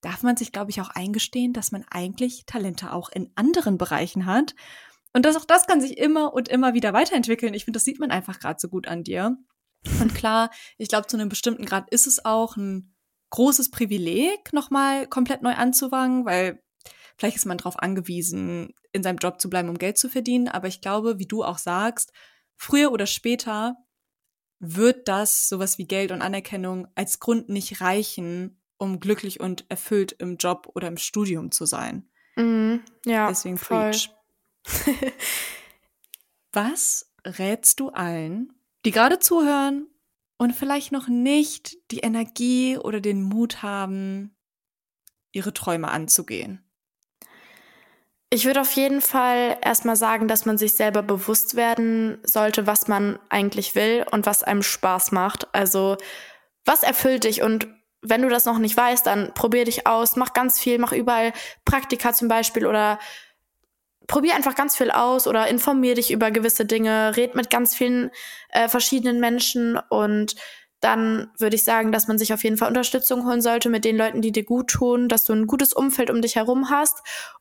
darf 0.00 0.22
man 0.22 0.36
sich, 0.36 0.52
glaube 0.52 0.70
ich, 0.70 0.80
auch 0.80 0.90
eingestehen, 0.90 1.52
dass 1.52 1.72
man 1.72 1.84
eigentlich 1.90 2.44
Talente 2.46 2.92
auch 2.92 3.08
in 3.08 3.30
anderen 3.34 3.78
Bereichen 3.78 4.26
hat. 4.26 4.54
Und 5.12 5.24
das, 5.24 5.36
auch 5.36 5.46
das 5.46 5.66
kann 5.66 5.80
sich 5.80 5.98
immer 5.98 6.34
und 6.34 6.48
immer 6.48 6.74
wieder 6.74 6.92
weiterentwickeln. 6.92 7.54
Ich 7.54 7.64
finde, 7.64 7.78
das 7.78 7.84
sieht 7.84 7.98
man 7.98 8.10
einfach 8.10 8.38
gerade 8.38 8.58
so 8.60 8.68
gut 8.68 8.86
an 8.86 9.02
dir. 9.02 9.36
Und 10.00 10.14
klar, 10.14 10.50
ich 10.78 10.88
glaube, 10.88 11.06
zu 11.06 11.16
einem 11.16 11.28
bestimmten 11.28 11.64
Grad 11.64 11.88
ist 11.90 12.06
es 12.06 12.24
auch 12.24 12.56
ein 12.56 12.95
großes 13.36 13.70
Privileg, 13.70 14.54
nochmal 14.54 15.06
komplett 15.06 15.42
neu 15.42 15.52
anzufangen, 15.52 16.24
weil 16.24 16.62
vielleicht 17.18 17.36
ist 17.36 17.44
man 17.44 17.58
darauf 17.58 17.78
angewiesen, 17.78 18.72
in 18.92 19.02
seinem 19.02 19.18
Job 19.18 19.42
zu 19.42 19.50
bleiben, 19.50 19.68
um 19.68 19.76
Geld 19.76 19.98
zu 19.98 20.08
verdienen. 20.08 20.48
Aber 20.48 20.68
ich 20.68 20.80
glaube, 20.80 21.18
wie 21.18 21.26
du 21.26 21.44
auch 21.44 21.58
sagst, 21.58 22.12
früher 22.56 22.92
oder 22.92 23.06
später 23.06 23.76
wird 24.58 25.06
das, 25.06 25.50
sowas 25.50 25.76
wie 25.76 25.86
Geld 25.86 26.12
und 26.12 26.22
Anerkennung, 26.22 26.88
als 26.94 27.20
Grund 27.20 27.50
nicht 27.50 27.82
reichen, 27.82 28.58
um 28.78 29.00
glücklich 29.00 29.38
und 29.38 29.66
erfüllt 29.68 30.12
im 30.12 30.38
Job 30.38 30.70
oder 30.74 30.88
im 30.88 30.96
Studium 30.96 31.52
zu 31.52 31.66
sein. 31.66 32.08
Mhm, 32.36 32.82
ja. 33.04 33.28
Deswegen 33.28 33.58
voll. 33.58 33.90
preach. 33.90 34.10
Was 36.52 37.12
rätst 37.26 37.80
du 37.80 37.90
allen, 37.90 38.54
die 38.86 38.92
gerade 38.92 39.18
zuhören 39.18 39.88
und 40.38 40.54
vielleicht 40.54 40.92
noch 40.92 41.08
nicht 41.08 41.76
die 41.90 42.00
Energie 42.00 42.78
oder 42.78 43.00
den 43.00 43.22
Mut 43.22 43.62
haben, 43.62 44.36
ihre 45.32 45.52
Träume 45.52 45.88
anzugehen? 45.88 46.62
Ich 48.28 48.44
würde 48.44 48.60
auf 48.60 48.72
jeden 48.72 49.00
Fall 49.00 49.56
erstmal 49.62 49.96
sagen, 49.96 50.26
dass 50.26 50.46
man 50.46 50.58
sich 50.58 50.74
selber 50.74 51.02
bewusst 51.02 51.54
werden 51.54 52.18
sollte, 52.24 52.66
was 52.66 52.88
man 52.88 53.18
eigentlich 53.28 53.74
will 53.76 54.04
und 54.10 54.26
was 54.26 54.42
einem 54.42 54.62
Spaß 54.62 55.12
macht. 55.12 55.54
Also, 55.54 55.96
was 56.64 56.82
erfüllt 56.82 57.24
dich 57.24 57.42
und 57.42 57.68
wenn 58.02 58.22
du 58.22 58.28
das 58.28 58.44
noch 58.44 58.58
nicht 58.58 58.76
weißt, 58.76 59.06
dann 59.06 59.32
probier 59.34 59.64
dich 59.64 59.86
aus, 59.86 60.16
mach 60.16 60.32
ganz 60.32 60.58
viel, 60.58 60.78
mach 60.78 60.92
überall 60.92 61.32
Praktika 61.64 62.12
zum 62.12 62.28
Beispiel 62.28 62.66
oder 62.66 62.98
probier 64.06 64.34
einfach 64.34 64.54
ganz 64.54 64.76
viel 64.76 64.90
aus 64.90 65.26
oder 65.26 65.48
informier 65.48 65.94
dich 65.94 66.10
über 66.10 66.30
gewisse 66.30 66.64
Dinge, 66.64 67.16
red 67.16 67.34
mit 67.34 67.50
ganz 67.50 67.74
vielen 67.74 68.10
äh, 68.50 68.68
verschiedenen 68.68 69.20
Menschen 69.20 69.78
und 69.90 70.36
dann 70.80 71.30
würde 71.38 71.56
ich 71.56 71.64
sagen, 71.64 71.90
dass 71.90 72.06
man 72.06 72.18
sich 72.18 72.32
auf 72.32 72.44
jeden 72.44 72.58
Fall 72.58 72.68
Unterstützung 72.68 73.26
holen 73.26 73.40
sollte 73.40 73.68
mit 73.68 73.84
den 73.84 73.96
Leuten, 73.96 74.20
die 74.20 74.32
dir 74.32 74.44
gut 74.44 74.68
tun, 74.68 75.08
dass 75.08 75.24
du 75.24 75.32
ein 75.32 75.46
gutes 75.46 75.72
Umfeld 75.72 76.10
um 76.10 76.20
dich 76.20 76.36
herum 76.36 76.70
hast 76.70 76.98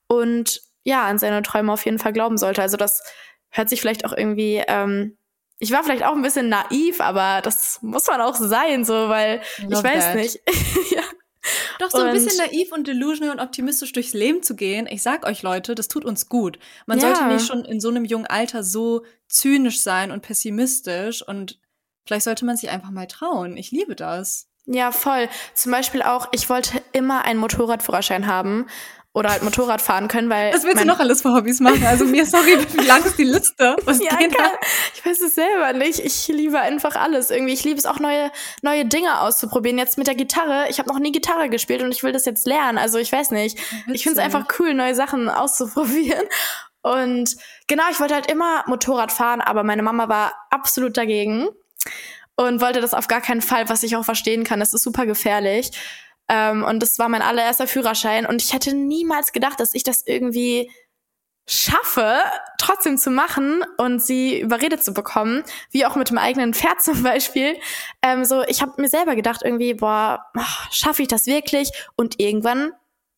und 0.07 0.61
ja, 0.83 1.05
an 1.05 1.17
seine 1.17 1.41
Träume 1.41 1.73
auf 1.73 1.83
jeden 1.83 1.99
Fall 1.99 2.13
glauben 2.13 2.37
sollte. 2.37 2.61
Also 2.61 2.77
das 2.77 3.01
hört 3.49 3.69
sich 3.69 3.81
vielleicht 3.81 4.05
auch 4.05 4.13
irgendwie, 4.13 4.63
ähm, 4.67 5.17
ich 5.57 5.71
war 5.71 5.83
vielleicht 5.83 6.05
auch 6.05 6.15
ein 6.15 6.21
bisschen 6.21 6.49
naiv, 6.49 7.01
aber 7.01 7.41
das 7.41 7.79
muss 7.81 8.07
man 8.07 8.21
auch 8.21 8.35
sein, 8.35 8.85
so, 8.85 9.09
weil 9.09 9.41
Love 9.59 9.73
ich 9.73 9.83
weiß 9.83 10.03
that. 10.05 10.15
nicht. 10.15 10.39
ja. 10.91 11.01
Doch 11.79 11.91
so 11.91 11.99
ein 11.99 12.13
bisschen 12.13 12.37
naiv 12.37 12.71
und 12.71 12.87
delusional 12.87 13.35
und 13.35 13.41
optimistisch 13.41 13.91
durchs 13.91 14.13
Leben 14.13 14.43
zu 14.43 14.55
gehen. 14.55 14.87
Ich 14.89 15.01
sag 15.03 15.25
euch 15.25 15.41
Leute, 15.43 15.75
das 15.75 15.87
tut 15.87 16.05
uns 16.05 16.29
gut. 16.29 16.59
Man 16.85 16.99
ja. 16.99 17.15
sollte 17.15 17.33
nicht 17.33 17.47
schon 17.47 17.65
in 17.65 17.79
so 17.79 17.89
einem 17.89 18.05
jungen 18.05 18.27
Alter 18.27 18.63
so 18.63 19.03
zynisch 19.27 19.79
sein 19.81 20.11
und 20.11 20.21
pessimistisch 20.21 21.27
und 21.27 21.59
vielleicht 22.05 22.25
sollte 22.25 22.45
man 22.45 22.57
sich 22.57 22.69
einfach 22.69 22.91
mal 22.91 23.07
trauen. 23.07 23.57
Ich 23.57 23.71
liebe 23.71 23.95
das. 23.95 24.47
Ja, 24.65 24.91
voll. 24.91 25.29
Zum 25.53 25.71
Beispiel 25.71 26.01
auch, 26.01 26.29
ich 26.31 26.49
wollte 26.49 26.81
immer 26.91 27.23
einen 27.23 27.39
Motorradführerschein 27.39 28.27
haben 28.27 28.65
oder 29.15 29.29
halt 29.29 29.43
Motorrad 29.43 29.81
fahren 29.81 30.09
können, 30.09 30.29
weil. 30.29 30.53
Was 30.53 30.65
willst 30.65 30.81
du 30.81 30.85
noch 30.85 30.99
alles 30.99 31.21
für 31.21 31.33
Hobbys 31.33 31.61
machen? 31.61 31.85
Also 31.85 32.03
mir, 32.03 32.25
sorry, 32.25 32.57
wie 32.73 32.85
lang 32.85 33.03
ist 33.05 33.17
die 33.17 33.23
Liste? 33.23 33.77
Was 33.85 34.03
ja, 34.03 34.09
kann, 34.09 34.29
ich 34.93 35.05
weiß 35.05 35.21
es 35.21 35.35
selber 35.35 35.71
nicht. 35.71 35.99
Ich 35.99 36.27
liebe 36.27 36.59
einfach 36.59 36.97
alles 36.97 37.31
irgendwie. 37.31 37.53
Ich 37.53 37.63
liebe 37.63 37.79
es 37.79 37.85
auch 37.85 37.99
neue, 37.99 38.29
neue 38.61 38.85
Dinge 38.85 39.21
auszuprobieren. 39.21 39.77
Jetzt 39.77 39.97
mit 39.97 40.07
der 40.07 40.15
Gitarre. 40.15 40.65
Ich 40.69 40.79
habe 40.79 40.89
noch 40.89 40.99
nie 40.99 41.13
Gitarre 41.13 41.47
gespielt 41.47 41.81
und 41.81 41.93
ich 41.93 42.03
will 42.03 42.11
das 42.11 42.25
jetzt 42.25 42.45
lernen. 42.45 42.77
Also 42.77 42.97
ich 42.97 43.09
weiß 43.09 43.31
nicht. 43.31 43.57
Witzig. 43.57 43.95
Ich 43.95 44.03
finde 44.03 44.19
es 44.19 44.25
einfach 44.25 44.47
cool, 44.59 44.73
neue 44.73 44.95
Sachen 44.95 45.29
auszuprobieren. 45.29 46.25
Und 46.81 47.37
genau, 47.67 47.83
ich 47.89 48.01
wollte 48.01 48.15
halt 48.15 48.29
immer 48.29 48.65
Motorrad 48.67 49.13
fahren, 49.13 49.39
aber 49.39 49.63
meine 49.63 49.81
Mama 49.81 50.09
war 50.09 50.33
absolut 50.49 50.97
dagegen 50.97 51.47
und 52.35 52.59
wollte 52.59 52.81
das 52.81 52.93
auf 52.93 53.07
gar 53.07 53.21
keinen 53.21 53.41
Fall, 53.41 53.69
was 53.69 53.81
ich 53.83 53.95
auch 53.95 54.03
verstehen 54.03 54.43
kann. 54.43 54.59
Das 54.59 54.73
ist 54.73 54.83
super 54.83 55.05
gefährlich. 55.05 55.71
Ähm, 56.27 56.63
und 56.63 56.81
das 56.81 56.99
war 56.99 57.09
mein 57.09 57.21
allererster 57.21 57.67
Führerschein. 57.67 58.25
Und 58.25 58.41
ich 58.41 58.53
hätte 58.53 58.73
niemals 58.73 59.31
gedacht, 59.31 59.59
dass 59.59 59.73
ich 59.73 59.83
das 59.83 60.05
irgendwie 60.05 60.71
schaffe, 61.47 62.21
trotzdem 62.57 62.97
zu 62.97 63.11
machen 63.11 63.63
und 63.77 64.01
sie 64.01 64.39
überredet 64.39 64.83
zu 64.83 64.93
bekommen, 64.93 65.43
wie 65.69 65.85
auch 65.85 65.95
mit 65.95 66.09
dem 66.09 66.17
eigenen 66.17 66.53
Pferd 66.53 66.81
zum 66.81 67.03
Beispiel. 67.03 67.55
Ähm, 68.01 68.25
so, 68.25 68.43
ich 68.43 68.61
habe 68.61 68.81
mir 68.81 68.89
selber 68.89 69.15
gedacht, 69.15 69.41
irgendwie, 69.43 69.75
boah, 69.75 70.25
schaffe 70.71 71.03
ich 71.03 71.07
das 71.07 71.27
wirklich? 71.27 71.71
Und 71.95 72.19
irgendwann 72.19 72.71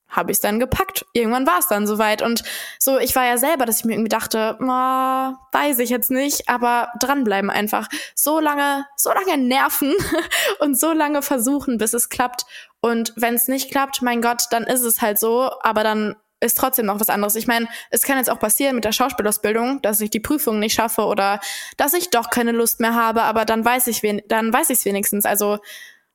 habe 0.10 0.32
ich 0.32 0.38
es 0.38 0.42
dann 0.42 0.60
gepackt. 0.60 1.06
Irgendwann 1.14 1.46
war 1.46 1.60
es 1.60 1.68
dann 1.68 1.88
soweit. 1.88 2.22
Und 2.22 2.44
so, 2.80 2.98
ich 2.98 3.16
war 3.16 3.26
ja 3.26 3.38
selber, 3.38 3.66
dass 3.66 3.80
ich 3.80 3.86
mir 3.86 3.94
irgendwie 3.94 4.10
dachte, 4.10 4.58
oh, 4.60 4.66
weiß 4.66 5.80
ich 5.80 5.90
jetzt 5.90 6.12
nicht, 6.12 6.50
aber 6.50 6.90
dranbleiben 7.00 7.50
einfach. 7.50 7.88
So 8.16 8.40
lange, 8.40 8.86
so 8.96 9.12
lange 9.12 9.38
nerven 9.38 9.94
und 10.60 10.80
so 10.80 10.92
lange 10.92 11.22
versuchen, 11.22 11.78
bis 11.78 11.94
es 11.94 12.10
klappt. 12.10 12.46
Und 12.80 13.14
wenn 13.16 13.36
es 13.36 13.48
nicht 13.48 13.72
klappt, 13.72 14.02
mein 14.02 14.22
Gott, 14.22 14.44
dann 14.52 14.64
ist 14.64 14.82
es 14.82 15.02
halt 15.02 15.20
so, 15.20 15.52
aber 15.62 15.84
dann 15.84 16.16
ist 16.40 16.58
trotzdem 16.58 16.86
noch 16.86 17.00
was 17.00 17.10
anderes. 17.10 17.36
Ich 17.36 17.48
meine, 17.48 17.68
es 17.90 18.04
kann 18.04 18.18
jetzt 18.18 18.30
auch 18.30 18.40
passieren 18.40 18.76
mit 18.76 18.86
der 18.86 18.92
Schauspielausbildung, 18.92 19.82
dass 19.82 20.02
ich 20.02 20.12
die 20.12 20.20
Prüfung 20.20 20.60
nicht 20.60 20.76
schaffe 20.76 21.06
oder 21.06 21.40
dass 21.78 21.94
ich 21.94 22.12
doch 22.12 22.30
keine 22.30 22.52
Lust 22.52 22.80
mehr 22.80 22.94
habe, 22.94 23.24
aber 23.24 23.46
dann 23.46 23.66
weiß 23.66 23.88
ich 23.88 24.02
dann 24.28 24.54
weiß 24.54 24.70
ich 24.70 24.80
es 24.80 24.86
wenigstens. 24.86 25.26
Also 25.26 25.58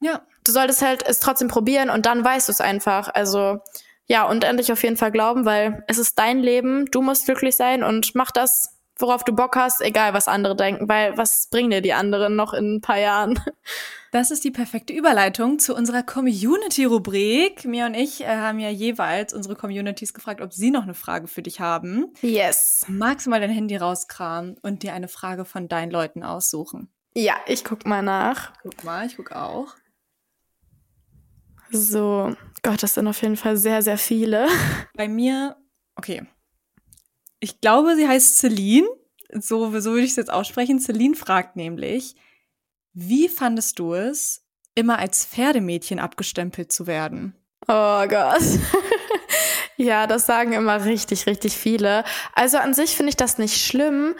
ja, 0.01 0.23
du 0.45 0.53
solltest 0.53 0.83
halt 0.83 1.07
es 1.07 1.21
trotzdem 1.21 1.49
probieren 1.49 1.91
und 1.91 2.07
dann 2.07 2.25
weißt 2.25 2.49
du 2.49 2.53
es 2.53 2.61
einfach. 2.61 3.09
Also 3.13 3.61
ja, 4.07 4.25
und 4.25 4.45
endlich 4.45 4.73
auf 4.73 4.83
jeden 4.83 4.97
Fall 4.97 5.13
glauben, 5.13 5.45
weil 5.45 5.85
es 5.87 5.99
ist 5.99 6.19
dein 6.19 6.41
Leben, 6.41 6.87
du 6.91 7.03
musst 7.03 7.27
glücklich 7.27 7.57
sein 7.57 7.83
und 7.83 8.15
mach 8.15 8.31
das, 8.31 8.79
worauf 8.99 9.25
du 9.25 9.33
Bock 9.33 9.57
hast, 9.57 9.81
egal 9.81 10.13
was 10.13 10.29
andere 10.29 10.57
denken, 10.57 10.89
weil 10.89 11.17
was 11.17 11.49
bringen 11.51 11.71
dir 11.71 11.81
die 11.81 11.93
anderen 11.93 12.37
noch 12.37 12.53
in 12.53 12.77
ein 12.77 12.81
paar 12.81 12.99
Jahren? 12.99 13.39
Das 14.15 14.31
ist 14.31 14.45
die 14.45 14.51
perfekte 14.51 14.93
Überleitung 14.93 15.59
zu 15.59 15.75
unserer 15.75 16.03
Community-Rubrik. 16.03 17.65
Mir 17.65 17.87
und 17.87 17.95
ich 17.95 18.21
äh, 18.21 18.27
haben 18.27 18.59
ja 18.59 18.69
jeweils 18.69 19.33
unsere 19.33 19.57
Communities 19.57 20.13
gefragt, 20.13 20.43
ob 20.43 20.53
sie 20.53 20.71
noch 20.71 20.83
eine 20.83 20.93
Frage 20.93 21.29
für 21.29 21.41
dich 21.41 21.61
haben. 21.61 22.13
Yes. 22.21 22.85
Magst 22.89 23.25
du 23.25 23.31
mal 23.31 23.41
dein 23.41 23.49
Handy 23.49 23.75
rauskramen 23.75 24.59
und 24.61 24.83
dir 24.83 24.93
eine 24.93 25.09
Frage 25.09 25.47
von 25.47 25.67
deinen 25.67 25.91
Leuten 25.91 26.23
aussuchen? 26.25 26.91
Ja, 27.15 27.37
ich 27.47 27.65
guck 27.65 27.87
mal 27.87 28.03
nach. 28.03 28.53
Guck 28.63 28.85
mal, 28.85 29.07
ich 29.07 29.17
guck 29.17 29.33
auch. 29.33 29.77
So, 31.73 32.37
Gott, 32.63 32.83
das 32.83 32.95
sind 32.95 33.09
auf 33.09 33.23
jeden 33.23 33.37
Fall 33.37 33.57
sehr, 33.57 33.81
sehr 33.83 33.97
viele. 33.97 34.47
Bei 34.95 35.09
mir, 35.09 35.57
okay. 35.97 36.23
Ich 37.41 37.61
glaube, 37.61 37.97
sie 37.97 38.07
heißt 38.07 38.39
Celine. 38.39 38.87
So, 39.33 39.81
so 39.81 39.93
würde 39.93 40.05
ich 40.05 40.11
es 40.11 40.17
jetzt 40.17 40.33
aussprechen. 40.33 40.79
Celine 40.79 41.17
fragt 41.17 41.57
nämlich, 41.57 42.15
wie 42.93 43.29
fandest 43.29 43.79
du 43.79 43.95
es, 43.95 44.45
immer 44.75 44.99
als 44.99 45.25
Pferdemädchen 45.25 45.99
abgestempelt 45.99 46.71
zu 46.71 46.87
werden? 46.87 47.35
Oh 47.69 48.07
Gott. 48.07 48.43
ja, 49.77 50.07
das 50.07 50.27
sagen 50.27 50.53
immer 50.53 50.85
richtig, 50.85 51.27
richtig 51.27 51.57
viele. 51.57 52.05
Also 52.35 52.59
an 52.59 52.75
sich 52.75 52.95
finde 52.97 53.11
ich 53.11 53.17
das 53.17 53.39
nicht 53.39 53.65
schlimm, 53.65 54.15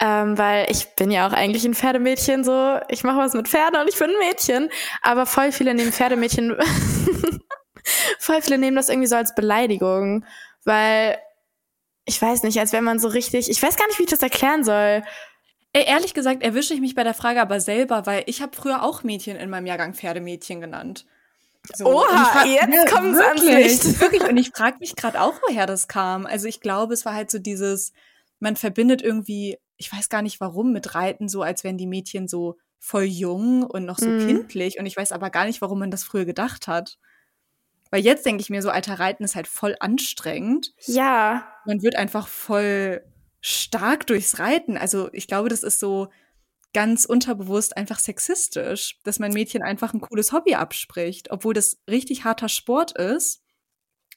ähm, 0.00 0.38
weil 0.38 0.70
ich 0.70 0.94
bin 0.94 1.10
ja 1.10 1.26
auch 1.26 1.32
eigentlich 1.32 1.64
ein 1.64 1.74
Pferdemädchen, 1.74 2.44
so 2.44 2.78
ich 2.88 3.02
mache 3.02 3.18
was 3.18 3.34
mit 3.34 3.48
Pferden 3.48 3.80
und 3.80 3.88
ich 3.88 3.98
bin 3.98 4.10
ein 4.10 4.18
Mädchen. 4.18 4.70
Aber 5.02 5.26
voll 5.26 5.52
viele 5.52 5.74
nehmen 5.74 5.92
Pferdemädchen, 5.92 6.56
voll 8.18 8.42
viele 8.42 8.58
nehmen 8.58 8.76
das 8.76 8.88
irgendwie 8.88 9.08
so 9.08 9.16
als 9.16 9.34
Beleidigung, 9.34 10.24
weil 10.64 11.18
ich 12.04 12.20
weiß 12.20 12.42
nicht, 12.44 12.58
als 12.58 12.72
wenn 12.72 12.84
man 12.84 12.98
so 12.98 13.08
richtig, 13.08 13.50
ich 13.50 13.62
weiß 13.62 13.76
gar 13.76 13.86
nicht, 13.88 13.98
wie 13.98 14.04
ich 14.04 14.10
das 14.10 14.22
erklären 14.22 14.64
soll. 14.64 15.02
Ey, 15.74 15.84
ehrlich 15.86 16.14
gesagt 16.14 16.42
erwische 16.42 16.72
ich 16.72 16.80
mich 16.80 16.94
bei 16.94 17.04
der 17.04 17.12
Frage 17.12 17.40
aber 17.40 17.60
selber, 17.60 18.06
weil 18.06 18.22
ich 18.26 18.40
habe 18.40 18.56
früher 18.56 18.82
auch 18.82 19.02
Mädchen 19.02 19.36
in 19.36 19.50
meinem 19.50 19.66
Jahrgang 19.66 19.94
Pferdemädchen 19.94 20.60
genannt. 20.60 21.04
So, 21.74 21.84
Oha, 21.86 22.44
jetzt 22.46 22.72
ja, 22.72 22.84
kommt 22.86 23.14
es 23.14 23.20
ans 23.20 23.42
Licht. 23.42 24.00
Wirklich, 24.00 24.22
und 24.22 24.36
ich 24.36 24.50
frage 24.50 24.78
mich 24.78 24.96
gerade 24.96 25.20
auch, 25.20 25.34
woher 25.46 25.66
das 25.66 25.88
kam. 25.88 26.24
Also 26.24 26.46
ich 26.46 26.60
glaube, 26.60 26.94
es 26.94 27.04
war 27.04 27.14
halt 27.14 27.30
so 27.30 27.38
dieses, 27.38 27.92
man 28.40 28.56
verbindet 28.56 29.02
irgendwie, 29.02 29.58
ich 29.78 29.92
weiß 29.92 30.08
gar 30.08 30.22
nicht 30.22 30.40
warum, 30.40 30.72
mit 30.72 30.94
Reiten 30.94 31.28
so, 31.28 31.42
als 31.42 31.64
wären 31.64 31.78
die 31.78 31.86
Mädchen 31.86 32.28
so 32.28 32.58
voll 32.78 33.04
jung 33.04 33.62
und 33.62 33.84
noch 33.84 33.98
so 33.98 34.08
mm. 34.08 34.26
kindlich. 34.26 34.78
Und 34.78 34.86
ich 34.86 34.96
weiß 34.96 35.12
aber 35.12 35.30
gar 35.30 35.46
nicht, 35.46 35.60
warum 35.60 35.78
man 35.78 35.90
das 35.90 36.04
früher 36.04 36.24
gedacht 36.24 36.66
hat. 36.66 36.98
Weil 37.90 38.02
jetzt 38.02 38.26
denke 38.26 38.42
ich 38.42 38.50
mir 38.50 38.60
so, 38.60 38.70
alter 38.70 38.98
Reiten 38.98 39.24
ist 39.24 39.34
halt 39.34 39.48
voll 39.48 39.76
anstrengend. 39.80 40.72
Ja. 40.86 41.48
Man 41.64 41.82
wird 41.82 41.96
einfach 41.96 42.28
voll 42.28 43.02
stark 43.40 44.06
durchs 44.06 44.38
Reiten. 44.38 44.76
Also 44.76 45.08
ich 45.12 45.26
glaube, 45.26 45.48
das 45.48 45.62
ist 45.62 45.80
so 45.80 46.08
ganz 46.74 47.06
unterbewusst 47.06 47.76
einfach 47.76 47.98
sexistisch, 47.98 48.98
dass 49.04 49.18
mein 49.18 49.32
Mädchen 49.32 49.62
einfach 49.62 49.94
ein 49.94 50.00
cooles 50.00 50.32
Hobby 50.32 50.54
abspricht, 50.54 51.30
obwohl 51.30 51.54
das 51.54 51.78
richtig 51.88 52.24
harter 52.24 52.48
Sport 52.48 52.92
ist. 52.92 53.42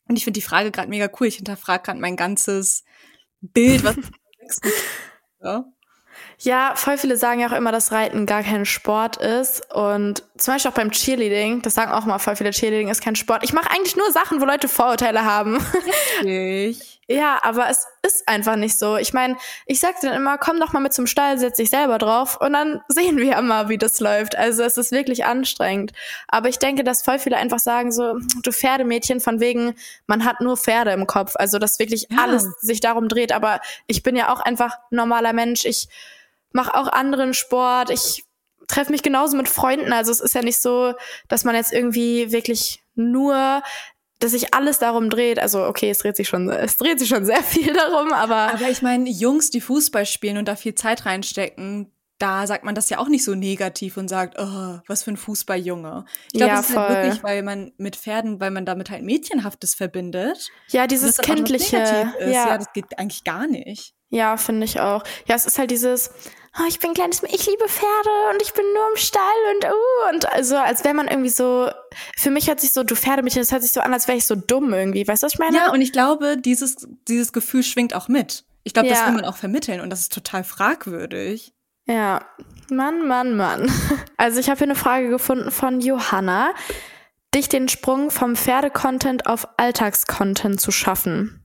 Und 0.08 0.18
ich 0.18 0.26
finde 0.26 0.40
die 0.40 0.46
Frage 0.46 0.72
gerade 0.72 0.90
mega 0.90 1.10
cool. 1.20 1.28
Ich 1.28 1.38
hinterfrage 1.38 1.84
gerade 1.84 2.00
mein 2.00 2.18
ganzes 2.18 2.84
Bild, 3.40 3.84
was 3.84 3.96
ja. 5.44 5.66
Ja, 6.38 6.74
voll 6.76 6.98
viele 6.98 7.18
sagen 7.18 7.40
ja 7.40 7.48
auch 7.48 7.56
immer, 7.56 7.72
dass 7.72 7.92
Reiten 7.92 8.26
gar 8.26 8.44
kein 8.44 8.66
Sport 8.66 9.18
ist. 9.18 9.74
Und 9.74 10.24
zum 10.38 10.54
Beispiel 10.54 10.72
auch 10.72 10.76
beim 10.76 10.92
Cheerleading, 10.92 11.62
das 11.62 11.76
sagen 11.76 11.92
auch 11.92 12.06
immer 12.06 12.20
voll 12.20 12.36
viele, 12.36 12.52
Cheerleading 12.52 12.90
ist 12.90 13.02
kein 13.02 13.16
Sport. 13.16 13.44
Ich 13.44 13.54
mache 13.54 13.70
eigentlich 13.72 13.96
nur 13.96 14.12
Sachen, 14.12 14.42
wo 14.42 14.46
Leute 14.46 14.68
Vorurteile 14.68 15.24
haben. 15.24 15.58
Richtig. 16.24 17.01
Ja, 17.12 17.40
aber 17.44 17.70
es 17.70 17.86
ist 18.06 18.28
einfach 18.28 18.56
nicht 18.56 18.78
so. 18.78 18.98
Ich 18.98 19.14
meine, 19.14 19.38
ich 19.66 19.80
sag 19.80 20.00
dann 20.02 20.14
immer, 20.14 20.38
komm 20.38 20.60
doch 20.60 20.74
mal 20.74 20.80
mit 20.80 20.94
zum 20.94 21.08
Stall, 21.08 21.38
setz 21.38 21.58
dich 21.58 21.70
selber 21.70 21.98
drauf 21.98 22.40
und 22.40 22.54
dann 22.54 22.82
sehen 22.88 23.18
wir 23.18 23.38
immer, 23.38 23.70
wie 23.70 23.78
das 23.78 24.00
läuft. 24.00 24.36
Also 24.38 24.64
es 24.64 24.78
ist 24.78 24.92
wirklich 24.92 25.26
anstrengend. 25.26 25.92
Aber 26.28 26.50
ich 26.50 26.60
denke, 26.60 26.84
dass 26.84 27.04
voll 27.04 27.20
viele 27.20 27.38
einfach 27.38 27.60
sagen 27.60 27.92
so, 27.92 28.16
du 28.44 28.52
Pferdemädchen 28.52 29.20
von 29.20 29.40
wegen, 29.40 29.76
man 30.08 30.26
hat 30.26 30.42
nur 30.42 30.58
Pferde 30.58 30.92
im 30.92 31.08
Kopf. 31.08 31.34
Also 31.36 31.60
dass 31.60 31.80
wirklich 31.80 32.08
ja. 32.10 32.18
alles 32.24 32.48
sich 32.60 32.80
darum 32.80 33.08
dreht. 33.08 33.32
Aber 33.32 33.60
ich 33.88 34.04
bin 34.04 34.16
ja 34.16 34.34
auch 34.34 34.40
einfach 34.40 34.78
normaler 34.90 35.34
Mensch. 35.34 35.66
Ich 35.66 35.88
mache 36.52 36.74
auch 36.74 36.88
anderen 36.88 37.34
Sport. 37.34 37.90
Ich 37.90 38.26
treffe 38.68 38.92
mich 38.92 39.04
genauso 39.04 39.38
mit 39.38 39.50
Freunden. 39.50 39.94
Also 39.94 40.12
es 40.12 40.22
ist 40.22 40.36
ja 40.36 40.42
nicht 40.42 40.62
so, 40.62 40.94
dass 41.28 41.44
man 41.44 41.56
jetzt 41.56 41.74
irgendwie 41.74 42.32
wirklich 42.32 42.84
nur 42.96 43.64
dass 44.22 44.32
sich 44.32 44.54
alles 44.54 44.80
darum 44.80 45.10
dreht. 45.10 45.40
Also 45.40 45.66
okay, 45.66 45.90
es 45.90 46.00
dreht 46.00 46.16
sich 46.16 46.30
schon, 46.30 46.50
es 46.50 46.78
dreht 46.78 47.00
sich 47.00 47.10
schon 47.10 47.26
sehr 47.26 47.44
viel 47.44 47.74
darum, 47.74 48.14
aber. 48.14 48.54
Aber 48.54 48.70
ich 48.70 48.82
meine, 48.82 49.10
Jungs, 49.10 49.50
die 49.50 49.62
Fußball 49.62 50.06
spielen 50.06 50.38
und 50.38 50.48
da 50.48 50.56
viel 50.56 50.76
Zeit 50.76 51.06
reinstecken, 51.06 51.92
da 52.22 52.46
sagt 52.46 52.64
man 52.64 52.76
das 52.76 52.90
ja 52.90 53.00
auch 53.00 53.08
nicht 53.08 53.24
so 53.24 53.34
negativ 53.34 53.98
und 53.98 54.08
sagt, 54.08 54.36
oh, 54.38 54.80
was 54.88 55.04
für 55.04 55.12
ein 55.12 55.18
Fußballjunge. 55.18 56.06
Ich 56.28 56.38
glaube, 56.38 56.52
ja, 56.52 56.58
das 56.58 56.70
ist 56.70 56.78
halt 56.78 56.90
wirklich, 56.90 57.24
weil 57.24 57.42
man 57.42 57.72
mit 57.78 57.96
Pferden, 57.96 58.40
weil 58.40 58.52
man 58.52 58.66
damit 58.66 58.92
halt 58.92 59.04
Mädchenhaftes 59.04 59.74
verbindet. 59.74 60.50
Ja, 60.70 60.86
dieses 60.86 61.18
kindliche. 61.18 61.78
Ja. 61.78 62.28
ja, 62.28 62.58
das 62.58 62.72
geht 62.74 62.98
eigentlich 63.00 63.24
gar 63.24 63.48
nicht. 63.48 63.96
Ja, 64.10 64.38
finde 64.38 64.66
ich 64.66 64.80
auch. 64.80 65.04
Ja, 65.26 65.36
es 65.36 65.46
ist 65.46 65.58
halt 65.58 65.72
dieses, 65.72 66.12
oh, 66.60 66.64
ich 66.68 66.80
bin 66.80 66.92
ein 66.92 66.94
kleines, 66.94 67.24
ich 67.24 67.46
liebe 67.48 67.68
Pferde 67.68 68.10
und 68.34 68.42
ich 68.42 68.54
bin 68.54 68.66
nur 68.74 68.90
im 68.92 68.98
Stall 68.98 69.22
und 69.56 69.66
uh, 69.66 70.14
und 70.16 70.32
also 70.34 70.58
als 70.58 70.84
wäre 70.84 70.94
man 70.94 71.08
irgendwie 71.08 71.30
so, 71.30 71.70
für 72.18 72.30
mich 72.32 72.48
hört 72.48 72.60
sich 72.60 72.74
so, 72.74 72.84
du 72.84 72.96
Pferdemädchen, 72.96 73.42
das 73.42 73.52
hört 73.52 73.62
sich 73.64 73.72
so 73.72 73.82
an, 73.82 73.94
als 73.94 74.08
wäre 74.08 74.18
ich 74.18 74.26
so 74.26 74.36
dumm 74.36 74.74
irgendwie, 74.74 75.08
weißt 75.08 75.24
du, 75.24 75.26
was 75.26 75.34
ich 75.34 75.40
meine? 75.40 75.58
Ja, 75.58 75.72
und 75.72 75.82
ich 75.82 75.92
glaube, 75.94 76.38
dieses, 76.38 76.88
dieses 77.08 77.34
Gefühl 77.34 77.64
schwingt 77.64 77.94
auch 77.96 78.08
mit. 78.08 78.44
Ich 78.64 78.74
glaube, 78.74 78.90
Ja. 78.90 78.96
das 78.96 79.06
will 79.08 79.14
man 79.14 79.26
auch 79.26 79.38
vermitteln 79.38 79.82
und 79.82 79.90
das 79.90 80.02
ist 80.02 80.14
total 80.14 80.44
fragwürdig. 80.44 81.54
Ja, 81.88 82.26
Mann, 82.70 83.08
Mann, 83.08 83.36
Mann. 83.36 83.72
Also 84.18 84.40
ich 84.40 84.50
habe 84.50 84.60
hier 84.60 84.68
eine 84.68 84.76
Frage 84.76 85.10
gefunden 85.10 85.50
von 85.50 85.82
Johanna, 85.82 86.54
dich 87.34 87.50
den 87.50 87.70
Sprung 87.70 88.12
vom 88.12 88.36
Pferdecontent 88.36 89.26
auf 89.26 89.48
Alltagscontent 89.58 90.62
zu 90.62 90.72
schaffen. 90.72 91.44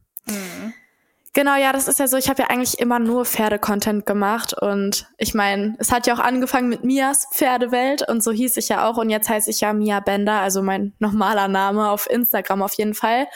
Genau, 1.36 1.54
ja, 1.54 1.70
das 1.70 1.86
ist 1.86 1.98
ja 1.98 2.08
so, 2.08 2.16
ich 2.16 2.30
habe 2.30 2.40
ja 2.40 2.48
eigentlich 2.48 2.78
immer 2.78 2.98
nur 2.98 3.26
Pferdecontent 3.26 4.06
gemacht 4.06 4.54
und 4.58 5.06
ich 5.18 5.34
meine, 5.34 5.76
es 5.78 5.92
hat 5.92 6.06
ja 6.06 6.14
auch 6.14 6.18
angefangen 6.18 6.70
mit 6.70 6.82
Mias 6.82 7.26
Pferdewelt 7.30 8.08
und 8.08 8.24
so 8.24 8.32
hieß 8.32 8.56
ich 8.56 8.70
ja 8.70 8.88
auch 8.88 8.96
und 8.96 9.10
jetzt 9.10 9.28
heiße 9.28 9.50
ich 9.50 9.60
ja 9.60 9.74
Mia 9.74 10.00
Bender, 10.00 10.40
also 10.40 10.62
mein 10.62 10.94
normaler 10.98 11.48
Name 11.48 11.90
auf 11.90 12.08
Instagram 12.08 12.62
auf 12.62 12.72
jeden 12.78 12.94
Fall. 12.94 13.26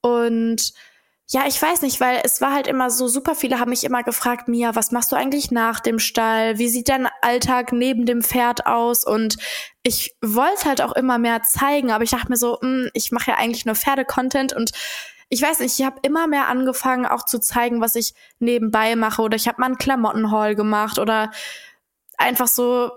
Und 0.00 0.72
ja, 1.28 1.42
ich 1.46 1.60
weiß 1.60 1.82
nicht, 1.82 2.00
weil 2.00 2.22
es 2.24 2.40
war 2.40 2.54
halt 2.54 2.68
immer 2.68 2.88
so, 2.88 3.06
super 3.06 3.34
viele 3.34 3.60
haben 3.60 3.68
mich 3.68 3.84
immer 3.84 4.02
gefragt, 4.02 4.48
Mia, 4.48 4.74
was 4.74 4.90
machst 4.90 5.12
du 5.12 5.16
eigentlich 5.16 5.50
nach 5.50 5.80
dem 5.80 5.98
Stall? 5.98 6.56
Wie 6.56 6.70
sieht 6.70 6.88
dein 6.88 7.06
Alltag 7.20 7.70
neben 7.70 8.06
dem 8.06 8.22
Pferd 8.22 8.64
aus? 8.64 9.04
Und 9.04 9.36
ich 9.82 10.16
wollte 10.22 10.64
halt 10.64 10.80
auch 10.80 10.92
immer 10.92 11.18
mehr 11.18 11.42
zeigen, 11.42 11.90
aber 11.90 12.02
ich 12.02 12.10
dachte 12.12 12.30
mir 12.30 12.38
so, 12.38 12.56
mh, 12.62 12.88
ich 12.94 13.12
mache 13.12 13.32
ja 13.32 13.36
eigentlich 13.36 13.66
nur 13.66 13.74
Pferde-Content 13.74 14.54
und 14.54 14.70
ich 15.28 15.42
weiß 15.42 15.60
nicht, 15.60 15.78
ich 15.78 15.84
habe 15.84 15.98
immer 16.02 16.26
mehr 16.26 16.48
angefangen, 16.48 17.06
auch 17.06 17.24
zu 17.24 17.40
zeigen, 17.40 17.80
was 17.80 17.94
ich 17.96 18.14
nebenbei 18.38 18.94
mache. 18.96 19.22
Oder 19.22 19.36
ich 19.36 19.48
habe 19.48 19.60
mal 19.60 19.66
einen 19.66 19.78
Klamottenhaul 19.78 20.54
gemacht 20.54 20.98
oder 20.98 21.30
einfach 22.16 22.46
so 22.48 22.90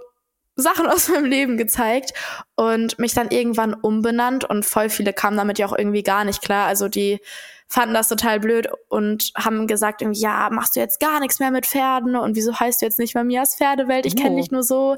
Sachen 0.56 0.86
aus 0.88 1.08
meinem 1.10 1.26
Leben 1.26 1.58
gezeigt 1.58 2.14
und 2.56 3.00
mich 3.00 3.14
dann 3.14 3.32
irgendwann 3.32 3.74
umbenannt 3.74 4.46
und 4.46 4.66
voll 4.66 4.90
viele 4.90 5.14
kamen 5.14 5.38
damit 5.38 5.58
ja 5.60 5.66
auch 5.68 5.78
irgendwie 5.78 6.04
gar 6.04 6.24
nicht 6.24 6.42
klar. 6.42 6.68
Also 6.68 6.88
die 6.88 7.20
fanden 7.68 7.94
das 7.94 8.08
total 8.08 8.40
blöd 8.40 8.68
und 8.90 9.32
haben 9.38 9.68
gesagt, 9.68 10.02
irgendwie, 10.02 10.22
ja, 10.22 10.50
machst 10.52 10.76
du 10.76 10.80
jetzt 10.80 11.00
gar 11.00 11.20
nichts 11.20 11.40
mehr 11.40 11.52
mit 11.52 11.68
Pferden 11.68 12.16
und 12.16 12.36
wieso 12.36 12.60
heißt 12.60 12.82
du 12.82 12.86
jetzt 12.86 12.98
nicht 12.98 13.14
mehr 13.14 13.24
Mias 13.24 13.56
Pferdewelt? 13.56 14.06
Ich 14.08 14.16
kenne 14.16 14.36
Oh. 14.36 14.38
dich 14.38 14.50
nur 14.52 14.64
so. 14.64 14.98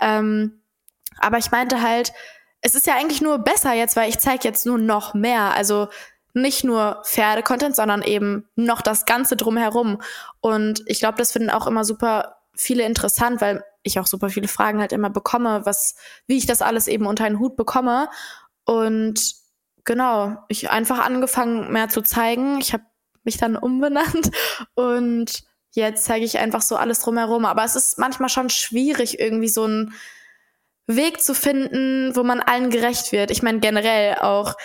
Ähm, 0.00 0.60
aber 1.18 1.38
ich 1.38 1.50
meinte 1.50 1.80
halt, 1.82 2.12
es 2.60 2.74
ist 2.74 2.86
ja 2.86 2.94
eigentlich 2.94 3.22
nur 3.22 3.38
besser 3.38 3.72
jetzt, 3.72 3.96
weil 3.96 4.10
ich 4.10 4.18
zeige 4.18 4.46
jetzt 4.46 4.66
nur 4.66 4.76
noch 4.76 5.14
mehr. 5.14 5.54
Also 5.54 5.88
nicht 6.34 6.64
nur 6.64 7.02
Pferde-Content, 7.04 7.76
sondern 7.76 8.02
eben 8.02 8.48
noch 8.54 8.82
das 8.82 9.06
Ganze 9.06 9.36
drumherum. 9.36 10.00
Und 10.40 10.82
ich 10.86 11.00
glaube, 11.00 11.18
das 11.18 11.32
finden 11.32 11.50
auch 11.50 11.66
immer 11.66 11.84
super 11.84 12.36
viele 12.54 12.84
interessant, 12.84 13.40
weil 13.40 13.64
ich 13.82 13.98
auch 13.98 14.06
super 14.06 14.28
viele 14.28 14.48
Fragen 14.48 14.80
halt 14.80 14.92
immer 14.92 15.10
bekomme, 15.10 15.64
was, 15.64 15.94
wie 16.26 16.36
ich 16.36 16.46
das 16.46 16.62
alles 16.62 16.86
eben 16.86 17.06
unter 17.06 17.24
einen 17.24 17.38
Hut 17.38 17.56
bekomme. 17.56 18.08
Und 18.64 19.34
genau, 19.84 20.36
ich 20.48 20.70
einfach 20.70 20.98
angefangen 21.04 21.72
mehr 21.72 21.88
zu 21.88 22.02
zeigen. 22.02 22.60
Ich 22.60 22.72
habe 22.72 22.84
mich 23.24 23.38
dann 23.38 23.56
umbenannt 23.56 24.30
und 24.74 25.42
jetzt 25.72 26.04
zeige 26.04 26.24
ich 26.24 26.38
einfach 26.38 26.62
so 26.62 26.76
alles 26.76 27.00
drumherum. 27.00 27.44
Aber 27.44 27.64
es 27.64 27.76
ist 27.76 27.98
manchmal 27.98 28.28
schon 28.28 28.50
schwierig, 28.50 29.18
irgendwie 29.18 29.48
so 29.48 29.64
einen 29.64 29.94
Weg 30.86 31.22
zu 31.22 31.34
finden, 31.34 32.14
wo 32.16 32.22
man 32.22 32.40
allen 32.40 32.70
gerecht 32.70 33.12
wird. 33.12 33.30
Ich 33.30 33.42
meine 33.42 33.60
generell 33.60 34.16
auch 34.16 34.56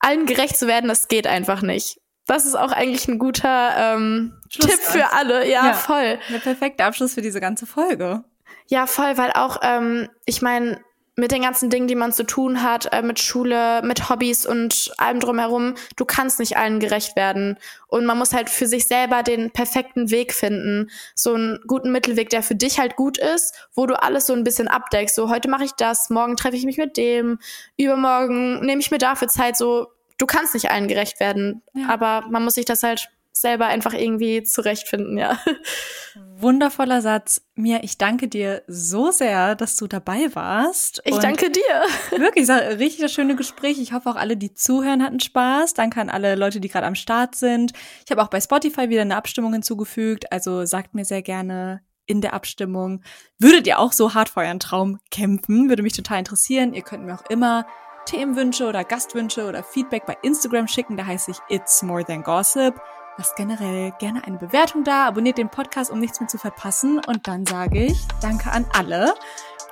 allen 0.00 0.26
gerecht 0.26 0.56
zu 0.58 0.66
werden, 0.66 0.88
das 0.88 1.08
geht 1.08 1.26
einfach 1.26 1.62
nicht. 1.62 2.00
Das 2.26 2.44
ist 2.44 2.56
auch 2.56 2.72
eigentlich 2.72 3.08
ein 3.08 3.18
guter 3.18 3.70
ähm, 3.96 4.34
Tipp 4.50 4.70
für 4.80 5.12
alle. 5.12 5.48
Ja, 5.48 5.66
Ja. 5.68 5.72
voll. 5.72 6.18
Der 6.30 6.38
perfekte 6.38 6.84
Abschluss 6.84 7.14
für 7.14 7.22
diese 7.22 7.40
ganze 7.40 7.66
Folge. 7.66 8.22
Ja, 8.66 8.86
voll, 8.86 9.16
weil 9.16 9.32
auch, 9.32 9.60
ähm, 9.62 10.08
ich 10.26 10.42
meine, 10.42 10.78
mit 11.18 11.32
den 11.32 11.42
ganzen 11.42 11.68
Dingen, 11.68 11.88
die 11.88 11.96
man 11.96 12.12
zu 12.12 12.24
tun 12.24 12.62
hat, 12.62 12.92
äh, 12.92 13.02
mit 13.02 13.18
Schule, 13.18 13.82
mit 13.82 14.08
Hobbys 14.08 14.46
und 14.46 14.92
allem 14.98 15.18
drumherum, 15.18 15.74
du 15.96 16.04
kannst 16.04 16.38
nicht 16.38 16.56
allen 16.56 16.78
gerecht 16.78 17.16
werden. 17.16 17.58
Und 17.88 18.06
man 18.06 18.16
muss 18.16 18.32
halt 18.32 18.48
für 18.48 18.68
sich 18.68 18.86
selber 18.86 19.24
den 19.24 19.50
perfekten 19.50 20.12
Weg 20.12 20.32
finden. 20.32 20.90
So 21.16 21.34
einen 21.34 21.58
guten 21.66 21.90
Mittelweg, 21.90 22.30
der 22.30 22.44
für 22.44 22.54
dich 22.54 22.78
halt 22.78 22.94
gut 22.94 23.18
ist, 23.18 23.52
wo 23.74 23.86
du 23.86 24.00
alles 24.00 24.26
so 24.26 24.32
ein 24.32 24.44
bisschen 24.44 24.68
abdeckst. 24.68 25.16
So, 25.16 25.28
heute 25.28 25.50
mache 25.50 25.64
ich 25.64 25.72
das, 25.72 26.08
morgen 26.08 26.36
treffe 26.36 26.56
ich 26.56 26.64
mich 26.64 26.78
mit 26.78 26.96
dem, 26.96 27.40
übermorgen 27.76 28.64
nehme 28.64 28.80
ich 28.80 28.92
mir 28.92 28.98
dafür 28.98 29.26
Zeit. 29.26 29.56
So, 29.56 29.88
du 30.18 30.26
kannst 30.26 30.54
nicht 30.54 30.70
allen 30.70 30.86
gerecht 30.86 31.18
werden. 31.18 31.62
Ja. 31.74 31.88
Aber 31.88 32.26
man 32.30 32.44
muss 32.44 32.54
sich 32.54 32.64
das 32.64 32.84
halt 32.84 33.08
selber 33.40 33.66
einfach 33.66 33.92
irgendwie 33.92 34.42
zurechtfinden, 34.42 35.18
ja. 35.18 35.38
Wundervoller 36.36 37.02
Satz. 37.02 37.42
Mia, 37.54 37.80
ich 37.82 37.98
danke 37.98 38.28
dir 38.28 38.62
so 38.66 39.10
sehr, 39.10 39.54
dass 39.54 39.76
du 39.76 39.86
dabei 39.86 40.34
warst. 40.34 41.00
Ich 41.04 41.16
danke 41.16 41.50
dir. 41.50 41.82
Wirklich, 42.18 42.48
richtig 42.48 43.00
das 43.00 43.12
schöne 43.12 43.34
Gespräch. 43.34 43.80
Ich 43.80 43.92
hoffe 43.92 44.10
auch 44.10 44.16
alle, 44.16 44.36
die 44.36 44.54
zuhören, 44.54 45.02
hatten 45.02 45.20
Spaß. 45.20 45.74
Danke 45.74 46.00
an 46.00 46.10
alle 46.10 46.34
Leute, 46.36 46.60
die 46.60 46.68
gerade 46.68 46.86
am 46.86 46.94
Start 46.94 47.34
sind. 47.34 47.72
Ich 48.04 48.10
habe 48.10 48.22
auch 48.22 48.28
bei 48.28 48.40
Spotify 48.40 48.88
wieder 48.88 49.02
eine 49.02 49.16
Abstimmung 49.16 49.52
hinzugefügt. 49.52 50.30
Also 50.32 50.64
sagt 50.64 50.94
mir 50.94 51.04
sehr 51.04 51.22
gerne 51.22 51.82
in 52.06 52.20
der 52.20 52.32
Abstimmung, 52.32 53.02
würdet 53.38 53.66
ihr 53.66 53.78
auch 53.78 53.92
so 53.92 54.14
hart 54.14 54.30
für 54.30 54.40
euren 54.40 54.60
Traum 54.60 54.98
kämpfen? 55.10 55.68
Würde 55.68 55.82
mich 55.82 55.92
total 55.92 56.20
interessieren. 56.20 56.72
Ihr 56.72 56.82
könnt 56.82 57.04
mir 57.04 57.14
auch 57.14 57.28
immer 57.30 57.66
Themenwünsche 58.06 58.66
oder 58.66 58.84
Gastwünsche 58.84 59.46
oder 59.46 59.62
Feedback 59.62 60.06
bei 60.06 60.16
Instagram 60.22 60.66
schicken. 60.66 60.96
Da 60.96 61.04
heiße 61.04 61.30
ich 61.30 61.38
It's 61.50 61.82
More 61.82 62.04
Than 62.04 62.22
Gossip. 62.22 62.80
Lasst 63.18 63.34
generell 63.34 63.92
gerne 63.98 64.22
eine 64.24 64.38
Bewertung 64.38 64.84
da, 64.84 65.06
abonniert 65.06 65.38
den 65.38 65.48
Podcast, 65.48 65.90
um 65.90 65.98
nichts 65.98 66.20
mehr 66.20 66.28
zu 66.28 66.38
verpassen. 66.38 67.00
Und 67.04 67.26
dann 67.26 67.44
sage 67.44 67.86
ich 67.86 68.06
Danke 68.22 68.52
an 68.52 68.64
alle 68.72 69.12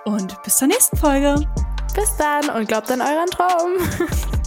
und 0.05 0.42
bis 0.42 0.57
zur 0.57 0.66
nächsten 0.66 0.97
Folge. 0.97 1.47
Bis 1.94 2.16
dann 2.16 2.51
und 2.51 2.66
glaubt 2.66 2.90
an 2.90 3.01
euren 3.01 3.30
Traum. 3.30 3.72